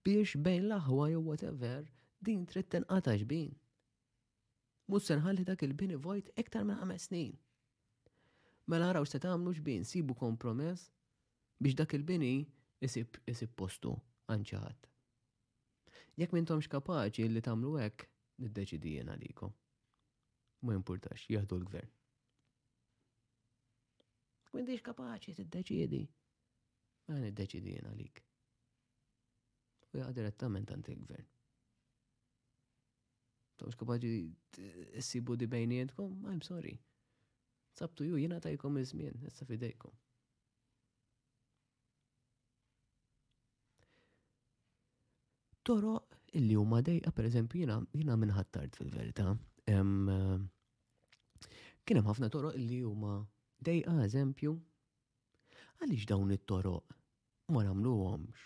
[0.03, 1.85] biex bejn laħwa jew whatever
[2.27, 3.53] din trid tenqata xbin.
[4.87, 7.31] Mhux senħalli dak il-bini vojt iktar minn ħames snin.
[8.71, 10.89] Mela raw se tagħmlu xbin, sibu kompromess
[11.61, 12.35] biex dak il-bini
[12.83, 13.95] isib isib postu
[14.27, 14.91] għanċaħat.
[16.19, 18.09] Jekk mintomx kapaċi li tagħmlu hekk,
[18.43, 19.55] niddeċidi jien għalikom
[20.65, 21.89] ma jimpurtax, jieħdu l-gvern.
[24.47, 25.99] Kwindix kapaċi t-deċidi.
[27.07, 28.23] Ma id deċidi jena lik.
[29.93, 31.29] U jgħad direttament għant il-gvern.
[33.59, 34.17] Tomx kapaċi
[34.57, 36.75] t-sibu di bejnietkom, ma I'm sorry.
[37.77, 39.93] Sabtu ju jena tajkom iż jessa fidejkom.
[45.67, 45.97] Toro,
[46.39, 49.33] illi huma dejqa, per eżempju, jina, jina minnħattart fil-verità,
[49.67, 51.47] Eh,
[51.83, 53.15] kienem ħafna toroq li huma
[53.67, 56.93] dejqa eżempju għaliex dawn it-toroq
[57.51, 58.45] ma nagħmluhomx.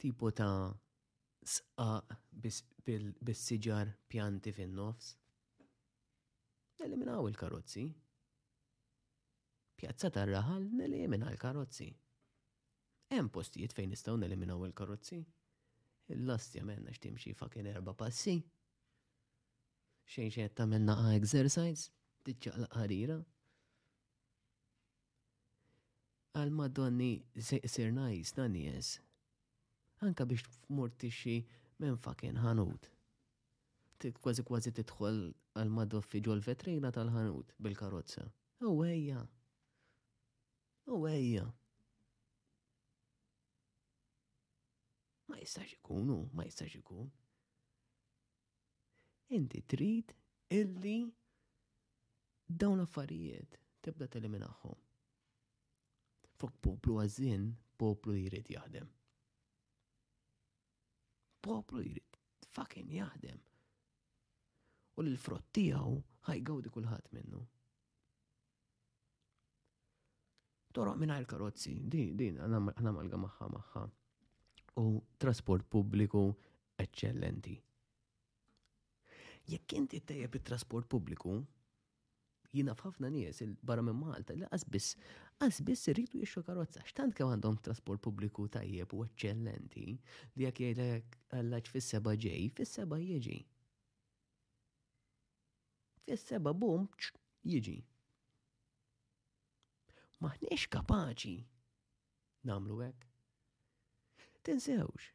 [0.00, 0.70] Tipo ta'
[1.42, 5.10] sqaq bis-siġar pjanti fin-nofs.
[6.80, 7.88] Neliminaw il-karozzi.
[9.76, 11.90] Pjazza tar-raħal nelimina l-karozzi.
[13.10, 15.20] Hemm postijiet fejn nistgħu neliminaw il-karozzi.
[16.14, 18.38] Il-lastja menna x'timxi fakin erba' passi
[20.10, 21.90] xejn xejn tagħmel naqa exercise,
[22.26, 23.18] tiċċaqlaq ħarira.
[26.40, 27.10] Għal madonni
[27.70, 28.94] sir najs dan jes.
[30.06, 31.36] Anka biex tmur tixi
[31.80, 32.90] minn fakin ħanut.
[34.20, 35.20] Kważi kważi tidħol
[35.60, 38.24] għal fiġu ġol vetrina tal-ħanut bil-karozza.
[38.66, 39.22] Uwejja.
[40.94, 41.46] Uwejja.
[45.30, 47.10] Ma jistax ikunu, ma jistax ikun
[49.30, 50.12] inti trid
[50.48, 51.08] illi
[52.60, 53.52] dawn affarijiet
[53.84, 54.78] tibda teliminaħħom.
[56.40, 57.44] Fok poplu għazin,
[57.78, 58.88] poplu jirid jrid jaħdem.
[61.46, 62.18] Poplu jrid
[62.56, 63.38] fucking jaħdem.
[64.98, 65.94] U l-frott tijaw
[66.28, 67.42] ħajgawdi kullħat minnu.
[70.76, 73.86] Toroq minna il-karozzi, din, din, għanam għalga maħħa maħħa.
[74.82, 74.84] U
[75.22, 76.26] trasport pubbliku
[76.84, 77.56] eccellenti
[79.50, 81.38] jekk inti tejjeb it-trasport pubbliku,
[82.52, 84.88] jina f'ħafna nies barra minn Malta, li għazbis,
[85.42, 91.18] għazbis irridu jiexu karozza, xtant kem għandhom trasport pubbliku tajjeb u eccellenti li jekk jgħidlek
[91.38, 93.38] għallax fis-seba ġej, fis-seba jieġi.
[96.06, 96.86] Fis-seba bum
[97.46, 97.78] jieġi.
[100.20, 101.36] Maħniex kapaċi
[102.50, 103.06] namlu hekk.
[104.44, 105.10] Tinsewx,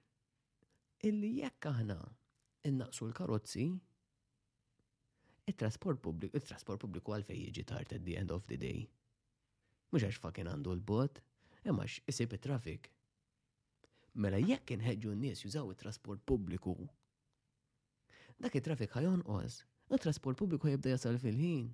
[1.09, 1.97] illi jekk aħna
[2.69, 3.67] innaqsu l-karozzi,
[5.45, 8.79] it-trasport pubbliku, il trasport pubbliku għalfej jiġi tard at the end of the day.
[9.93, 11.19] Mhux għax fakin għandu l-bot,
[11.69, 12.89] imma għax isib it-trafik.
[14.23, 16.73] Mela jekk inħeġġu n-nies jużaw it-trasport pubbliku,
[18.41, 18.95] dak it-trafik
[19.35, 19.59] oz,
[19.93, 21.69] il trasport pubbliku jibda jasal fil-ħin.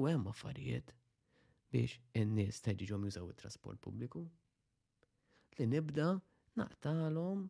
[0.00, 0.92] U hemm affarijiet
[1.72, 4.26] biex in-nies teġiġhom jużaw it-trasport pubbliku.
[5.58, 6.12] Li nibda
[6.60, 7.48] naqtalom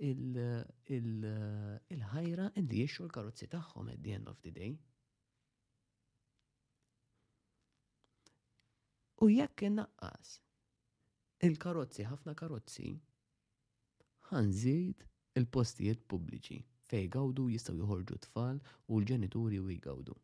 [0.00, 4.76] il-ħajra indi jiexu l-karozzi tagħhom at the end of the day.
[9.18, 10.36] U jekk innaqqas
[11.48, 12.92] il-karozzi ħafna karozzi
[14.30, 14.98] ħanżid
[15.40, 20.14] il-postijiet pubbliċi fej gawdu jistaw joħorġu tfal u l-ġenituri u jgawdu.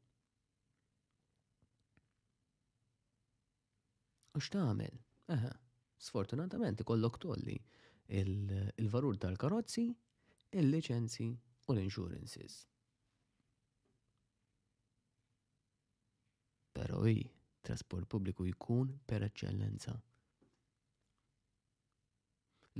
[4.34, 4.94] U x'tagħmel?
[5.34, 5.52] Eħe,
[6.06, 7.58] sfortunatament kollok tolli
[8.08, 9.94] il varur tal-karozzi,
[10.52, 11.28] il-licenzi
[11.66, 12.68] u l-insurances.
[16.72, 19.94] Pero i, trasport pubbliku jkun per eccellenza.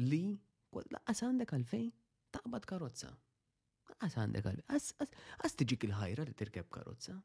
[0.02, 0.34] Li,
[0.74, 1.92] laqqas għandek għalfejn,
[2.34, 3.12] taqbad karozza.
[3.92, 7.18] Laqqas għandek għas tiġik il-ħajra li tirkeb karozza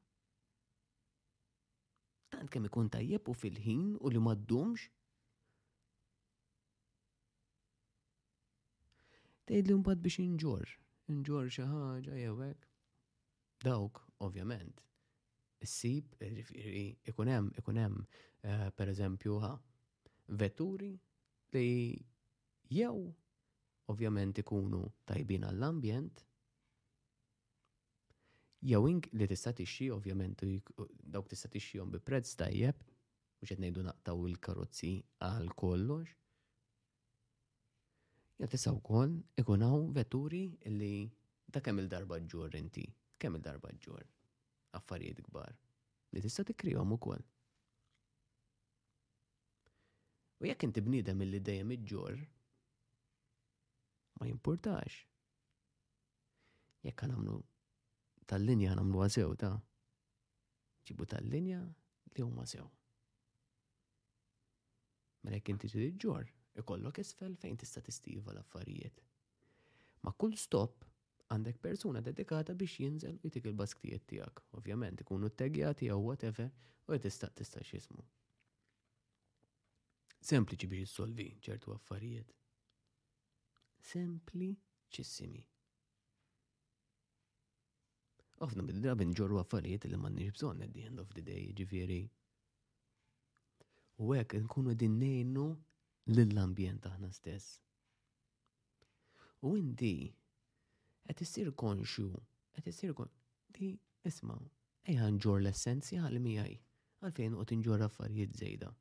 [2.30, 4.84] tant kemm ikun tajjeb u fil-ħin u li maddumx
[9.49, 10.71] tgħidli mbagħad biex inġor,
[11.09, 12.65] inġor xi ħaġa jew hekk.
[13.65, 14.81] Dawk, ovvjament,
[15.65, 16.13] s-sib,
[17.09, 19.49] ikun hemm ikun hemm eh, pereżempju ha
[20.43, 20.91] vetturi
[21.55, 23.09] li jew
[23.89, 26.21] ovvjament ikunu tajbin għall-ambjent,
[28.69, 32.77] jew li tista' tixxi ovvjament dawk tista' tixxihom bi prezz tajjeb,
[33.41, 34.93] u xed ngħidu naqtaw il-karozzi
[35.26, 36.13] għal kollox,
[38.40, 40.41] Jattisa kol, ikunaw vetturi
[40.78, 40.91] li
[41.52, 42.86] ta' kemm il-darba ġur inti,
[43.20, 44.06] kemm il-darba ġur,
[44.80, 45.52] affarijiet gbar,
[46.14, 47.26] li tista' tikrihom ukoll.
[50.40, 52.22] U jekk inti bniedem illi dejjem iġġor,
[54.22, 55.02] ma jimpurtax.
[56.88, 57.36] Jekk għanamlu
[58.32, 59.52] tal-linja għanamlu għasew ta'
[60.88, 61.60] ġibu tal-linja
[62.16, 62.70] li huma sew.
[65.28, 69.01] Mela jekk inti tiġġor, ikollok isfel fejn tista' tistiva l-affarijiet.
[70.03, 70.85] Ma' kull stop
[71.30, 74.41] għandek persuna dedikata biex jinżel u jtik il-basktijiet tiegħek.
[74.59, 76.49] Ovvjament ikunu t-tegjati għu whatever
[76.88, 78.05] u tista' tista' xismu.
[80.19, 82.34] Sempliċi biex jissolvi ċertu affarijiet.
[83.91, 85.45] Sempliċissimi.
[88.43, 92.01] Ofna bid-drabi ġorru affarijiet li manni bżonn at the end of the day, ġifieri.
[93.99, 95.47] U hekk nkunu din nejnu
[96.07, 97.59] lill-ambjent aħna stess.
[99.47, 99.89] U inti
[101.07, 102.09] qed issir konxju,
[102.55, 102.93] qed issir
[103.57, 103.71] di
[104.07, 104.38] isma'
[104.85, 106.55] ejja nġor l-essenzja għal miegħi
[107.03, 108.71] għalfejn qed inġor affarijiet żejda.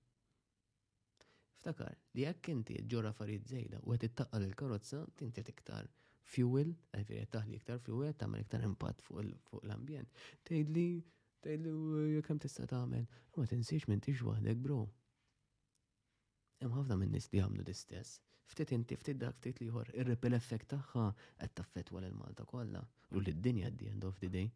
[1.58, 5.86] Ftakar li jekk inti ġor affarijiet zejda u qed ittaqqal il-karozza tinti tiktar
[6.32, 9.24] fuel, għalfejn taħli iktar fuel tagħmel iktar impatt fuq
[9.62, 10.10] l-ambjent.
[10.46, 10.86] Tgħidli
[11.42, 14.84] tgħidli jekk hemm tista' tagħmel, ma tinsiex m'intix waħdek bro.
[16.58, 18.14] Hemm ħafna minn nies li jagħmlu l-istess.
[18.50, 21.02] Ftit inti ftit dak ftit liħor, ir-ripple effekt tagħha
[21.46, 22.80] qed taffettwa lil Malta kollha
[23.18, 24.48] u lid-dinja at the end of the day.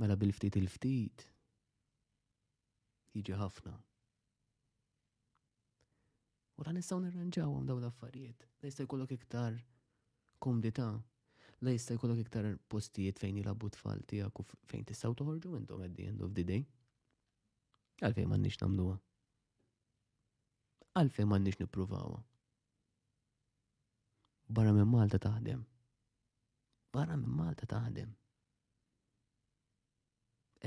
[0.00, 1.26] Mela bil-ftit il-ftit
[3.14, 3.76] jiġi ħafna.
[6.56, 8.48] U la nistgħu nirranġawhom dawn l-affarijiet.
[8.64, 9.60] La jista' jkollok iktar
[10.42, 10.88] komdità
[11.62, 15.94] la jista' jkollok iktar postijiet fejn jilabu tfal tiegħek u fejn tistgħu toħorġu minnhom at
[16.00, 16.64] the end of the day.
[18.04, 18.96] Għalfej man nix namluwa.
[21.00, 22.18] Għalfej man nix nipruvawa.
[24.52, 25.62] Barra minn Malta taħdem.
[26.92, 28.10] Barra minn Malta taħdem.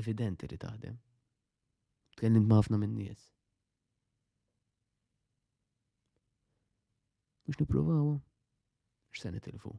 [0.01, 0.95] Evidenti li taħdem.
[2.15, 3.27] Tkellimt ma ħafna minn nies.
[7.49, 8.15] Mux nipruvawa.
[9.13, 9.75] X'se nitilfu.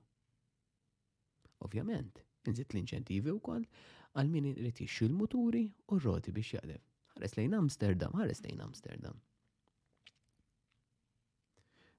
[1.66, 3.66] Ovvjament, nżit l-inċentivi wkoll
[4.14, 6.86] għal min irid jixxi l-muturi u r-roti biex jaqdem
[7.16, 9.18] ħares lejn Amsterdam, ħares lejn Amsterdam.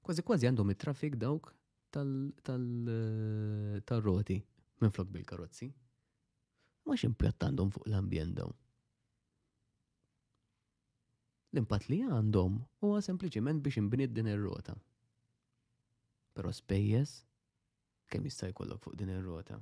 [0.06, 1.52] Kważi kważi għandhom it traffik dawk
[2.00, 4.40] eh, tal-roti
[4.82, 5.70] minn flok bil-karozzi.
[6.88, 8.56] Ma x'impjatt għandhom fuq l-ambjent dawn.
[11.52, 14.72] l impat li għandhom huwa sempliċiment biex inbini din ir-rota.
[16.32, 17.18] Però spejjeż
[18.14, 19.58] kemm jista' jkollok fuq din ir-rota.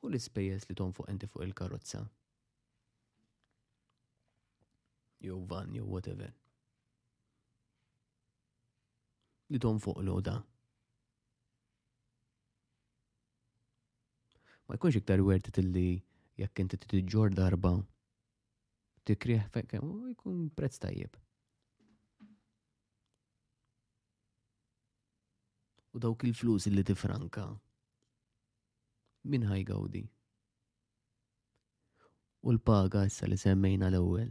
[0.00, 2.00] U l-ispejjeż li tom fuq enti fuq il-karozza
[5.20, 6.32] jew van, jew whatever.
[9.48, 10.36] Li tom fuq l-oda.
[14.68, 15.86] Ma jkunx iktar wertit illi
[16.40, 17.72] jekk inti titġor darba,
[19.08, 19.78] tikriħ fekk,
[20.12, 21.16] jkun prezz tajjeb.
[25.96, 27.46] U dawk il-flus illi tifranka,
[29.32, 30.04] min gawdi.
[32.44, 34.28] U l-paga issa li semmejna l-ewwel.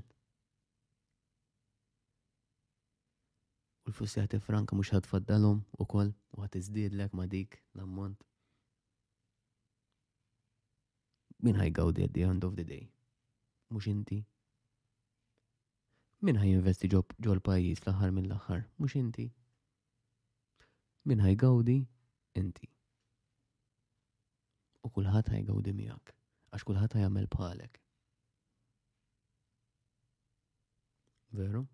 [3.88, 7.54] u l fussi għati franka mux għad faddalom u kol u ħat izdidlek ma dik
[7.76, 8.20] l-ammont.
[11.46, 12.90] Min ħaj gawdi at the end of the day?
[13.72, 14.18] Mux inti?
[16.26, 18.66] Min ħaj investi ġo l-pajis l-ħar mill-ħar?
[18.82, 19.30] Mux inti?
[21.08, 21.78] Min ħaj gawdi?
[22.42, 22.68] Inti.
[24.84, 26.14] U kullħat ħaj gawdi miegħek
[26.52, 27.82] għax kullħat ħaj għamil bħalek.
[31.40, 31.66] Veru?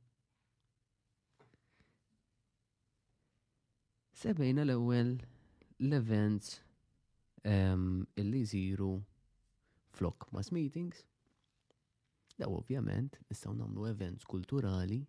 [4.23, 5.09] Sebejna l-ewwel
[5.83, 6.47] l-events
[7.43, 7.89] ehm,
[8.21, 8.91] illi jsiru
[9.97, 11.01] flok mass meetings.
[12.39, 15.01] Daw ovvjament nistgħu nagħmlu events kulturali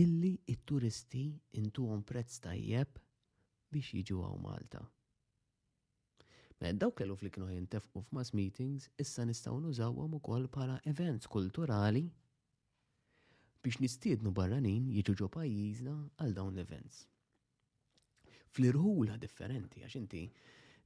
[0.00, 1.26] illi it-turisti
[1.60, 2.94] għom prezz tajjeb
[3.76, 4.80] biex jiġu għaw Malta.
[4.80, 11.28] Ma mela, daw kellu fli kienu jintefqu f'mass meetings, issa nistgħu nużawhom ukoll bħala events
[11.36, 12.06] kulturali
[13.60, 17.04] biex nistiednu barranin jiġu ġo pajjiżna għal dawn l-events
[18.52, 20.20] fl-irħula differenti, għax inti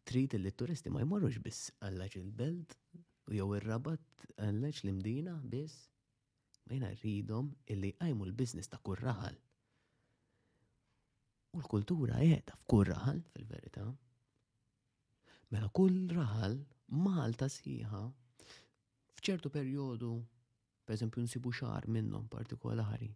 [0.08, 2.76] trid li turisti ma jmorrux biss għallax il-belt
[3.30, 5.88] u jew il rabat għallax l-imdina biss.
[6.66, 9.34] Ma jena rridhom illi għajmu l-biznis ta' kurraħal.
[11.56, 13.86] U l-kultura qiegħda f'kurraħal fil-verità.
[15.52, 16.60] Mela kull raħal
[17.02, 17.98] Malta sħiħa
[19.16, 20.10] f'ċertu perjodu
[20.86, 23.08] per eżempju nsibu xar minnhom partikolari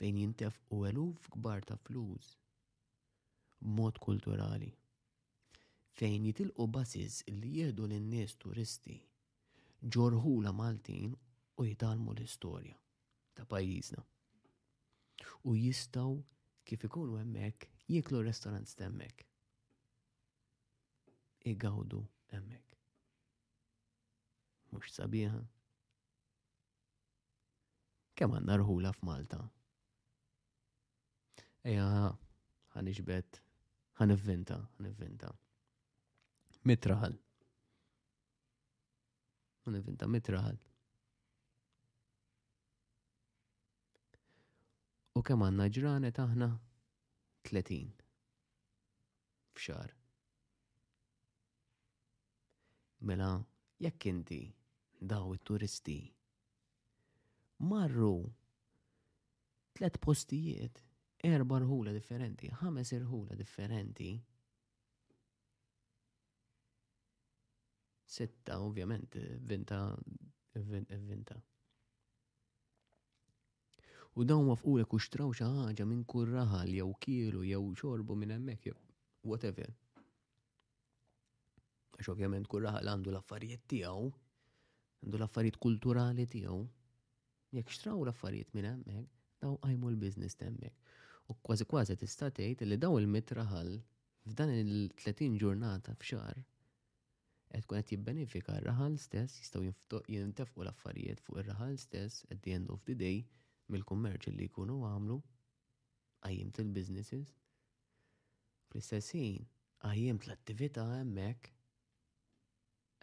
[0.00, 2.30] fejn jintef u eluf kbar ta' flus
[3.60, 4.74] mod kulturali.
[5.96, 8.96] Fejn jitilqu basis li jieħdu lin-nies turisti
[9.96, 11.14] ġorħula Maltin
[11.58, 12.76] u jitalmu l-istorja
[13.36, 14.02] ta' pajjiżna.
[15.48, 16.16] U jistaw
[16.68, 19.24] kif ikunu hemmhekk jieklu restaurants temmek.
[21.46, 22.02] Igawdu
[22.32, 22.76] hemmhekk.
[24.72, 25.40] Mhux sabiħa.
[28.16, 29.40] Kemm għandna rħula f'Malta?
[31.68, 31.88] Eja,
[32.76, 33.40] ħanixbet
[33.98, 35.28] ħanivvinta, ħanivvinta.
[36.68, 37.14] Mitraħal.
[39.66, 40.58] Ħanivvinta mitraħal.
[45.16, 46.50] U kemm għandna ġranet aħna
[47.48, 48.04] 30
[49.56, 49.94] f'xar.
[53.08, 53.30] Mela,
[53.80, 54.42] jekk inti
[55.00, 55.98] daw it-turisti
[57.70, 58.10] marru
[59.76, 60.82] tlet postijiet
[61.34, 64.08] erba rħula differenti, ħames irħula differenti.
[68.16, 69.16] Sitta, ovvjament,
[69.50, 69.80] vinta,
[70.54, 71.38] vinta.
[74.16, 78.32] U dawn mafqulek u xtraw xi ħaġa minn kurraħal raħal jew kielu jew xorbu minn
[78.32, 78.76] hemmhekk jew
[79.28, 79.66] whatever.
[81.96, 84.06] Għax ovvjament kull raħal għandu l-affarijiet tiegħu,
[85.02, 86.62] għandu l-affarijiet kulturali tiegħu.
[87.56, 89.10] Jekk xtraw l-affarijiet minn hemmhekk,
[89.44, 90.72] daw għajmu l-biznis temmek.
[91.28, 93.70] U kważi kważi tista' tgħid li daw il-mitra ħal
[94.32, 96.36] f'dan il-30 ġurnata f'xar
[97.46, 102.70] qed tkun qed jibbenefika r-raħal stess jistgħu jintefqu l-affarijiet fuq ir-raħal stess at the end
[102.76, 103.16] of the day
[103.74, 105.16] mill-kummerċ li jkunu għamlu
[106.28, 107.34] għajjimt il-businesses.
[108.70, 109.42] Fl-istess ħin
[109.90, 111.52] għajjimt l-attività hemmhekk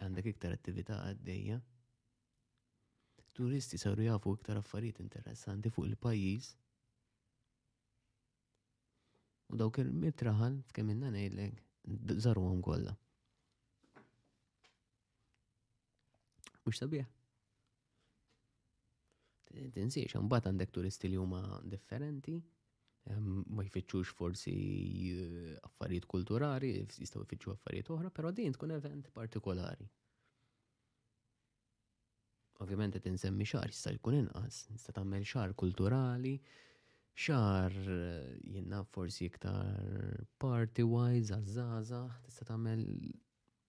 [0.06, 1.60] għandek iktar attività għaddejja.
[3.36, 6.54] Turisti saru jafu iktar affarijiet interessanti fuq il-pajjiż
[9.52, 12.94] U dawk il-mitraħal, f'kemm minna ngħidlek, għom kollha.
[16.64, 17.04] Mhux sabiħ.
[19.76, 22.34] Tinsiex, bat għandek turisti li huma differenti,
[23.06, 24.54] ehm, ma jfittxux forsi
[25.12, 29.86] eh, affarijiet kulturali, jistgħu jfittxu affarijiet oħra, però din tkun event partikolari.
[32.64, 36.38] Ovvijament, qed insemmi xar jista' jkun inqas, jista' tagħmel xar kulturali,
[37.16, 37.72] xar
[38.44, 42.82] jenna forsi iktar party-wise, għazzaza, tista tamel,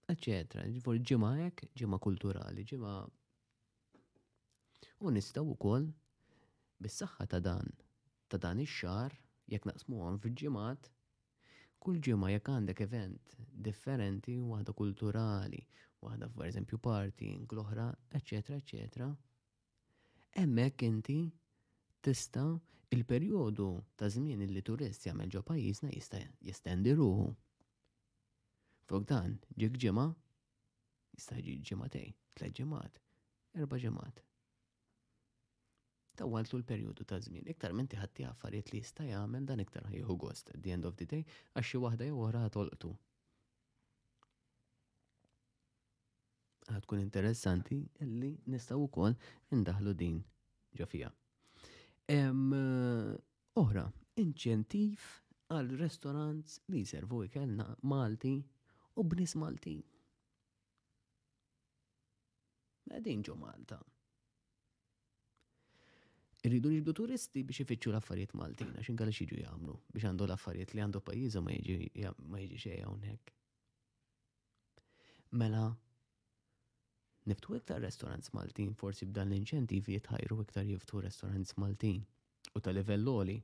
[0.08, 0.64] eccetera.
[0.72, 2.94] Ġifur ġima jek, ġima kulturali, ġima
[5.04, 5.90] u nistaw u koll
[6.80, 7.68] bis-saxħa ta' dan,
[8.28, 9.12] ta' dan ix-xar,
[9.52, 10.88] jekk naqsmu għan fil-ġimat,
[11.84, 13.36] kull ġima jekk għandek event
[13.68, 15.60] differenti, waħda kulturali,
[16.04, 17.88] waħda for eżempju partying, l
[18.18, 19.10] eccetera, eccetera,
[20.42, 21.26] emmek inti
[22.04, 22.42] tista
[22.94, 23.68] il-perjodu
[23.98, 26.18] ta' żmien li turist jagħmel ġo pajjiżna jista'
[26.48, 27.24] jestendi ruħu.
[28.90, 30.04] Fok dan, ġek ġimgħa
[31.16, 33.00] jista' ġi ġimgħatej, tliet ġimgħat,
[33.64, 34.20] erba' ġimgħat.
[36.20, 40.54] Tawaltu l-perjodu ta' żmien, iktar minn tiħatti affarijiet li jista' jagħmel dan iktar ħajħu gost
[40.54, 42.92] at the end of the day għax xi waħda jew oħra ħatolqtu.
[46.84, 47.76] tkun interessanti
[48.06, 49.16] illi nistgħu wkoll
[49.58, 50.22] indaħlu din
[50.78, 50.86] ġo
[52.06, 53.16] Em eh,
[53.56, 53.84] Oħra,
[54.20, 55.00] inċentiv
[55.54, 58.34] għal restorants li jservu ikelna Malti
[58.98, 59.78] u bnis Malti.
[62.92, 63.78] Għedin ġo Malta.
[66.44, 70.82] Irridu nġbdu turisti biex ifittxu l-affarijiet Maltina, xin kalli xieġu jgħamlu, biex għandu l-affarijiet li
[70.84, 73.32] għandu pajizu ma jieġi xejja hawnhekk.
[75.40, 75.70] Mela,
[77.26, 82.02] niftu iktar restorants Maltin forsi b'dan l-inċentivi jitħajru iktar jiftu restorants Maltin
[82.54, 83.36] u ta' livell loli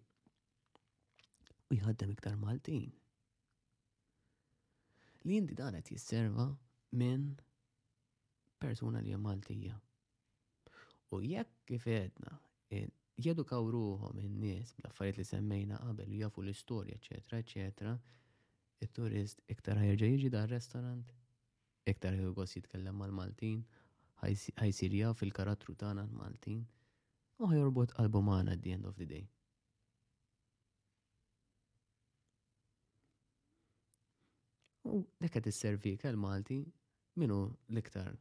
[1.73, 2.91] u jħaddem iktar Maltin.
[5.25, 6.49] Li jindi dan qed jisserva
[7.01, 7.31] minn
[8.61, 9.77] persuna li hija Maltija.
[11.17, 12.37] U jekk kif edna
[12.71, 12.87] eh,
[13.21, 17.97] jedu ruhom in-nies bl-affarijiet li semmejna qabel u jafu l-istorja, eccetera, eccetera,
[18.81, 21.13] it-turist iktar ħajġa jiġi dar restorant,
[21.89, 23.61] iktar Hugos jitkellem mal-Maltin,
[24.21, 26.65] ħajsir jaf fil karattru tagħna l-Maltin,
[27.41, 29.23] u ħajorbot qalbu magħna at the end of the day.
[34.91, 36.59] U dak qed isservi malti
[37.21, 37.39] minu
[37.71, 38.13] l-iktar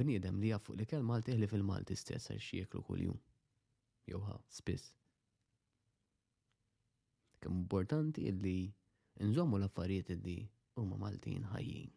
[0.00, 3.18] bniedem li jaffu li malti ħli fil-Malti stess għax jieklu kuljum.
[4.08, 4.94] Jowha, spiss.
[7.40, 8.56] Kemm importanti illi
[9.26, 10.38] nżommu l-affarijiet illi
[10.76, 11.90] ma Maltin ħajjin.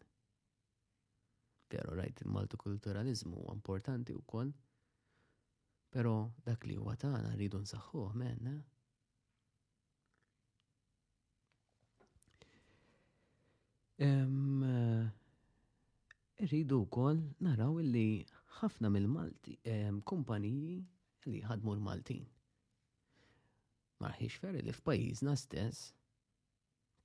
[1.71, 4.51] Pero rajt il-multikulturalizmu huwa importanti wkoll,
[5.93, 6.13] pero
[6.45, 8.55] dak li huwa tagħna rridu nsaħħuh menna.
[13.97, 14.07] Eh?
[14.07, 15.09] Eh,
[16.49, 18.07] rridu wkoll naraw illi
[18.59, 19.57] ħafna mill-Malti
[20.03, 20.77] kumpaniji
[21.33, 22.25] li ħadmu l-Maltin.
[24.03, 25.89] Marħiex ferri li f'pajjiżna stess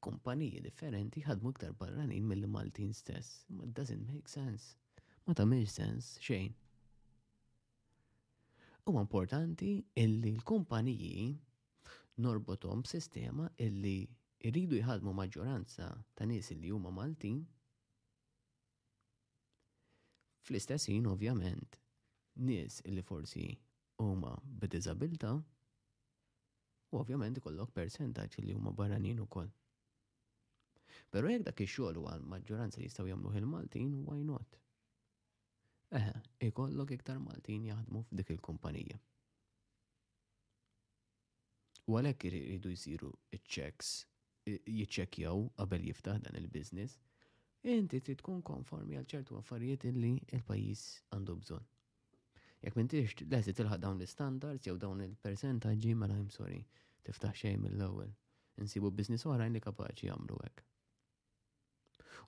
[0.05, 3.31] kumpaniji differenti ħadmu iktar barranin mill maltin stess.
[3.57, 4.77] Ma doesn't make sense.
[5.27, 6.55] Ma tamiex sens xejn.
[8.89, 9.73] U importanti
[10.05, 11.27] illi l-kumpaniji
[12.25, 13.97] norbotom sistema illi
[14.49, 17.43] irridu jħadmu maġġoranza ta' nies li huma Maltin.
[20.49, 21.77] fl istessin ovvjament
[22.49, 23.45] nies illi forsi
[24.05, 29.51] huma b'diżabilità u ovvjament ikollok percentaċ li huma barranin ukoll.
[31.15, 34.59] Pero jek dak ix-xogħol huwa l-maġġoranza li jistgħu jagħmluh il-Maltin, why not?
[35.97, 36.13] Eħe,
[36.51, 38.99] ikollok iktar Maltin jaħdmu f'dik il-kumpanija.
[41.89, 43.95] U għalhekk iridu jsiru iċ-checks
[44.53, 46.99] jiċċekkjaw qabel jiftaħ dan il-business,
[47.65, 50.13] inti trid tkun konformi għal ċertu affarijiet li
[50.43, 50.85] l-pajjiż
[51.17, 51.75] għandu bżonn.
[52.67, 56.61] Jekk m'intix lesi tilħaq dawn l istandards jew dawn il-persentaġġi mela I'm sorry,
[57.09, 58.13] tiftaħ xejn mill-ewwel.
[58.61, 60.65] Insibu business oħrajn li kapaċi jagħmlu hekk.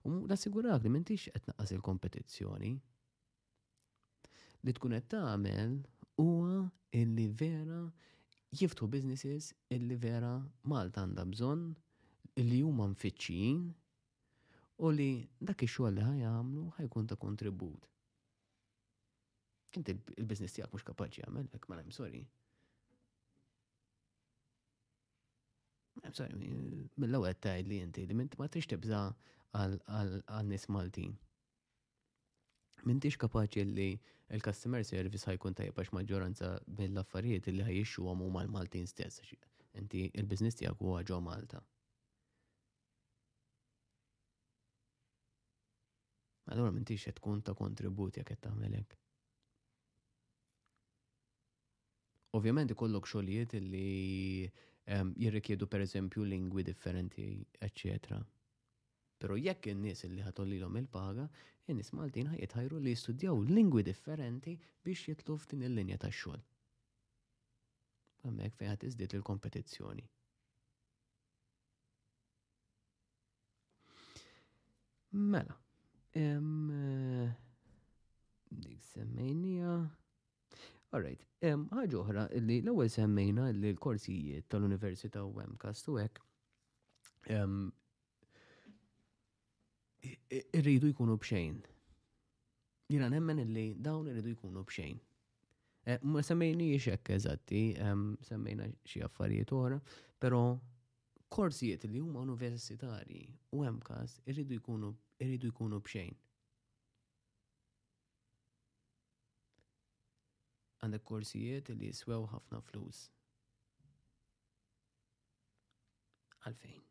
[0.02, 2.72] U nassigurak li m'intix qed naqas il-kompetizzjoni.
[4.64, 5.74] Li tkun qed tagħmel
[6.22, 6.54] huwa
[7.00, 7.80] illi vera
[8.60, 10.30] jiftu businesses illi vera
[10.72, 11.66] Malta għandha bżonn
[12.40, 13.60] illi huma mfittxin
[14.80, 17.84] u li dak ix-xogħol li ħajamlu ħajkun ta' kontribut.
[19.78, 22.22] Inti il-business tiegħek mhux kapaċi jagħmel hekk mela sorry.
[26.00, 26.32] I'm sorry,
[26.96, 29.04] mill-ewwel tgħid li inti li ma trix tibża'
[29.58, 31.16] għal-nis Maltin.
[32.86, 33.86] Mintix kapaċi li
[34.32, 39.20] il-customer service ħajkun tajbax għax maġġoranza mill-affarijiet li ħajiexu għamu mal-Maltin stess.
[39.78, 41.60] Inti il-biznis tijak huwa ġo Malta.
[46.50, 48.96] Allora mintix qed tkun ta' kontribut jekk qed tagħmelek.
[52.38, 54.50] Ovvjament ikollok xogħlijiet li jirrikjedu
[54.94, 57.24] ehm, jirrikjedu pereżempju lingwi differenti,
[57.60, 58.20] eccetera.
[59.20, 61.28] Pero jekk in-nies li l il-paga,
[61.68, 66.40] in-nies Maltin ħajru li jistudjaw lingwi differenti biex jitlu f'din il-linja tax-xogħol.
[68.24, 70.06] Hemmhekk fejn ħadd il-kompetizzjoni.
[75.12, 75.56] Mela,
[76.14, 77.30] eh,
[78.64, 79.70] dik semmejnija.
[80.96, 86.24] Alright, ħaġa oħra li l-ewwel semmejna li l-korsijiet tal-Università u hemm kastu hekk
[90.58, 91.56] irridu jkunu bxejn.
[92.90, 94.98] Jina nemmen illi dawn irridu jkunu bxejn.
[95.88, 99.78] Eh, ma semmejni jiexek eżatti, ehm, semmejna xie affarijiet oħra,
[100.20, 100.40] pero
[101.36, 103.22] korsijiet li huma universitari
[103.56, 104.92] u hemm każ irridu jkunu
[105.24, 106.14] irridu jkunu bxejn.
[110.80, 113.06] Għandek korsijiet li jiswew ħafna flus.
[116.46, 116.89] Għalfejn.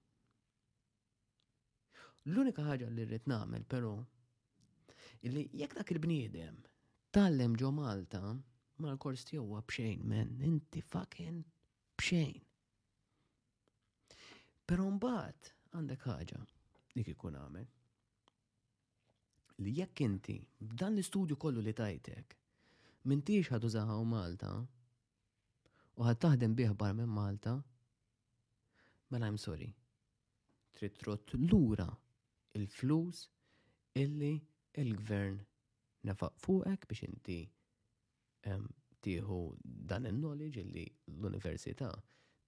[2.30, 3.92] L-unika ħaġa li rrid nagħmel pero,
[5.26, 6.58] illi jekk dak il-bniedem
[7.16, 8.20] tallem ġo Malta
[8.86, 11.40] mal-kors tiegħu bxejn men, inti fucking
[12.00, 12.44] bxejn.
[14.70, 15.50] Però mbagħad
[15.80, 16.42] għandek ħaġa
[17.00, 17.66] dik ikun għamel.
[19.66, 22.38] Li jekk inti b'dan l-istudju kollu li tajtek
[23.10, 24.52] mintix ħadu zaħaw Malta
[25.98, 27.56] u ħad taħdem bih bar minn Malta,
[29.10, 29.74] mela I'm sorry,
[30.78, 31.90] trid trott lura
[32.58, 33.30] il-flus
[33.94, 34.34] illi
[34.82, 35.38] il-gvern
[36.10, 37.38] nafaq fuqek biex inti
[39.06, 39.40] tieħu
[39.92, 40.86] dan il-knowledge illi
[41.18, 41.90] l-università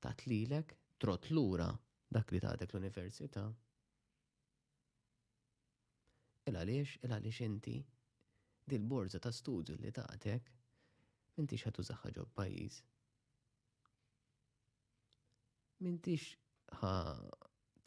[0.04, 1.68] tatlilek trot lura
[2.12, 3.44] dak li taħdek l-università.
[6.50, 7.76] Il-għaliex, il-għaliex inti
[8.68, 10.52] dil-borza ta' studju li taħdek
[11.42, 12.82] inti xħatu zaħħa ġob pajis.
[15.86, 16.36] Mintix
[16.82, 16.92] ħa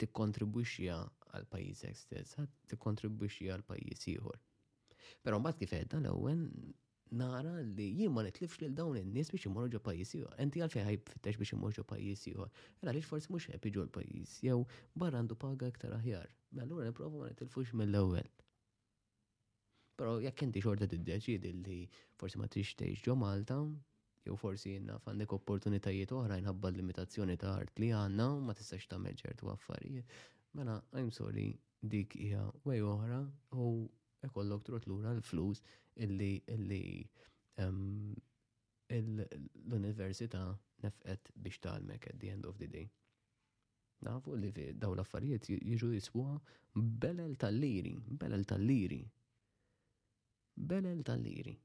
[0.01, 0.97] tikkontribwixja
[1.35, 4.39] għal pajjiżek stess, t tikkontribwixxi għal pajjiż ieħor.
[5.25, 6.45] Però mbagħad kif għedna l-ewwel
[7.19, 10.37] nara li jien ma nitlifx lil dawn in-nies biex imorru ġo pajjiż ieħor.
[10.43, 12.53] enti għalfejn ħajb fittex biex imorru ġo pajjiż ieħor.
[12.81, 14.61] Ela għaliex forsi mhux ħeb jiġu pajjiż jew
[15.01, 16.31] barra għandu paga aktar aħjar.
[16.51, 18.31] Mela allura nipprova ma nitilfux mill-ewwel.
[19.99, 21.81] Però jekk inti xorta tiddeċiedi li
[22.19, 23.61] forsi ma tixtejx ġo Malta,
[24.25, 28.99] jew forsi jenna fandek opportunitajiet oħra jinħabba l-limitazzjoni ta' art li għanna ma tistax ta'
[28.99, 30.09] meġer tu għaffarijiet.
[30.55, 31.51] Mela, I'm sorry,
[31.83, 33.15] dik hija way oħra
[33.59, 33.63] u
[34.23, 35.59] ekollok trot lura l-flus
[36.05, 36.81] illi illi
[37.65, 40.45] l-università
[40.85, 42.85] nefqet biex talmek at the end of the day.
[44.07, 44.53] Nafu li
[44.85, 46.37] daw l-affarijiet jiġu jiswa
[47.03, 47.91] belel tal-liri,
[48.23, 49.01] belel tal-liri.
[50.55, 51.57] Belel tal-liri.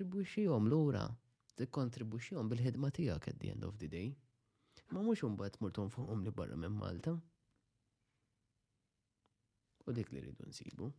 [0.67, 1.03] lura.
[1.65, 4.09] għom bil-ħidma tiegħek at the end of the day.
[4.91, 7.13] Ma mhux imbagħad tmurtom fuqhom li barra minn Malta.
[9.87, 10.91] U dik li rridu nsibu.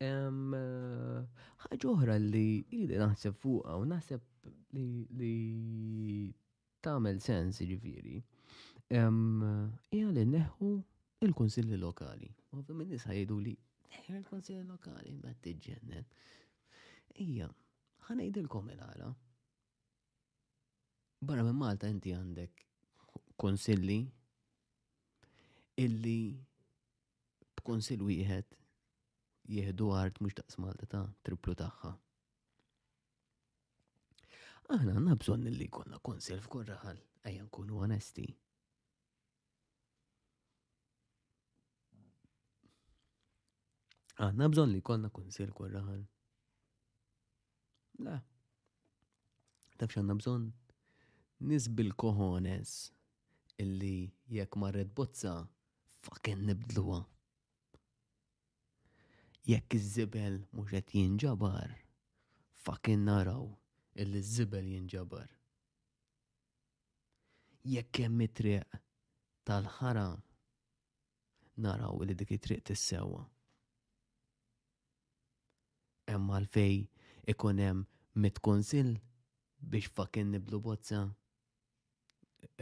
[0.00, 1.24] Eh,
[1.62, 2.44] ħaġa oħra li
[2.80, 4.20] ili naħseb fuq u naħseb
[4.72, 6.34] li
[6.82, 8.18] tagħmel sens ġifiri.
[8.90, 10.74] Ija li neħu
[11.28, 12.34] il-kunsilli lokali.
[12.58, 13.58] Ovvijament, nies li
[14.08, 16.18] il-konsil lokali ma t ġennet
[17.22, 17.46] Ija,
[18.08, 19.08] ħanajdilkom il-għala.
[21.26, 22.62] Barra minn Malta inti għandek
[23.42, 23.96] konsilli
[25.84, 26.18] illi
[27.58, 28.56] b'konsil wieħed
[29.56, 31.90] jieħdu art mhux daqs Malta ta' triplu tagħha.
[34.70, 38.28] Aħna għanna bżon illi jkollna konsil f'kull raħal, ejja nkunu onesti.
[44.20, 46.00] Għanna bżon li konna kunsil kurraħan.
[48.04, 48.16] La.
[49.80, 50.42] Tafx għanna bżon
[51.52, 52.72] nisbil kohones
[53.64, 53.94] illi
[54.36, 55.32] jekk marret bozza
[56.04, 56.98] fucking nibdluwa.
[59.54, 61.72] Jekk iż-żibel mhux qed jinġabar,
[62.66, 63.48] fucking naraw
[64.04, 65.28] illi iż-żibel jinġabar.
[67.72, 68.80] Jekk hemm triq
[69.48, 70.06] tal ħara
[71.68, 73.24] naraw illi dik it-triq tissewwa
[76.10, 76.76] hemm għalfej
[77.34, 77.84] ikun hemm
[78.24, 78.94] mit-kunsill
[79.72, 81.02] biex fakin niblu bozza.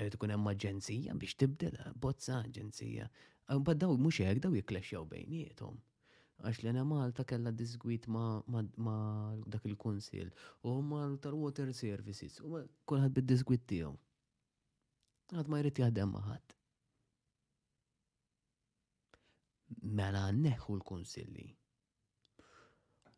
[0.04, 3.06] ikun hemm aġenzija biex tibdel bozza aġenzija.
[3.48, 5.78] Ah, Bad daw mhux hekk daw jikklexxew bejniethom.
[6.38, 8.96] Għax l Malta kellha disgwit ma
[9.46, 10.28] dak il konsil
[10.62, 13.94] u Malta Water Services u kulħadd bid-disgwit tiegħu.
[15.34, 16.54] Għad ma jrid jaħdem maħat.
[19.98, 21.48] Mela neħu l-kunsilli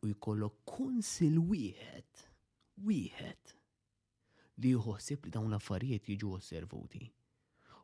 [0.01, 2.21] u jkollok kunsil wieħed,
[2.89, 3.51] wieħed,
[4.63, 7.03] li jħossib li dawn l-affarijiet jiġu osservuti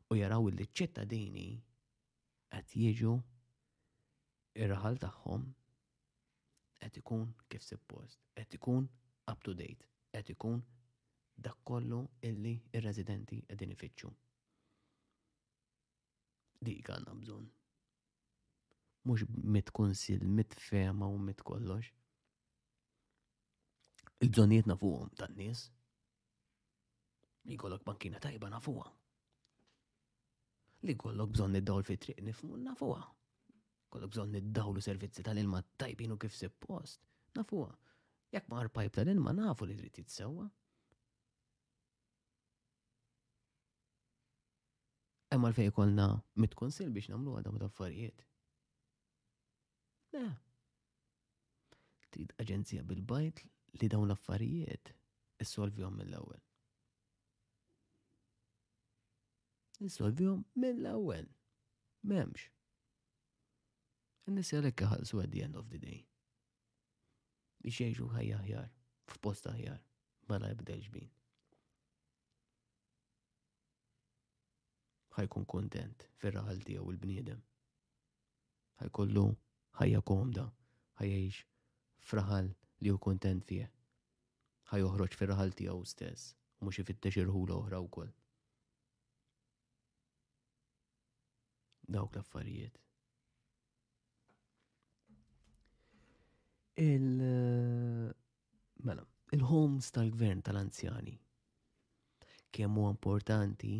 [0.10, 1.44] u jaraw li ċittadini
[2.49, 3.11] qed jiġu
[4.64, 5.44] ir-raħal tagħhom
[6.81, 8.88] qed ikun kif suppost, qed ikun
[9.34, 9.85] up to date,
[10.18, 10.64] qed ikun
[11.38, 11.99] dak kollu
[12.31, 14.10] illi ir-residenti qegħdin ifittxu.
[16.65, 17.45] Dik għandna bżonn.
[19.06, 19.27] Mhux
[19.57, 21.94] mitkunsil, mitfema u mitkollox
[24.23, 25.72] il-bżonijiet nafuhom tan-nies.
[27.45, 28.89] Li bankina tajba nafuha.
[30.84, 33.03] Li jkollok bżonn id-dawl fi triq nifmu nafuha.
[33.89, 37.02] Kollok bżonn id-dawlu servizzi tal-ilma tajbinu u kif post
[37.35, 37.77] nafuha.
[38.31, 40.49] Jekk mar pajb tal-ilma nafu li trid jitsewwa.
[45.31, 48.26] Emma l-fej kolna mitkonsil biex namlu għadam affarijiet.
[50.11, 50.27] Da.
[52.11, 53.45] Trid aġenzija bil-bajt
[53.80, 54.90] li dawn l-affarijiet
[55.44, 56.41] issolvihom mill-ewwel.
[59.90, 61.28] Issolvihom mill-ewwel.
[62.08, 62.48] M'hemmx.
[64.30, 65.99] In-nies għalhekk iħallsu at the end of the day.
[67.62, 68.72] Biex jgħixu ħajja aħjar,
[69.14, 69.80] f'post aħjar,
[70.32, 71.14] mala jibdel ġbin.
[75.18, 77.40] ħajkun kontent fir-raħal tiegħu l bniedem
[78.78, 79.24] Ħajkollu
[79.80, 80.44] ħajja komda,
[80.99, 82.52] ħajjiex fraħal
[82.84, 83.68] li hu kontent fih.
[84.70, 88.12] Ħaj joħroġ fir raħalti tiegħu stess u mhux ifittex irħula oħra wkoll.
[91.95, 92.82] Dawk l-affarijiet.
[96.84, 97.06] Il
[98.86, 101.16] mela, il-homes tal-gvern tal-anzjani.
[102.54, 103.72] Kemm huwa importanti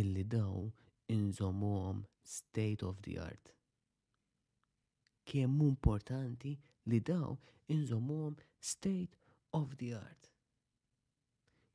[0.00, 0.62] illi daw
[1.12, 3.52] inżomhom state of the art.
[5.28, 6.54] Kemm importanti
[6.88, 7.34] li daw
[7.68, 9.16] inżommuhom state
[9.52, 10.30] of the art.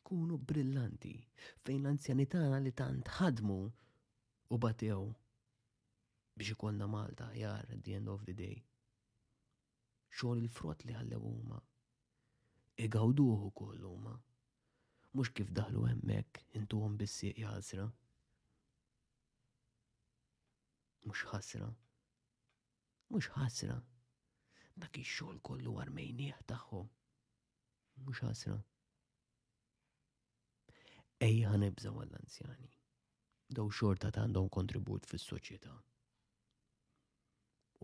[0.03, 1.13] Kunu brillanti
[1.65, 3.59] fejn l anzjanità li tant ħadmu
[4.53, 5.03] u batew
[6.37, 8.57] biex ikollna Malta jar at the end of the day.
[10.17, 11.61] Xogħol il-frott li ħallew huma.
[12.85, 14.13] Igawduhu kollu huma.
[15.13, 17.87] Mhux kif daħlu hemmhekk intuhom bis-sieq ħasra.
[21.05, 21.71] Mhux ħasra.
[23.13, 23.81] Mhux ħasra
[24.81, 26.87] dak ix-xogħol kollu armejnieħ tagħhom.
[28.03, 28.55] Mhux ħasra.
[31.27, 32.71] Ejja ħanibżaw għall-anzjani.
[33.57, 35.73] Daw xorta ta' għandhom kontribut fis-soċjetà.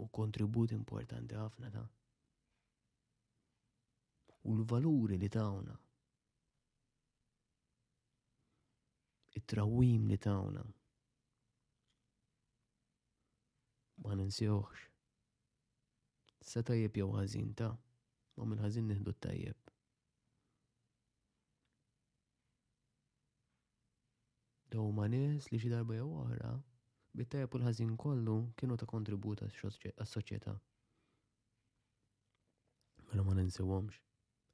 [0.01, 1.85] U kontribut importanti ħafna ta'
[4.49, 5.73] u l-valuri li tawna.
[9.37, 10.63] It-trawim li tawna.
[14.03, 14.87] Ma ninsewx
[16.45, 17.67] sa tajjeb jew ħażin ta'
[18.41, 19.73] u minn ħażin nieħdu tajjeb.
[24.71, 26.53] Da huma nies li xi darba jew oħra,
[27.21, 30.55] bit-tajjeb u l-ħażin kollu kienu ta' kontribut għas-soċjetà.
[33.09, 33.99] Mela ma ninsewhomx,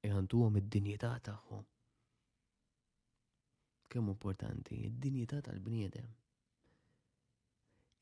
[0.10, 1.66] iħantuhom id-dinjità tagħhom.
[3.92, 6.08] Kemm importanti id-dinjità tal-bniedem.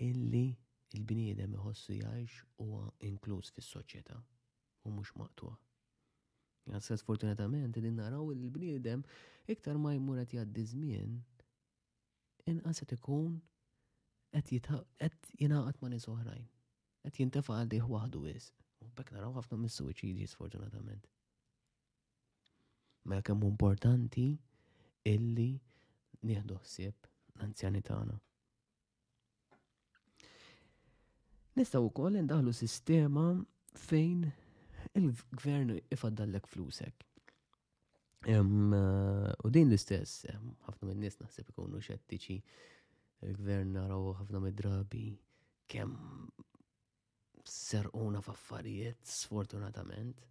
[0.09, 0.45] Illi
[0.93, 5.49] il-bniedem iħossu jgħix huwa inkluż fis-soċjetà u mhux maqtu.
[6.77, 9.01] Għasra sfortunatament din naraw il-bniedem
[9.51, 11.15] iktar ma jmur qed jgħaddi żmien
[12.53, 13.33] inqas qed ikun
[14.33, 14.53] qed
[15.41, 16.45] jingħaqad ma' nies oħrajn.
[17.03, 18.53] Qed jintefa' għalih waħdu wisq.
[18.85, 21.07] U bekk naraw ħafna mis-suwiċidji sfortunatament.
[23.09, 24.29] Mela kemm importanti
[25.13, 25.49] illi
[26.23, 27.09] nieħdu ħsieb
[27.39, 28.21] l-anzjani tagħna.
[31.53, 33.23] Nistaw koll indaħlu sistema
[33.77, 34.23] fejn
[34.97, 37.03] il-gvern ifaddallek flusek.
[38.33, 40.23] U din l-istess,
[40.65, 42.37] ħafna minn nies naħseb ikunu xettiċi,
[43.27, 45.03] il-gvern naraw ħafna mid-drabi
[45.73, 46.23] kemm
[47.45, 50.23] serquna f'affarijiet sfortunatament.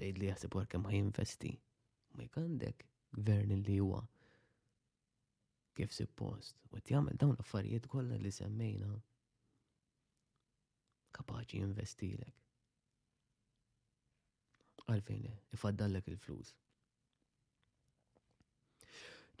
[0.00, 1.52] Tgħid li jaħseb war kem ħajinvesti.
[2.16, 2.86] Ma jkandek
[3.20, 4.00] gvern li huwa
[5.76, 6.56] kif suppost.
[6.72, 8.94] U jagħmel dawn l-affarijiet kollha li semmejna
[11.16, 12.34] kapaċi investilek.
[14.86, 15.26] Għalfejn,
[15.56, 16.52] ifaddallek il-flus.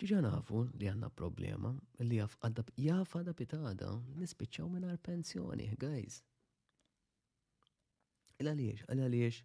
[0.00, 1.70] Ġiġa nafu li għanna problema
[2.04, 6.20] li jaf għadab pitada għadab nispiċċaw minn pensjoni, guys.
[8.40, 9.36] Il-għaliex, il-għaliex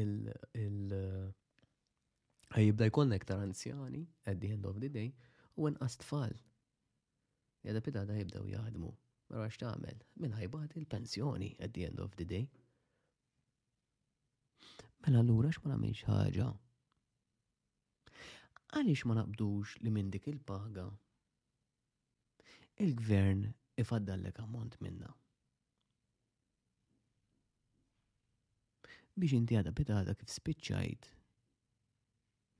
[0.00, 1.28] il- eh,
[2.56, 5.14] ħajibda jkun nektar anzjani, at the end of the day,
[5.56, 6.34] u nqas tfal
[7.62, 8.88] Jada pitada jibdaw jaħdmu
[9.30, 12.46] ma rax tagħmel minn ħajbat il-pensjoni at the end of the day.
[15.06, 16.48] Mela lura x'ma nagħmilx ħaġa.
[18.80, 20.86] Għaliex ma naqbdux li minn dik il-paga
[22.82, 23.46] il-gvern
[23.84, 25.10] ifaddallek ammont minna.
[29.20, 31.10] Biex inti għada bitada kif spiċċajt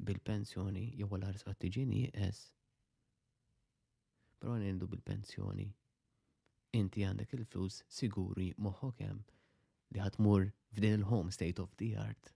[0.07, 2.47] bil-pensjoni jew l-arsa tiġini es.
[4.41, 5.69] Pero għan bil-pensjoni
[6.79, 9.25] inti għandek il-flus siguri moħħok hemm
[9.95, 10.45] li ħatmur
[10.77, 12.31] f'din il-home state of the art.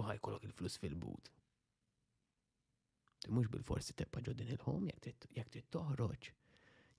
[0.00, 1.28] U ħajkolok il-flus fil-but.
[3.36, 4.88] Mux bil-forsi teppa din il-home
[5.34, 6.30] jek trid toħroġ.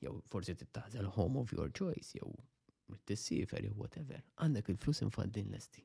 [0.02, 4.22] Jew forsi tittaħżel home of your choice, jew tissifer, jew whatever.
[4.42, 5.82] Għandek il-flus infaddin lesti.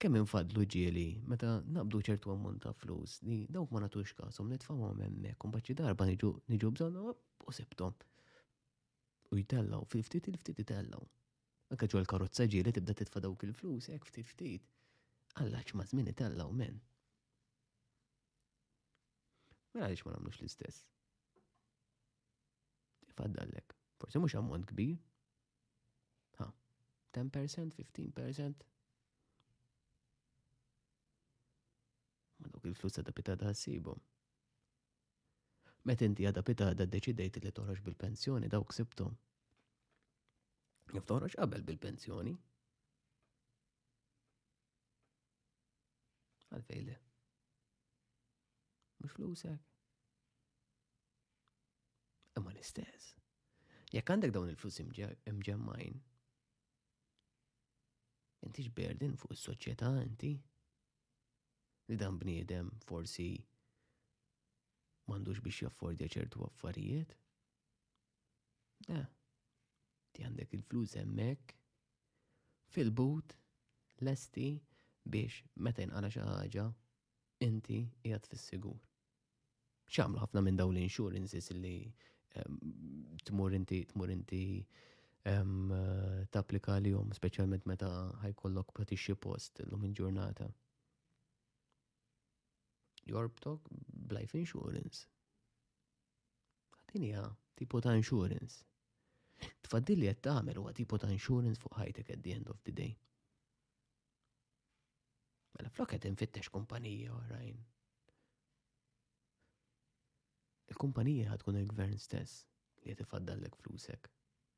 [0.00, 5.00] Kemm infadlu ġieli meta nabdu ċertu ammont ta' flus li dawk ma natux kasom nitfamhom
[5.04, 7.96] hemmhekk u mbagħad darba niġu niġu bżonn u sebtom
[9.30, 11.02] u jitellaw, ftit il-ftit jitellaw.
[11.74, 14.68] Anka ġol karozza ġiri tibda titfa dawk il-flus, jek ftit ftit.
[15.42, 16.78] Allax ma zmin jitellaw men.
[19.74, 20.84] Mela għaliex ma nagħmlux l-istess.
[23.16, 24.94] Faddallek, forse mhux ammont kbir.
[26.40, 26.46] Ha,
[27.18, 28.68] 10%, 15%.
[32.44, 34.02] Ma dawk il-flus ta' pita ta' sibom.
[35.86, 39.12] Met inti għada għada deċidejt li toħroġ bil-pensjoni daw ksibtom.
[41.10, 42.32] toħroġ qabel bil-pensjoni.
[46.56, 46.96] Għalfejle.
[49.04, 49.62] Mux flusek.
[52.40, 53.12] Imma l-istess.
[53.94, 56.00] Jekk għandek dawn il-flus imġemmajn,
[58.48, 60.34] inti xberdin fuq is-soċjetà inti.
[61.86, 63.30] Li dan bniedem forsi
[65.10, 67.14] mandux biex jaffordja ċertu affarijiet.
[68.86, 69.04] Da, eh,
[70.12, 71.54] ti għandek il-flus emmek,
[72.72, 73.36] fil-but,
[74.04, 74.48] lesti
[75.12, 76.66] biex meta inqala xi ħaġa,
[77.46, 78.76] inti qiegħed fis-sigur.
[79.92, 81.76] X'għamlu ħafna minn dawn l-insurances li
[82.36, 82.56] ehm,
[83.28, 84.42] tmur inti tmur inti
[85.30, 85.70] ehm,
[86.34, 87.88] tapplika li jom, specialment meta
[88.24, 90.50] ħajkollok patixxi post l-lum il-ġurnata
[93.10, 93.62] jorbtok
[94.10, 95.06] b'life insurance.
[96.82, 97.22] Għadinija
[97.58, 98.64] tipo ta' insurance.
[99.66, 102.92] Tfaddil li għattamel huwa tipu ta' insurance fuq ħajtek at the end of the day.
[105.56, 107.58] Mela flok qed infittex kumpanija oħrajn.
[110.72, 112.42] Il-kumpanija ħad tkun il-gvern stess
[112.86, 114.08] li l-ek flusek.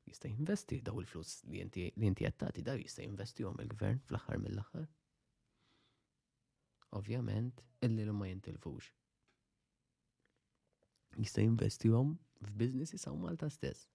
[0.09, 4.87] Jista' jinvesti daw il-flus li jinti għattati tagħti daw jista' jinvestihom il-gvern fl-aħħar mill-aħħar
[6.91, 8.89] ovvjament, illi l ma jintilfux.
[11.17, 12.17] Jista' jinvestihom
[12.57, 13.87] biznis jisaw Malta stess.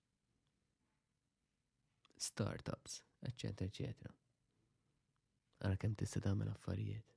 [2.19, 3.63] Startups, etc.
[3.63, 4.13] etc.
[5.65, 7.15] Għara kem tista' tagħmel affarijiet.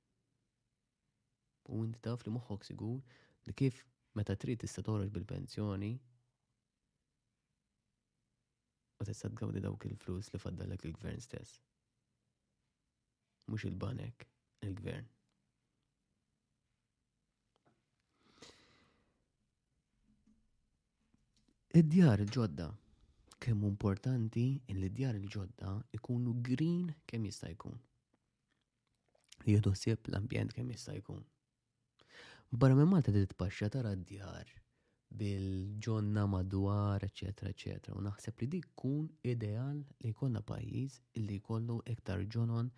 [1.68, 2.98] U inti taf li moħħok sigur
[3.48, 3.82] li kif
[4.18, 5.92] meta trid tista' toħroġ bil-pensjoni
[8.98, 11.60] u tista' tgawdi dawk il-flus li faddalek il-gvern stess.
[13.52, 14.26] Mux il-banek,
[14.66, 15.14] il-gvern.
[21.78, 22.66] Id-djar il-ġodda.
[23.44, 27.76] Kemm importanti in li djar il-ġodda ikunu green kemm jista' jkun.
[29.46, 31.20] Jieħdu ħsieb l-ambjent kemm jista' jkun.
[32.56, 34.56] Barra minn Malta trid tpaxxa tara d-djar
[35.22, 39.06] bil-ġonna madwar, eċetera eċetera, U naħseb li dik kun
[39.36, 40.98] ideal li jkollna pajjiż
[41.28, 42.74] li jkollu iktar ġonon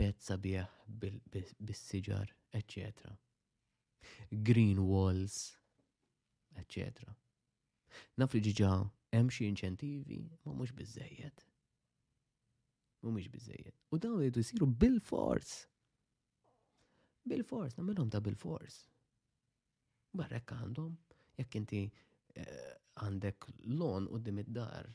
[0.00, 1.28] pezza sabiħ
[1.68, 2.32] bis siġar
[2.62, 3.12] eċetera.
[4.50, 5.38] Green walls,
[6.64, 7.12] eċetera.
[8.18, 8.70] Naf li ġiġa
[9.14, 10.16] hemm xi inċentivi,
[10.46, 11.44] ma mhux biżejjed.
[13.04, 13.74] Mhumiex biżejjed.
[13.92, 15.52] U dawn jridu jsiru bil-fors.
[17.30, 18.76] Bil-fors, nagħmilhom ta' bil-fors.
[20.20, 20.96] Barrek għandhom,
[21.40, 22.72] jekk inti eh,
[23.04, 23.46] għandek
[23.80, 24.88] lon u dim id-dar.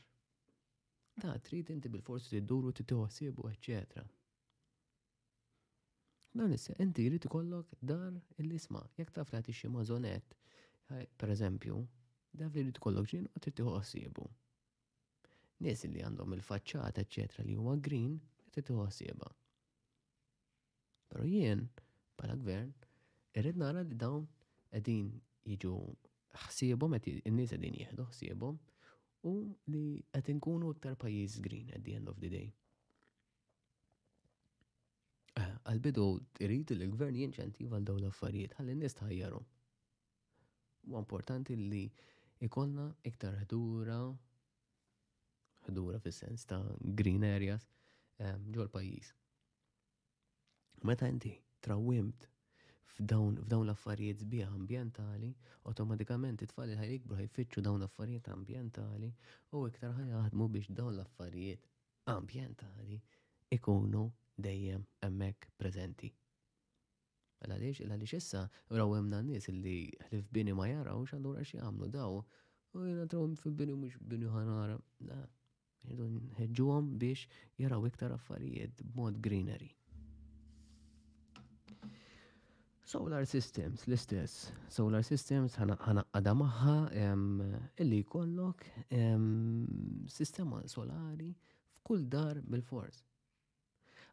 [1.24, 4.04] Da, trid inti bil-fors tidduru titħossibu, eċetera.
[6.34, 8.10] Dan issa, inti jrid ikollok dar
[8.42, 8.84] il-isma.
[8.98, 10.38] Jekk taf li xi mażonet,
[10.98, 11.80] eh, per eżempju,
[12.32, 14.22] Da li tkollok ġin u trid għasibu.
[15.62, 18.14] Nies li għandhom il facċata eccetera, li huwa green
[18.56, 19.28] t tieħu ħsiebha.
[21.12, 21.66] Però jien
[22.18, 22.72] bħala gvern
[23.36, 24.24] irrid nara li dawn
[24.72, 25.10] qegħdin
[25.52, 25.72] jiġu
[26.46, 28.58] ħsiebhom qed in-nies qegħdin jieħdu ħsiebhom
[29.28, 29.34] u
[29.76, 29.84] li
[30.18, 32.48] qed inkunu iktar pajjiż green at the end of the day.
[35.36, 36.06] Ah, għal-bidu
[36.48, 39.46] irrid li l-gvern jinċentiva l dawla l-affarijiet ħalli nies tħajjarhom.
[40.94, 41.84] U importanti li
[42.46, 43.96] ikonna iktar ħdura,
[45.68, 47.66] ħdura fis-sens ta' green areas
[48.18, 49.10] eh, ġol pajjiż.
[50.90, 51.30] Meta inti
[51.62, 52.26] trawimt
[52.96, 55.30] f'dawn l-affarijiet zbija ambjentali,
[55.70, 59.12] automatikament it-tfal ħaj jikbru ħajfittxu dawn l-affarijiet ambjentali
[59.60, 61.70] u iktar ħajħadmu biex dawn l-affarijiet
[62.16, 62.98] ambjentali
[63.58, 64.08] ikunu
[64.48, 66.10] dejjem hemmhekk preżenti.
[67.42, 68.40] Mela għaliex, għaliex issa,
[68.70, 69.76] għemna n-nis li
[70.08, 72.20] ħlif bini ma jarawx, għallura xie għamlu daw,
[72.76, 74.76] u jena trawem fi bini mux bini ħanara.
[75.10, 75.18] Da,
[75.90, 77.26] jridu għom biex
[77.58, 79.72] jaraw iktar affarijiet b'mod greenery.
[82.92, 84.52] Solar Systems, l-istess.
[84.70, 86.76] Solar Systems ħanaqqada maħħa
[87.80, 88.68] illi kollok
[90.12, 91.32] sistema solari
[91.80, 93.02] f'kull dar bil-fors.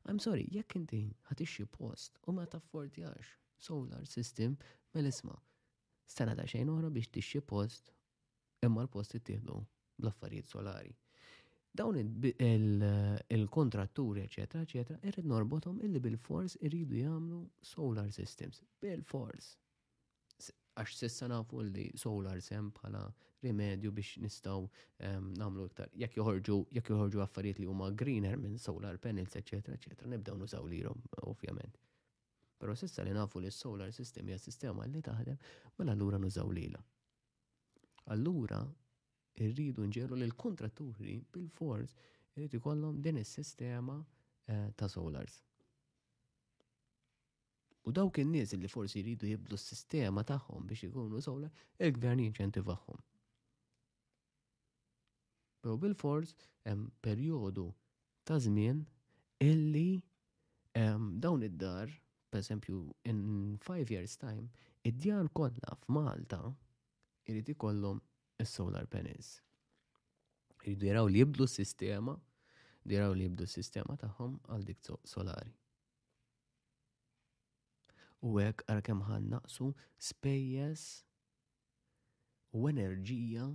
[0.09, 0.99] I'm sorry, jekk inti
[1.29, 3.27] ħatixxi post u ma taffordjax
[3.61, 4.55] solar system
[4.95, 5.35] mel-isma.
[6.09, 7.91] Stana ta' xejn oħra biex tixxi post
[8.65, 9.59] imma l-post ittieħdu
[9.99, 10.95] bl-affarijiet solari.
[11.69, 12.01] Dawn
[13.37, 17.43] il-kontratturi, etc., etc., irrid norbotom illi bil-fors irridu jagħmlu
[17.75, 18.63] solar systems.
[18.81, 19.53] Bil-fors
[20.79, 22.99] għax sissa nafu li solar sem bħala
[23.43, 25.89] rimedju biex nistaw um, namlu iktar.
[25.99, 30.67] Jekk joħorġu, jekk joħorġu affarijiet li huma greener minn solar panels, eccetera, eccetera, nibdaw nużaw
[30.71, 31.77] lilhom ovvjament.
[32.59, 35.39] Però sissa li nafu li solar system hija sistema li taħdem,
[35.79, 36.81] mela allura nużaw lila.
[38.15, 38.61] Allura
[39.43, 41.95] irridu nġelu li l kontraturi bil-fors
[42.35, 43.99] irridu ikollhom din is-sistema
[44.49, 45.41] eh, ta' solars
[47.87, 51.51] U dawk in-nies li forsi jridu jibdu s-sistema tagħhom biex ikunu solar,
[51.87, 52.99] il-gvern jinċentivahom.
[55.63, 56.33] Pero bil-fors
[56.67, 57.67] hemm perjodu
[58.27, 58.83] ta' żmien
[59.43, 59.99] illi
[60.75, 61.91] ehm, dawn id-dar,
[62.29, 64.49] per esempio, in five years time,
[64.87, 66.41] id-djar kollha f'Malta
[67.31, 68.01] irid ikollhom
[68.39, 69.39] is-solar panels.
[70.65, 72.17] Iridu jaraw li jibdu s-sistema,
[72.91, 75.55] jaraw li jibdu s-sistema tagħhom għal dik solari
[78.27, 79.67] u hekk ara kemm ħan naqsu
[80.09, 80.83] spejjeż
[82.61, 83.45] u enerġija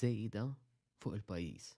[0.00, 0.42] zejda
[1.02, 1.68] fuq il-pajjiż.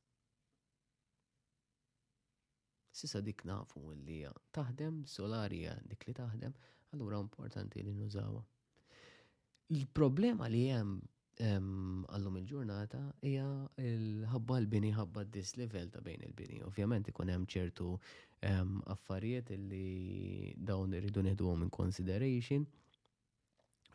[2.96, 4.22] Sissa dik nafu li
[4.56, 6.54] taħdem solarija dik li taħdem,
[6.96, 8.42] allura importanti li nużawa.
[9.76, 11.00] Il-problema li hemm
[11.44, 13.46] għallum il-ġurnata hija
[13.84, 16.60] il-ħabba l-bini ħabba dis-level ta' bejn il-bini.
[16.64, 17.90] Ovvjament ikun hemm ċertu
[18.92, 22.64] affarijiet li dawn irridu neħduhom in consideration.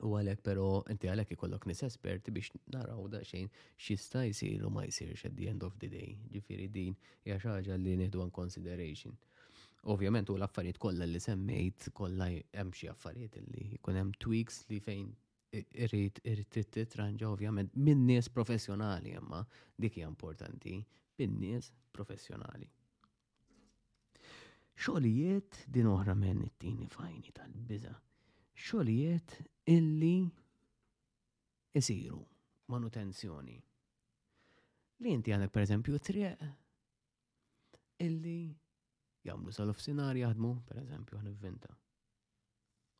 [0.02, 4.70] U għalek però inti għalek ikollok nis esperti biex naraw da xejn xista jisir u
[4.74, 6.12] ma jisirx at the end of the day.
[6.34, 6.96] Ġifiri din
[7.26, 9.18] hija xaġa li neħdu għan consideration.
[9.90, 14.78] Ovvjament u l-affarijiet kollha li semmejt kollha hemm xi affarijiet li jkun hemm tweaks li
[14.80, 15.10] fejn
[15.52, 19.42] irrit irrit titranġa ovvjament minn nies professjonali imma
[19.78, 20.78] dik hija importanti
[21.20, 22.70] minn nies professjonali.
[24.82, 27.92] Xogħlijiet din oħra minn it-tieni fajni tal-biża.
[28.58, 29.36] Xogħlijiet
[29.74, 30.14] illi
[31.78, 32.22] isiru
[32.72, 33.60] manutenzjoni.
[35.02, 36.50] Li inti għandek pereżempju triq
[38.08, 38.40] illi
[39.28, 41.76] jagħmlu sal-ofsinar jaħdmu, pereżempju, għan inventa.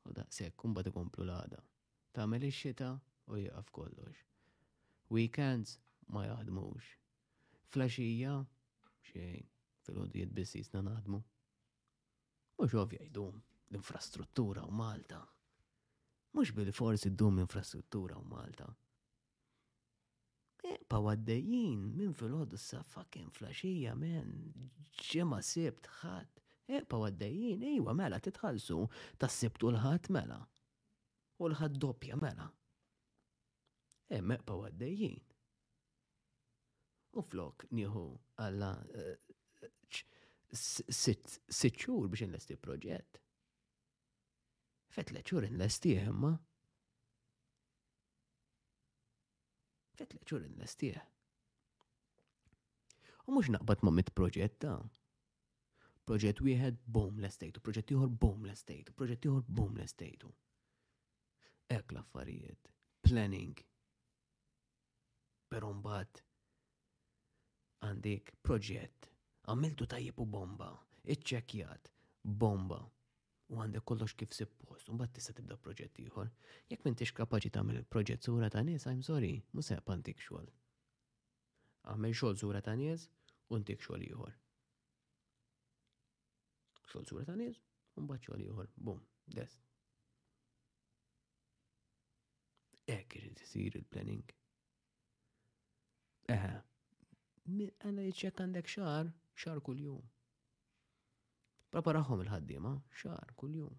[0.10, 1.62] U da sekk kumbat ikomplu l-għada
[2.16, 2.88] tagħmel ix-xita
[3.32, 4.24] u jieqaf kollox.
[5.16, 5.78] Weekends
[6.12, 6.90] ma jaħdmux.
[7.72, 8.34] Flaxija
[9.12, 9.48] xejn
[9.86, 11.22] fil-ħodijiet biss jisna naħdmu.
[12.62, 13.40] Mhux ovvja jdum
[13.72, 15.22] l-infrastruttura u Malta.
[16.36, 18.68] Mhux bil-forsi ddum l-infrastruttura u Malta.
[20.68, 24.36] Eh, pa' għaddejjin minn fil-ħodu sa fucking flaxija men,
[25.10, 26.44] ġema sibt ħadd.
[26.72, 28.84] Eh, pa' għaddejjin, ejwa mela titħallsu
[29.18, 30.44] ta' sibt u l ħat mela
[31.42, 32.46] u l-ħad doppja mela.
[34.14, 35.22] Emmek pa għaddejjien.
[37.18, 38.04] U flok nieħu
[38.44, 38.70] għalla
[39.04, 39.06] e,
[39.64, 39.66] e,
[40.56, 43.14] sitt xhur biex inlesti proġett.
[44.92, 46.34] Fetlet xhur inlesti eh, imma.
[50.00, 50.94] Fetlet xhur inlestih.
[50.96, 51.06] Eh?
[53.28, 54.78] U mhux naqbad ma' mit proġett ta'
[56.10, 60.30] proġett wieħed boom l-estejtu, proġett ieħor boom l-estejtu, proġett ieħor boom l estate
[61.72, 62.68] Ek l-affarijiet.
[63.08, 63.60] Planning.
[65.52, 66.20] per mbagħad
[67.88, 69.08] għandik proġett.
[69.54, 70.68] Għamiltu tajjeb u bomba.
[71.16, 71.90] Iċċekjat.
[72.44, 72.82] Bomba.
[73.52, 74.92] U għandek kollox kif suppost.
[74.92, 76.30] U mbagħad tista' tibda proġett ieħor.
[76.72, 80.52] Jekk m'intix kapaċi tagħmel il-proġett zura ta' nies, I'm sorry, musa se għandik xogħol.
[81.94, 83.08] Għamil xogħol sura ta' nies
[83.56, 84.38] u ntik xogħol ieħor.
[86.88, 87.60] Xogħol zura ta' nies,
[87.96, 88.72] un mbagħad xogħol ieħor.
[88.90, 89.04] Bum,
[89.40, 89.68] dest.
[92.90, 94.32] Ek irid isir il-planning.
[96.34, 96.54] Eħe,
[97.84, 100.02] għanna jitxek għandek xar, xar kull-jum.
[101.72, 102.72] Preparaħom il-ħaddima,
[103.04, 103.76] xar kull-jum.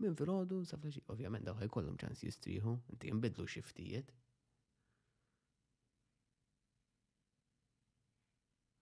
[0.00, 4.10] Min fil-ħodu, saflaxi, ovvijament daw kollum ċans jistriħu, inti jimbidlu xiftijiet.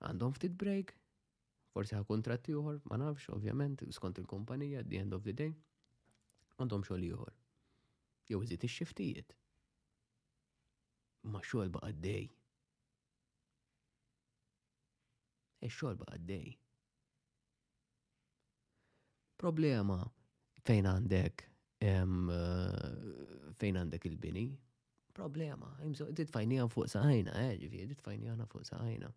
[0.08, 0.92] Għandhom ftit break,
[1.74, 5.52] forsi ħa kontratti uħor, ma nafx, ovvjament, skont il-kumpanija, at the end of the day
[6.58, 7.34] għandhom xogħol ieħor.
[8.28, 9.34] Jew iżid ix-xiftijiet.
[11.32, 12.26] Ma xogħol baqa' dej.
[15.68, 16.56] Ix-xogħol baqa' dej.
[19.38, 20.00] Problema
[20.66, 21.44] fejn għandek
[21.86, 22.14] eh,
[23.62, 24.48] fejn għandek il-bini.
[25.18, 29.10] Problema, jimżu, ditfajni għan fuq saħajna, eh, id ditfajni għan fuq saħajna.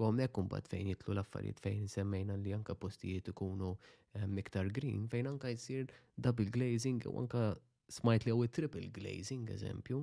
[0.00, 3.66] U għamnek kumbat fejn jitlu l-affarijiet fejn semmejna li anka postijiet ikunu
[4.32, 7.42] miktar ehm, green fejn anka jisir double glazing u anka
[7.92, 10.00] smajt li għu triple glazing eżempju.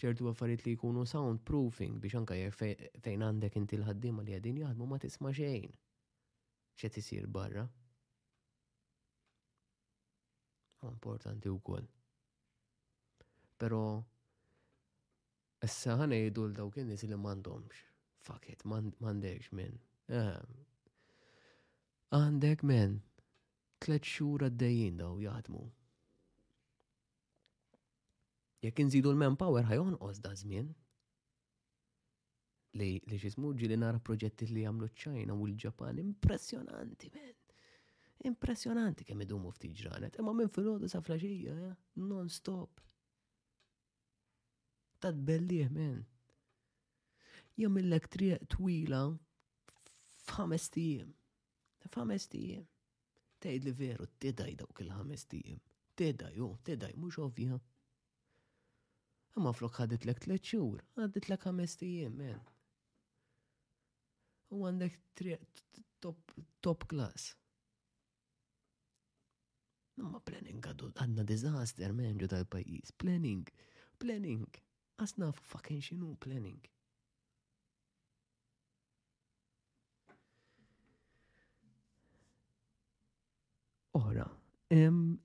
[0.00, 4.96] ċertu għaffariet li jkunu soundproofing biex anka fejn għandek inti l-ħaddima li għadin jaħdmu ma
[5.02, 5.74] tisma xejn.
[6.80, 7.66] ċet isir barra
[10.88, 11.84] importanti u koll.
[13.60, 13.82] Pero
[15.66, 17.80] Issa ħana jidu l-dawk n-nis li mandomx.
[18.24, 19.74] Fuck it, mandex men.
[20.18, 20.54] Ehm.
[22.16, 22.94] Għandek men,
[23.84, 25.60] tlet xura d-dajin daw jgħadmu.
[28.64, 30.72] Jek nżidu l power ħajon da żmien.
[32.76, 37.34] Li li xismu ġili nara proġetti li għamlu ċajna u l-Ġapan impressjonanti men.
[38.28, 41.56] Impressjonanti kemm idumu ftit ġranet, imma minn fil-ħodu sa flaġija,
[42.04, 42.88] non-stop
[45.00, 45.98] ta'
[47.60, 49.00] Jom il-lek triq twila
[50.28, 51.08] f'ħames tiem.
[51.84, 55.58] F'ħames li veru tidaj dawk il-ħames tiem.
[55.98, 57.58] Tidaj, u tidaj mhux ovvja.
[59.36, 62.40] Imma flok ħaditlek tliet xhur, ħaditlek ħames tiem, men.
[64.56, 65.62] U għandek triq
[66.04, 66.32] top,
[66.64, 67.34] top class.
[70.00, 72.90] Ma planning għaddu għanna disaster ġu tal-pajis.
[72.96, 73.50] Planning,
[74.00, 74.48] planning
[75.00, 76.60] laqqas nafu fucking xinu planning.
[83.96, 84.26] Oħra,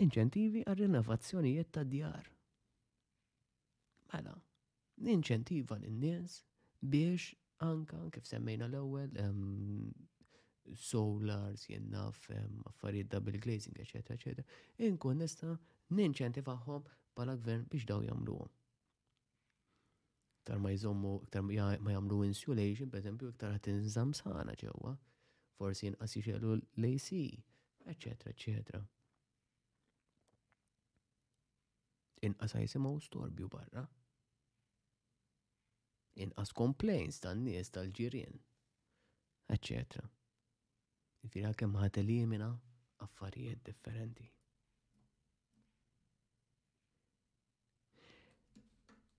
[0.03, 2.31] inċentivi għal rinnovazzjonijiet ta' djar.
[4.13, 4.33] Mela,
[5.05, 6.37] ninċentiva l-nies
[6.79, 7.33] biex
[7.67, 9.11] anka kif semmejna l-ewwel
[10.81, 12.23] solars, jennaf,
[12.71, 14.45] affarijiet double glazing, eccetera, eccetera,
[14.87, 15.57] inkun nista'
[15.93, 18.49] ninċentivahom bħala gvern biex daw jagħmluhom
[20.45, 21.41] iktar ma jżommu, iktar
[21.85, 24.91] ma jagħmlu insulation, per esempio, iktar għat inżam sħana ġewwa,
[25.57, 27.21] forsi jinqas jixelu l-AC,
[27.93, 28.81] eccetera, eccetera.
[32.29, 33.87] Inqas jisimgħu storbju barra.
[36.27, 38.37] Inqas complaints tan-nies tal-ġirien,
[39.57, 40.05] eccetera.
[41.25, 42.51] Ġifieri kemm
[43.05, 44.29] affarijiet differenti.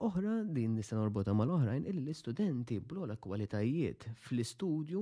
[0.05, 5.01] Oħra din nista' norbota mal-oħrajn illi l-istudenti blola kwalitajiet fl-istudju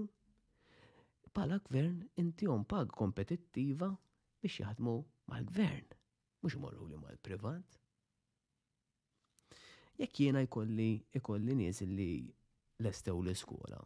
[1.34, 3.88] bħala gvern intihom pag kompetittiva
[4.44, 4.94] biex jaħdmu
[5.32, 5.98] mal-gvern,
[6.42, 7.78] mhux imorru li mal-privat.
[9.98, 10.88] Jekk jiena jkolli
[11.20, 12.08] ikolli nies li
[12.86, 13.82] lestew l-iskola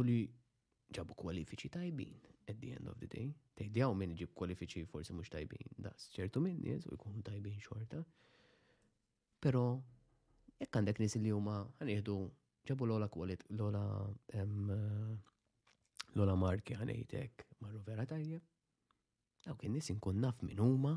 [0.00, 0.20] u li
[0.92, 2.16] ġabu kwalifiċi tajbin
[2.48, 3.34] at the end of the day.
[3.58, 8.02] Tejdjaw minn iġib kwalifiċi forsi mux tajbin, das ċertu minn nies u jkunu tajbin xorta.
[9.42, 9.62] Pero,
[10.60, 12.16] jekk għandek nis li huma ħanieħdu
[12.68, 13.82] ġabu l-ola kwalit, l-ola
[16.14, 18.42] l-ola marki ħanejtek marru vera tajjeb.
[19.46, 20.96] Dawk kien nis inkun naf minn huma,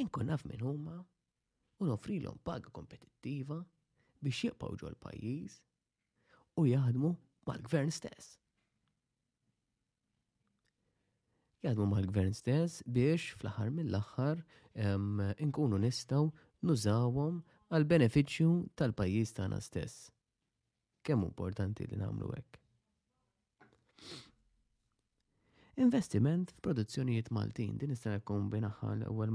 [0.00, 0.98] nkun naf minn huma,
[1.82, 3.60] u nofrilhom paga kompetittiva
[4.22, 5.58] biex jibqgħu ġol pajjiż
[6.62, 7.14] u jaħdmu
[7.48, 8.36] mal-gvern stess.
[11.62, 14.40] jgħadmu mal-gvern stess biex fl-aħħar mill-aħħar
[15.46, 16.22] inkunu nistgħu
[16.68, 17.36] nużawhom
[17.76, 20.00] għal benefiċċju tal-pajjiż tagħna stess.
[21.06, 22.58] Kemm importanti li nagħmlu hekk.
[25.82, 29.32] Investiment f'produzzjonijiet Maltin din nista' jkun binaħħal ewwel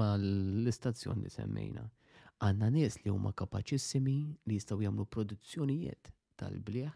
[0.00, 1.84] mal-istazzjon li semmejna.
[2.44, 4.16] Għandna nies li huma kapaċissimi
[4.48, 6.10] li jistgħu jagħmlu produzzjonijiet
[6.40, 6.90] tal bliħ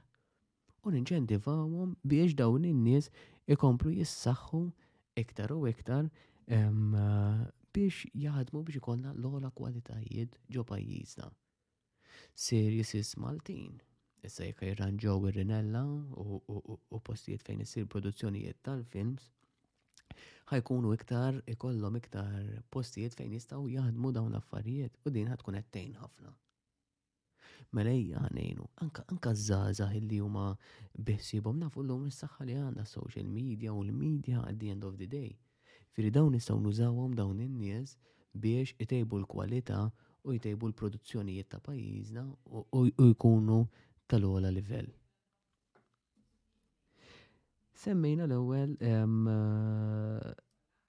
[0.85, 3.11] u ninċentivawhom biex dawn in-nies
[3.51, 4.59] ikomplu jissaxħu
[5.21, 6.07] iktar u iktar
[6.51, 11.27] biex jaħdmu biex ikollna l-ola kwalitajiet ġo pajjiżna.
[13.01, 13.81] is Maltin,
[14.23, 19.27] issa jekk jirranġaw ir-rinella u postijiet fejn isir produzzjonijiet tal-films,
[20.53, 26.37] ħajkunu iktar ikollhom iktar postijiet fejn jistgħu jaħdmu dawn l-affarijiet u din ħatkun qed ħafna
[27.73, 28.69] mela għanejnu, ħanejnu.
[28.85, 30.45] Anka anka żgħażagħ illi huma
[31.09, 35.07] biħsibom nafu l-lum is-saħħa li għandha social media u l-media at the end of the
[35.13, 35.29] day.
[35.97, 37.97] Firi dawn nistgħu nużawhom dawn in-nies
[38.41, 39.85] biex jtejbu l-kwalità
[40.23, 42.25] u jtejbu l-produzzjonijiet ta' pajjiżna
[42.77, 43.63] u jkunu
[44.09, 44.91] tal-ogħla livell.
[47.81, 49.29] Semmejna l-ewwel ehm,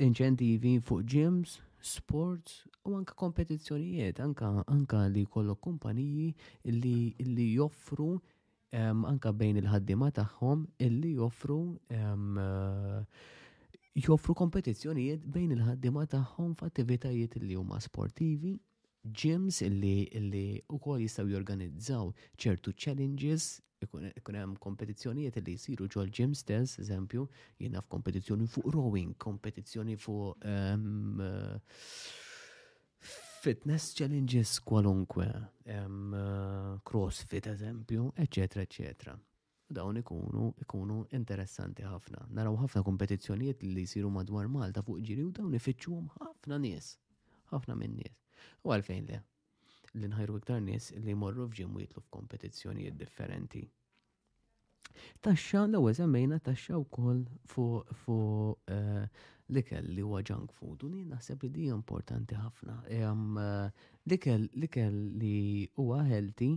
[0.07, 6.33] inċentivi fuq ġims sports u anka kompetizzjonijiet, anka, anka li kollok kumpaniji
[6.65, 8.09] li, li joffru
[8.71, 17.39] um, anka bejn il-ħaddima tagħhom illi joffru um, uh, joffru kompetizzjonijiet bejn il-ħaddima tagħhom f'attivitajiet
[17.41, 18.55] li huma sportivi,
[19.03, 26.09] gyms li, illi u kol jistaw jorganizzaw ċertu challenges ikun hemm kompetizzjonijiet li jsiru ġol
[26.17, 27.23] ġim stess, eżempju,
[27.63, 31.81] jiena f'kompetizzjoni fuq rowing, kompetizzjoni fuq um, uh,
[33.41, 35.27] fitness challenges kwalunkwe,
[35.77, 39.17] um, uh, crossfit eżempju, eccetera, eccetera.
[39.71, 42.25] Dawn ikunu ikunu interessanti ħafna.
[42.37, 46.93] Naraw ħafna kompetizzjonijiet li jsiru madwar Malta fuq ġiri u dawn ifittxuhom ħafna nies,
[47.53, 48.19] ħafna minn nies.
[48.65, 49.21] U għalfejn le,
[49.99, 53.61] li nħajru iktar nies li morru f'ġim jitlu f'kompetizzjonijiet differenti.
[55.25, 58.15] Taxxa l ewwel taxxa wkoll fuq fu,
[58.75, 62.75] uh, eh, l li huwa junk food u li naħseb li di importanti ħafna.
[63.09, 63.37] Um,
[64.05, 66.51] l-ikel li huwa healthy,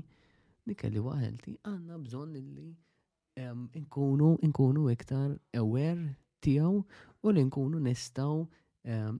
[0.67, 2.69] l li huwa healthy għandna bżonn li
[3.43, 6.07] um, inkunu inkunu iktar aware
[6.41, 6.85] tiegħu
[7.23, 8.45] u li nkunu nistgħu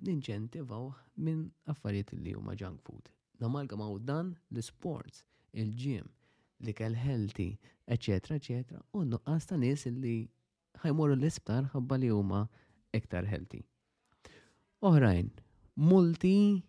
[0.05, 0.89] ninċentivaw
[1.25, 3.09] minn affarijiet li huma junk food
[3.41, 3.65] ma'
[4.05, 6.07] dan l-sports, il-ġim,
[6.61, 7.59] li kell healthy,
[7.95, 10.29] eccetera, eċetra, u nuqqas ta' nies li
[10.83, 12.49] ħajmorru l-isptar ħabba li huma
[12.99, 13.65] iktar healthy.
[14.85, 15.31] Oħrajn,
[15.77, 16.63] multi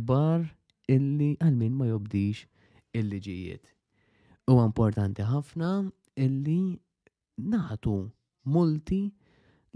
[0.00, 0.50] gbar
[0.88, 2.46] illi għal min ma jobdix
[2.98, 3.72] il-liġijiet.
[4.50, 5.70] U importanti ħafna
[6.26, 6.60] illi
[7.54, 7.94] naħtu
[8.56, 9.02] multi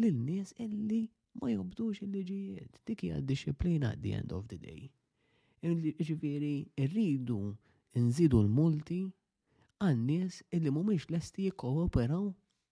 [0.02, 1.04] lil nies illi
[1.40, 2.82] ma jobdux il-liġijiet.
[2.86, 4.90] Dik hija disciplina at the end of the day.
[5.64, 6.52] Ġifiri,
[6.84, 7.38] irridu
[7.98, 8.96] nżidu l-multi
[9.80, 12.26] għannis illi mumiex lesti jikkooperaw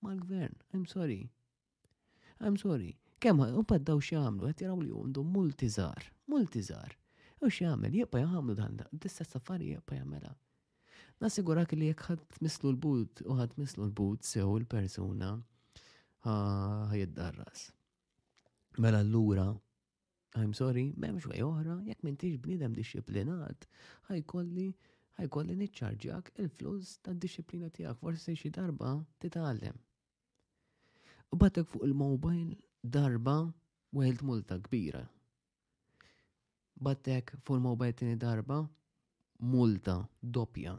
[0.04, 0.52] mal-gvern.
[0.74, 1.22] I'm sorry.
[2.40, 2.90] I'm sorry.
[3.24, 6.92] Kemm u paddaw xamlu, għet jaraw li għandu multizar, multizar.
[7.40, 10.34] U xamlu, jibba jgħamlu dan, dissa safari jibba jgħamela.
[11.24, 15.32] Nasigurak li jek ħad mislu l-but u ħad mislu l-but sew l persuna
[16.92, 17.70] darras.
[18.78, 19.52] Mela l-lura
[20.34, 23.66] I'm sorry, memx way oħra, jekk mintix bnidem disciplinat,
[24.08, 24.74] għaj kolli
[25.60, 28.92] niċċarġjak il-flus ta' disciplina tiegħek forsi xi darba
[29.24, 29.76] titgħallem.
[31.32, 32.56] U batek fuq il-mobile
[32.96, 33.34] darba
[33.96, 35.02] weħilt multa kbira.
[36.82, 38.62] Battek fuq il-mobile tini darba
[39.52, 40.72] multa doppja.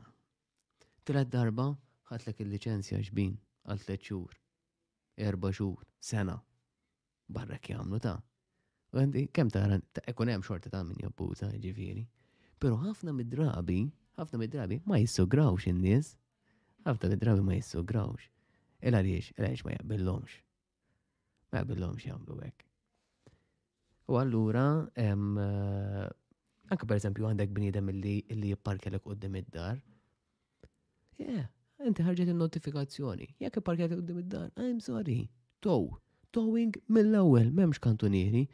[1.05, 1.69] Tret darba
[2.09, 3.37] ħatlek il-licenzja xbin
[3.69, 4.35] għal tliet xhur,
[5.29, 6.39] erba' xhur, sena.
[7.29, 8.17] Barra jagħmlu ta'
[8.93, 9.61] Għandi, kem ta
[10.07, 12.03] ekun hemm xorta ta' min jabbuża, ġifieri.
[12.61, 13.77] Però ħafna mid-drabi,
[14.21, 16.11] ħafna mid-drabi ma jissugrawx in-nies.
[16.85, 18.27] Ħafna mid-drabi ma jissugrawx.
[18.85, 20.35] Il għaliex, ela għaliex ma jaqbillhomx.
[21.49, 22.67] Ma jaqbillhomx jagħmlu hekk.
[24.13, 24.65] U allura
[25.01, 26.03] hemm eh,
[26.75, 29.79] anke pereżempju għandek bniedem illi illi jipparkelek qudiem id-dar.
[31.17, 31.47] Yeah,
[31.81, 33.31] inti ħarġet il-notifikazzjoni.
[33.41, 35.23] Jekk ipparkelek qudiem id-dar, I'm sorry.
[35.65, 35.89] Tow,
[36.35, 38.45] towing mill-ewwel m'hemmx kantunieri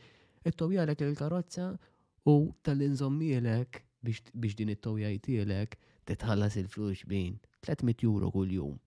[0.44, 1.78] it-towja il-karozza
[2.26, 5.76] u tal-inżommielek biex din it-towja jtilek
[6.08, 8.78] titħallas il-flux bin 300 euro kull jum.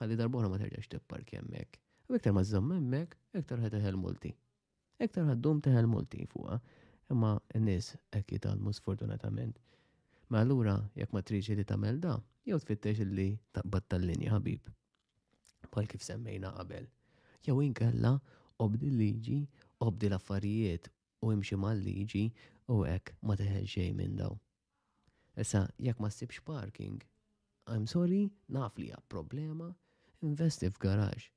[0.00, 1.76] Għalli darbora ma terġax tippark jemmek.
[2.08, 4.32] U iktar ma zomm jemmek, iktar ħed teħel multi.
[5.00, 6.58] Iktar dum teħel multi fuqa.
[7.12, 9.58] Imma n-nis ekki tal-mu sfortunatament.
[10.30, 14.72] Ma allura, jekk ma triġi li tamel da, jew tfittex li taqbad tal-linja ħabib.
[15.70, 16.88] Pal kif semmejna qabel.
[17.46, 18.16] Jew inkella
[18.58, 19.38] obdi liġi
[19.84, 20.88] obdi l-affarijiet
[21.24, 22.24] u imxi mal-liġi
[22.72, 24.36] u hekk ma teħel xejn minn daw.
[25.42, 27.00] Issa, jekk ma sibx parking,
[27.68, 28.22] I'm sorry,
[28.54, 29.68] naf li hija problema,
[30.24, 31.28] investi f'garax.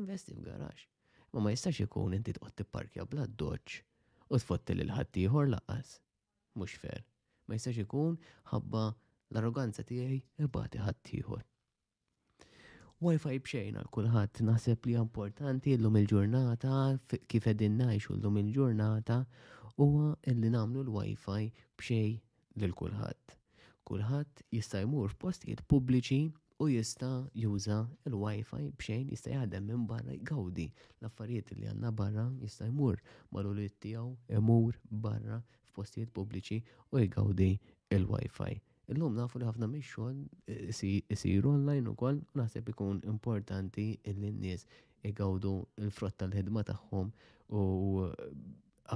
[0.00, 0.86] Investi f'garax.
[1.34, 3.78] Ma ma jistax ikun inti tqod tipparkja bla doċ
[4.30, 5.96] u tfotti lil ħadd ieħor laqas.
[6.56, 7.04] Mhux fer.
[7.46, 8.18] Ma jistax ikun
[8.54, 11.42] ħabba l-arroganza tiegħi ibati ħadd ieħor.
[13.00, 16.72] Wi-Fi bxejn għal kulħadd naħseb li importanti llum il-ġurnata
[17.32, 17.46] kif
[17.76, 19.16] najxu l llum il-ġurnata
[19.84, 21.46] huwa illi nagħmlu l-Wi-Fi
[21.80, 22.10] bxej
[22.64, 23.36] lil kulħadd.
[23.88, 26.20] Kulħadd jista' jmur f'postijiet pubbliċi
[26.60, 27.12] u jista'
[27.44, 27.78] juża
[28.12, 30.68] l-Wi-Fi bxejn jista' jaħdem minn barra jgawdi
[31.00, 33.00] l-affarijiet li għandna barra jista' jmur
[33.32, 34.10] mal-ulit tiegħu
[34.42, 34.76] imur
[35.08, 35.40] barra
[35.72, 36.60] f'postijiet pubbliċi
[36.92, 37.54] u jgawdi
[37.96, 38.60] l-Wi-Fi.
[38.90, 44.30] Illum nafu li ħafna mix jisiru e, isiru online u u naħseb ikun importanti illi
[44.32, 44.64] n-nies
[45.10, 45.52] igawdu
[45.84, 47.12] l-frott tal-ħidma tagħhom
[47.60, 47.62] u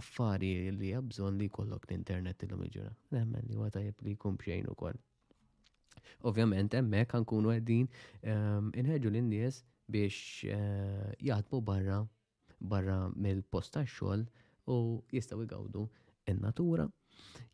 [0.01, 0.51] affari
[0.81, 2.81] li jabżon li kollok l-internet il-lum il
[3.15, 4.99] Nemmen li għata jib li kum bxejn u koll.
[6.27, 6.75] Ovvjament,
[7.15, 7.87] kan kunu għeddin
[8.23, 12.03] ehm, inħedġu l-nies biex e, jgħatmu barra
[12.61, 14.27] barra mill-posta xol
[14.75, 14.81] u
[15.15, 15.87] jistaw igawdu
[16.35, 16.91] in-natura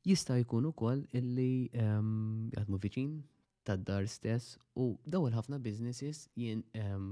[0.09, 3.17] Jista' jkun ukoll illi ehm, jaħdmu viċin
[3.71, 7.09] tad-dar stess u dawel ħafna businesses ehm,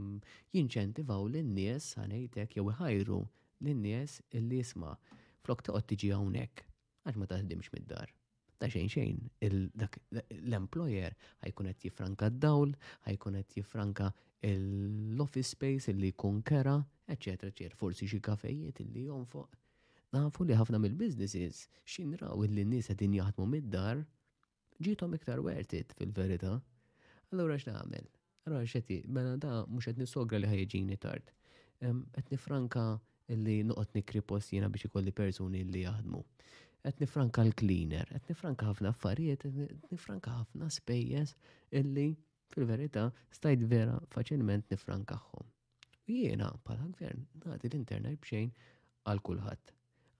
[0.56, 3.18] jinċentivaw lin-nies ħanejtek jew iħajru
[3.68, 4.94] lin-nies illi jisma'
[5.44, 6.64] flok toqgħod tiġi hawnhekk
[7.12, 8.14] għax ma taħdimx mid-dar
[8.58, 9.18] ta' xejn xejn.
[9.50, 12.72] L-employer ħajkun qed jifranka d-dawl,
[13.06, 14.08] ħajkun qed jifranka
[14.48, 16.74] l-office space illi jkun kera,
[17.14, 17.78] eċetera, eċetera.
[17.84, 19.54] Forsi xi kafejiet illi jonfoq
[20.12, 21.58] nafu li ħafna mill-businesses
[21.94, 23.98] xinraw li n-nies qegħdin jaħdmu mid-dar
[24.86, 26.52] ġitom iktar wertit fil-verità.
[27.32, 28.06] Allura x'nagħmel?
[28.46, 31.28] Allura xeti, mela da mhux qed nisogra li ħajġini tard.
[32.16, 32.86] Qed franka
[33.28, 36.22] li noqgħod nikri jena jiena biex ikolli persuni li jaħdmu.
[36.88, 41.34] Qed nifranka l-cleaner, qed nifranka ħafna affarijiet, qed nifranka ħafna spejjeż
[41.82, 42.08] illi
[42.54, 45.50] fil-verità stajt vera faċilment nifrankahom.
[46.08, 48.54] Jiena bħala gvern nagħti l-internet bxejn
[49.12, 49.74] għal kulħadd.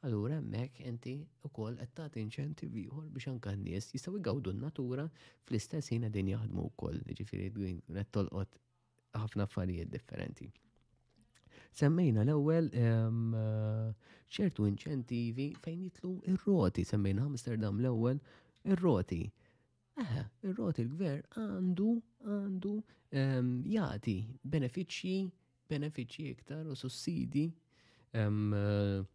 [0.06, 1.14] Allura hemmhekk inti
[1.48, 5.04] wkoll qed tagħti inċentiv ieħor biex anka n-nies jistgħu jgawdu n-natura
[5.42, 7.48] fl-istess ħin din jaħdmu wkoll, jiġifieri
[7.80, 8.60] qed tolqot
[9.22, 10.50] ħafna affarijiet differenti.
[11.80, 13.34] Semmejna l-ewwel ehm,
[14.36, 18.22] ċertu inċentivi fejn jitlu ir-roti, semmejna Amsterdam l-ewwel
[18.70, 19.22] ir-roti.
[19.98, 21.90] Aha, ir-roti l-gvern għandu
[22.36, 22.76] għandu
[23.18, 24.16] ehm, jagħti
[24.54, 25.18] benefiċċji
[25.74, 27.48] benefiċċji iktar u sussidi
[28.16, 29.08] ehm,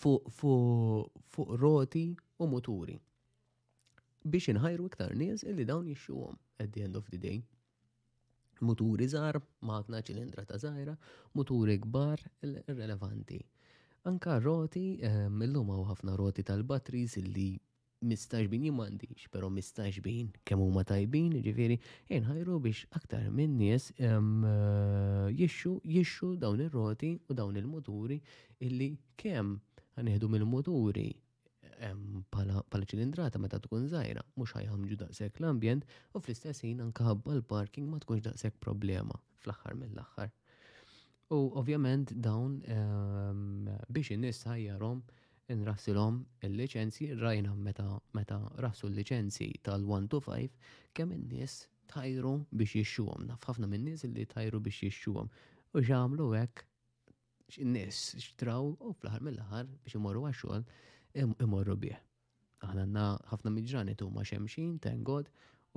[0.00, 2.10] fuq fu, fu roti
[2.42, 2.98] u moturi.
[4.24, 7.40] Biex inħajru iktar nies illi dawn jixxuhom at the end of the day.
[8.62, 10.92] Muturi żgħar, makna ċilindra ta' żgħira,
[11.34, 13.40] muturi kbar irrelevanti.
[14.06, 14.84] Anka roti,
[15.30, 17.48] millum ehm, hawn ħafna roti tal-batteries illi
[18.06, 21.80] mistax bin jimandix, pero mistax bin kemmu ma tajbin, ġifiri,
[22.10, 24.46] jenħajru biex aktar minn nies ehm,
[25.34, 28.20] jixxu jixxu dawn ir-roti u dawn il-moturi
[28.70, 29.58] illi kemm
[29.98, 31.10] għanihdu mill-muturi
[32.32, 37.98] pala ċilindrata meta tkun zaħira, mux ħajħamġu daqsek l-ambjent u fl-istess ħin anka l-parking ma
[38.04, 40.30] tkunx daqsek problema fl-axħar mill-axħar.
[41.32, 42.62] U ovvjament dawn
[43.90, 45.02] biex in-nies ħajjarhom
[45.56, 51.58] nrassilhom il-liċenzji rajna meta meta rassu l-liċenzji tal-1 to 5 kemm in-nies
[51.92, 53.26] tajru biex jixxuhom.
[53.32, 55.32] Naf ħafna min nies li tajru biex jixxuhom.
[55.76, 56.68] U ġamlu hekk
[57.50, 60.64] x'innis xtraw u fl-ħar mill-ħar biex imorru għaxol
[61.46, 61.98] imorru bieħ.
[62.66, 65.30] Aħna għanna ħafna miġrani tu ma xemxin, ten god,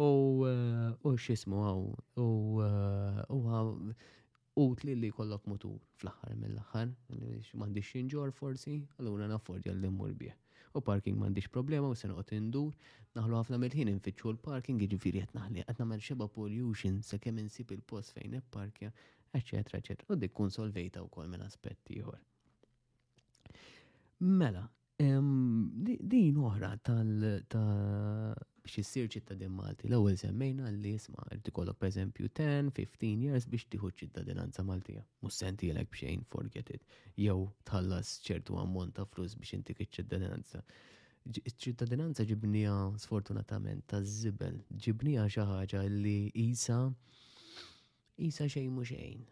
[0.05, 1.85] u xismu għaw,
[2.19, 3.73] u għaw
[4.61, 6.93] utli li kollok mutur fl-ħar mill-ħar,
[7.61, 10.37] mandi xinġor forsi, għallura naffordja l-immur bieħ.
[10.75, 12.73] U parking mandiġ problema u senqot indur,
[13.15, 17.71] naħlu ħafna mill-ħin infittxu l-parking iġifiri għet naħli, għet namel xeba pollution sa' kemm insib
[17.77, 18.91] il-post fejn parkja
[19.35, 20.13] eccetera, eccetera.
[20.13, 22.19] U dik kun solvejta u kol minn aspetti jħor.
[24.41, 24.63] Mela,
[24.97, 32.71] din oħra tal biex jissir ċittadin Malti, l-ewwel semmejna li jisma' irid ikollok esempio 10,
[32.73, 35.03] 15 years biex tieħu ċittadinanza Maltija.
[35.21, 36.87] Mhux sentilek bxejn forget it.
[37.19, 37.35] Jew
[37.69, 40.63] tħallas ċertu ammont ta' flus biex inti iċ-ċittadinanza.
[41.51, 42.73] Ċittadinanza ġibnija
[43.03, 44.57] sfortunatament ta' zibel.
[44.87, 46.79] ġibnija xi ħaġa li jisa
[48.17, 49.25] Isa xejn muxejn.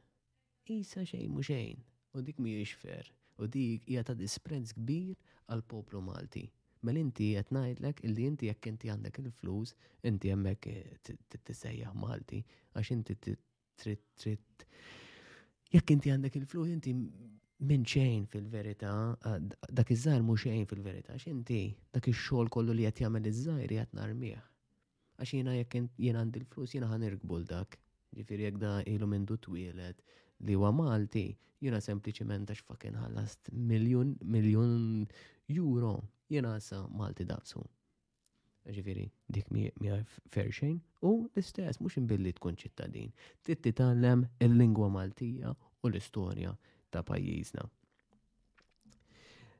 [0.67, 1.77] Isa xejn muxejn.
[2.15, 3.07] U dik mhijiex fer.
[3.39, 5.15] U dik hija ta' disprezz kbir
[5.47, 6.43] għal poplu Malti.
[6.83, 9.71] Mel inti qed ngħidlek illi inti jekk inti għandek il-flus,
[10.11, 12.41] inti hemmhekk tissejjaħ Malti
[12.75, 14.65] għax inti trid trid
[15.75, 18.91] jekk inti għandek il-flus inti minn xejn fil-verità,
[19.23, 21.61] dak iż-żgħar mhux xejn fil-verità, għax inti
[21.95, 24.43] dak ix-xogħol kollu li qed jagħmel iż-żgħir qed narmih.
[25.23, 27.79] Għax jiena jekk jien għandi l-flus jiena ħanirqbul dak
[28.17, 30.01] ġifiri jekk da ilu minn du twilet
[30.45, 31.24] li huwa Malti,
[31.66, 34.75] jina sempliciment għax fakin ħallast miljon, miljon
[35.58, 35.93] euro,
[36.33, 37.64] jina sa Malti daqsu.
[38.77, 39.66] Ġifiri, dik mi
[40.33, 40.77] fair xejn,
[41.09, 43.11] u l-istess, mux imbilli tkun ċittadin,
[43.43, 46.53] titti tallem il-lingwa Maltija u l-istoria
[46.92, 47.67] ta' pajjiżna.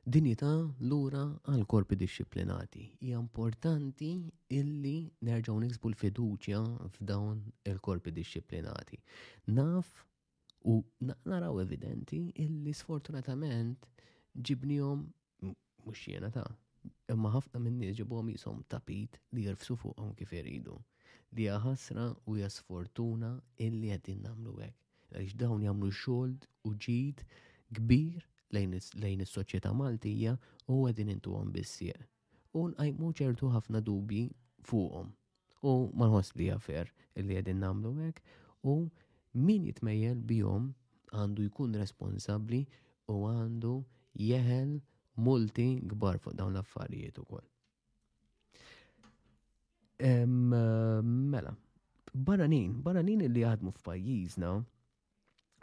[0.06, 0.50] Dinjità
[0.84, 2.82] lura għal korpi disciplinati.
[3.00, 4.08] Hija importanti
[4.52, 4.96] illi
[5.28, 6.58] nerġgħu niksbu l-fiduċja
[6.96, 7.38] f'dawn
[7.72, 8.98] il-korpi disciplinati.
[9.56, 9.94] Naf
[10.68, 10.74] u
[11.08, 13.88] naraw evidenti illi sfortunatament
[14.50, 15.06] ġibnihom
[15.48, 16.52] mhux jiena ta'
[17.16, 20.76] imma ħafna minn nies ġibhom jisom tapit li jirfsu fuqhom kif iridu.
[21.32, 24.78] Li hija ħasra u hija sfortuna illi qegħdin nagħmlu hekk.
[25.14, 26.36] Għaliex dawn jagħmlu xogħol
[26.68, 27.26] u ġid
[27.80, 28.20] kbir
[28.54, 30.36] lejn is-soċjetà Maltija
[30.70, 31.98] u għedin intu għom bissieq.
[32.54, 34.28] U nqajmu ċertu ħafna dubi
[34.68, 35.10] fuqhom.
[35.66, 36.06] U ma
[36.38, 36.90] li għafer
[37.24, 38.22] li għedin namlu hekk
[38.70, 38.76] u
[39.48, 40.70] min jitmejjel bihom
[41.18, 42.62] għandu jkun responsabli
[43.10, 43.74] u għandu
[44.22, 44.76] jeħel
[45.24, 47.44] multi gbar fuq dawn l-affarijiet ukoll.
[50.26, 51.54] Mela,
[52.28, 54.50] baranin, baranin li għadmu f'pajjiżna,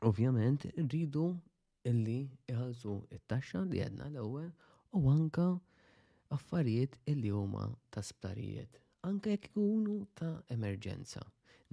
[0.08, 1.26] ovvjament rridu
[1.90, 2.16] illi
[2.54, 4.50] iħalsu it-taxxa li għedna l-ewwel
[5.00, 5.46] u anka
[6.36, 8.78] affarijiet illi huma ta' sptarijiet.
[9.10, 11.24] Anka jekk ikunu ta' emerġenza.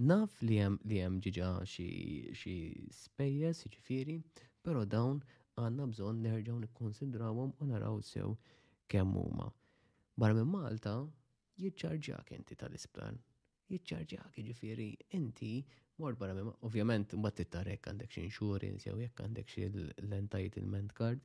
[0.09, 2.57] Naf li hemm li hemm ġiġa xi
[2.97, 4.19] spejjeż, jiġifieri,
[4.65, 5.21] però dawn
[5.59, 8.33] għandna bżonn nerġgħu nikkonsidrawhom u naraw sew
[8.89, 9.51] kemm huma.
[10.19, 10.97] Barra minn Malta,
[11.63, 13.19] jiċċarġak inti tal-isptar
[13.71, 14.85] jitċarġa ġifiri,
[15.17, 15.49] inti
[16.01, 19.67] mor barra minn, ovvjament, ma tittarek għandek xie insurance, jew jekk għandek xie
[20.05, 21.25] l-entitlement card,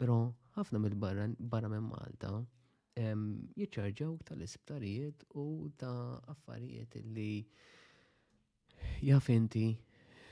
[0.00, 0.16] pero
[0.56, 2.32] ħafna mill barra minn Malta
[3.00, 3.24] ehm,
[3.62, 7.30] jitċarġaw tal-isptarijiet u ta' affarijiet li
[9.08, 9.64] jaf inti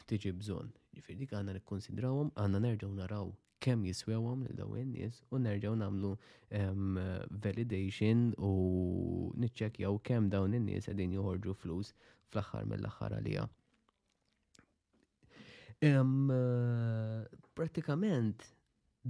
[0.09, 0.73] tiġi bżon.
[0.99, 3.33] Ġifiri, dik għanna nikkonsidrawhom, għanna nerġaw naraw
[3.65, 6.99] kemm jiswewhom lil dawn in-nies u nerġgħu nagħmlu ehm,
[7.47, 11.93] validation u niċċekkjaw kemm dawn in-nies qegħdin joħorġu flus
[12.31, 13.47] fl-aħħar mill-aħħar għalija.
[15.89, 16.31] Ehm,
[17.59, 18.47] pratikament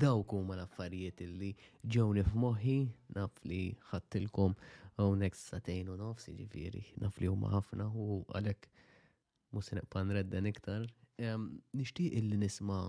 [0.05, 1.53] dawk huma l-affarijiet illi
[1.97, 2.79] ġewni f'moħħi
[3.19, 3.61] naf li
[3.91, 4.57] ħattilkom
[5.05, 8.71] hawnhekk satejn u nofs jiġifieri naf li huma ħafna u għalhekk
[9.53, 10.89] mhux pan redden iktar.
[11.19, 11.51] Ehm,
[11.83, 12.83] nixtieq illi nisma'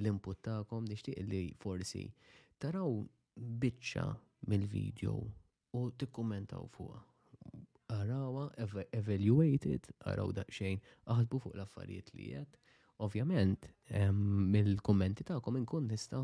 [0.00, 2.04] l-input ta'kom nixtieq li forsi
[2.62, 2.94] taraw
[3.62, 4.06] biċċa
[4.50, 5.14] mill-video
[5.78, 7.00] u tikkumentaw fuqha.
[7.92, 10.78] Arawa, ev evaluated, araw daqxejn,
[11.14, 12.54] aħdbu fuq l-affarijiet li jett.
[13.04, 13.66] Ovjament,
[14.52, 16.20] mill-kommenti ta'kom inkun nista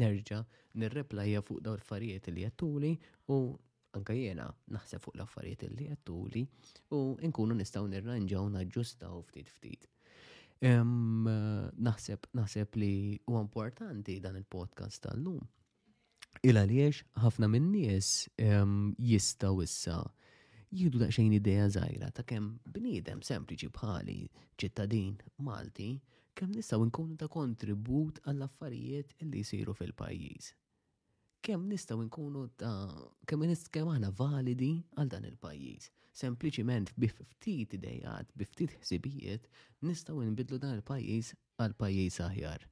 [0.00, 0.40] nerġa
[0.80, 2.94] nirreplajja fuq daw l-affarijiet li jettuli
[3.32, 3.40] u
[3.98, 4.46] anka jena
[4.76, 6.46] naħseb fuq l-affarijiet li jettuli
[6.96, 9.88] u inkunu nistaw nirranġaw naġġustaw ftit ftit.
[10.62, 12.90] Naħseb, naħseb li
[13.26, 15.42] u importanti dan il-podcast tal-lum.
[16.46, 19.96] Ila liex, ħafna minn nies jistaw issa
[20.72, 24.16] jidu daqxajn ideja zaħira ta' kem bnidem sempliċi bħali
[24.56, 25.90] ċittadin Malti
[26.32, 30.54] kem nistaw nkunu ta' kontribut għall-affarijiet li jisiru fil-pajjiż
[31.42, 38.72] kemm nistgħu nkunu ta' nistaw kem aħna validi għal dan il-pajjiż sempliciment biftit idejat, biftit
[38.82, 39.46] ħsibijiet,
[39.88, 42.66] nistaw nbidlu dan il-pajis għal pajis aħjar.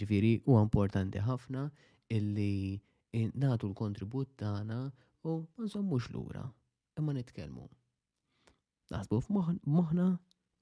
[0.00, 1.64] Ġifiri, u importanti ħafna
[2.14, 4.80] illi natu l-kontribut tagħna
[5.30, 6.44] u nżommux lura,
[6.98, 7.66] imma nitkellmu.
[8.90, 10.06] Naħsbu f'moħna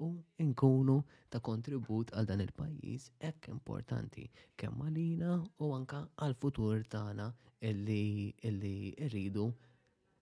[0.04, 0.08] u
[0.50, 0.98] nkunu
[1.32, 4.28] ta' kontribut għal dan il-pajjiż hekk importanti
[4.60, 5.32] kemm għalina
[5.64, 7.32] u anka għal futur tagħna
[7.72, 8.02] illi
[8.48, 8.74] illi
[9.08, 9.48] rridu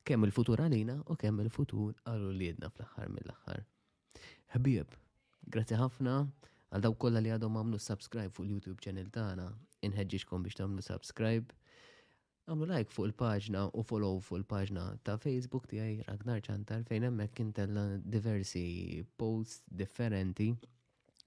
[0.07, 3.65] kemm il-futur għalina u kemm il-futur għallu li jedna fl-axar mill-axar.
[4.55, 4.93] Habib,
[5.51, 6.13] grazie ħafna
[6.77, 9.49] għal daw kolla li għadhom għamlu subscribe fuq il-YouTube channel tagħna.
[9.87, 11.53] inħedġiġkom biex tagħmlu subscribe.
[12.49, 17.37] Għamlu like fuq il-paġna u follow fuq il-paġna ta' Facebook tiegħi Ragnar Ċantar fejn hemmhekk
[17.41, 20.53] kintella diversi posts differenti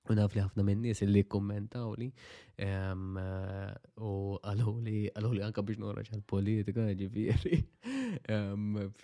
[0.10, 2.08] U naf li ħafna minn nies li kommentaw li
[2.64, 3.20] ehm,
[4.02, 7.60] u għallu li anka biex noraċ għal-politika ġifiri.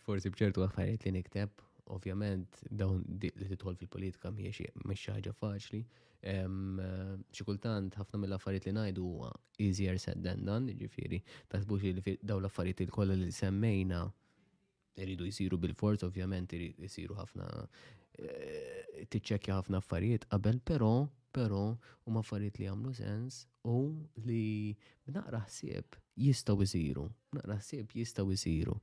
[0.03, 1.61] Forsi bċertu għaffariet li nikteb,
[1.93, 5.81] ovvjament dawn li titħol fil-politika mhiex ħaġa faċli.
[6.25, 9.29] Xi kultant ħafna mill-affarijiet li ngħidu huwa
[9.61, 11.19] easier said than done, jiġifieri
[11.53, 14.03] taħsbux li dawn l-affarijiet kollha li semmejna
[15.03, 17.47] iridu jsiru bil-forz, ovvjament jisiru ħafna
[18.17, 20.93] eh, tiċċekkja ħafna affarijiet qabel, però
[21.35, 21.61] però
[22.07, 23.77] huma affarijiet li jagħmlu sens u
[24.23, 24.71] li
[25.03, 28.75] b'naqra ħsieb jistaw isiru, naqra sib jistaw isiru.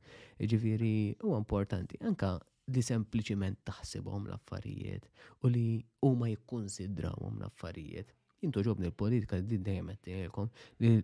[0.50, 0.94] Ġifiri,
[1.30, 2.30] u importanti, anka
[2.72, 5.08] li sempliciment taħsibhom l-affarijiet
[5.44, 5.64] u li
[6.06, 8.12] huma jikkonsidrawhom l-affarijiet.
[8.42, 9.90] Jintu ġobni l-politika, li dejjem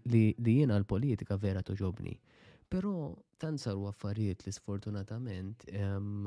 [0.04, 2.14] li jiena l-politika vera toġobni.
[2.68, 6.26] Pero tan saru affarijiet li sfortunatament ehm,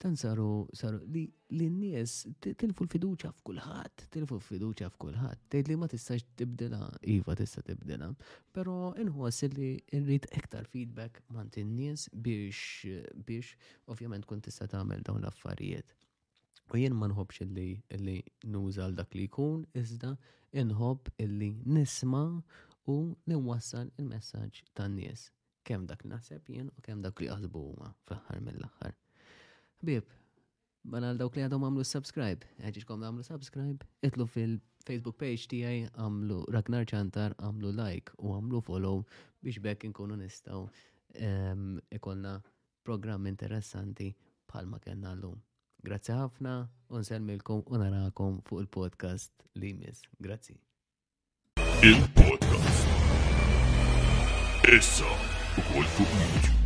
[0.00, 5.42] tan saru saru li l-nies tilfu l-fiduċa f'kulħadd, tilfu l-fiduċa f'kulħadd.
[5.52, 6.80] Tgħid li ma tistax tibdela,
[7.16, 8.08] iva tista' tibdela,
[8.56, 9.68] però inħoss li
[10.00, 12.96] rrid iktar feedback man tin nies biex
[13.28, 13.52] biex
[13.92, 15.92] ovvjament kun tista' tagħmel dawn l-affarijiet.
[16.72, 18.18] U jien ma nħobx illi illi
[18.48, 20.14] nuża dak li jkun, iżda
[20.64, 22.30] inħobb illi nisma'
[22.90, 22.96] u
[23.28, 25.30] li wassal il-messaġġ tan-nies.
[25.64, 28.96] Kemm dak naseb naħseb jien u kemm dak li għadbu huma fl-aħħar mill-aħħar.
[29.84, 30.10] Bib,
[30.84, 32.50] banal mela dawk li għadhom għamlu subscribe,
[32.88, 39.04] kom għamlu subscribe, itlu fil-Facebook page tiegħi għamlu Ragnar Ċantar, għamlu like u għamlu follow
[39.40, 40.62] biex bekk inkunu nistgħu
[41.24, 42.36] ehm, ikolna
[42.84, 44.12] programm interessanti
[44.52, 45.32] bħalma kellna l
[45.84, 46.52] Grazzi ħafna,
[46.96, 50.10] unselmilkom u narakom fuq il-podcast li Grazie.
[50.18, 50.63] Grazzi.
[51.86, 52.84] el podcast.
[54.62, 55.04] Esa
[55.74, 56.63] Golfo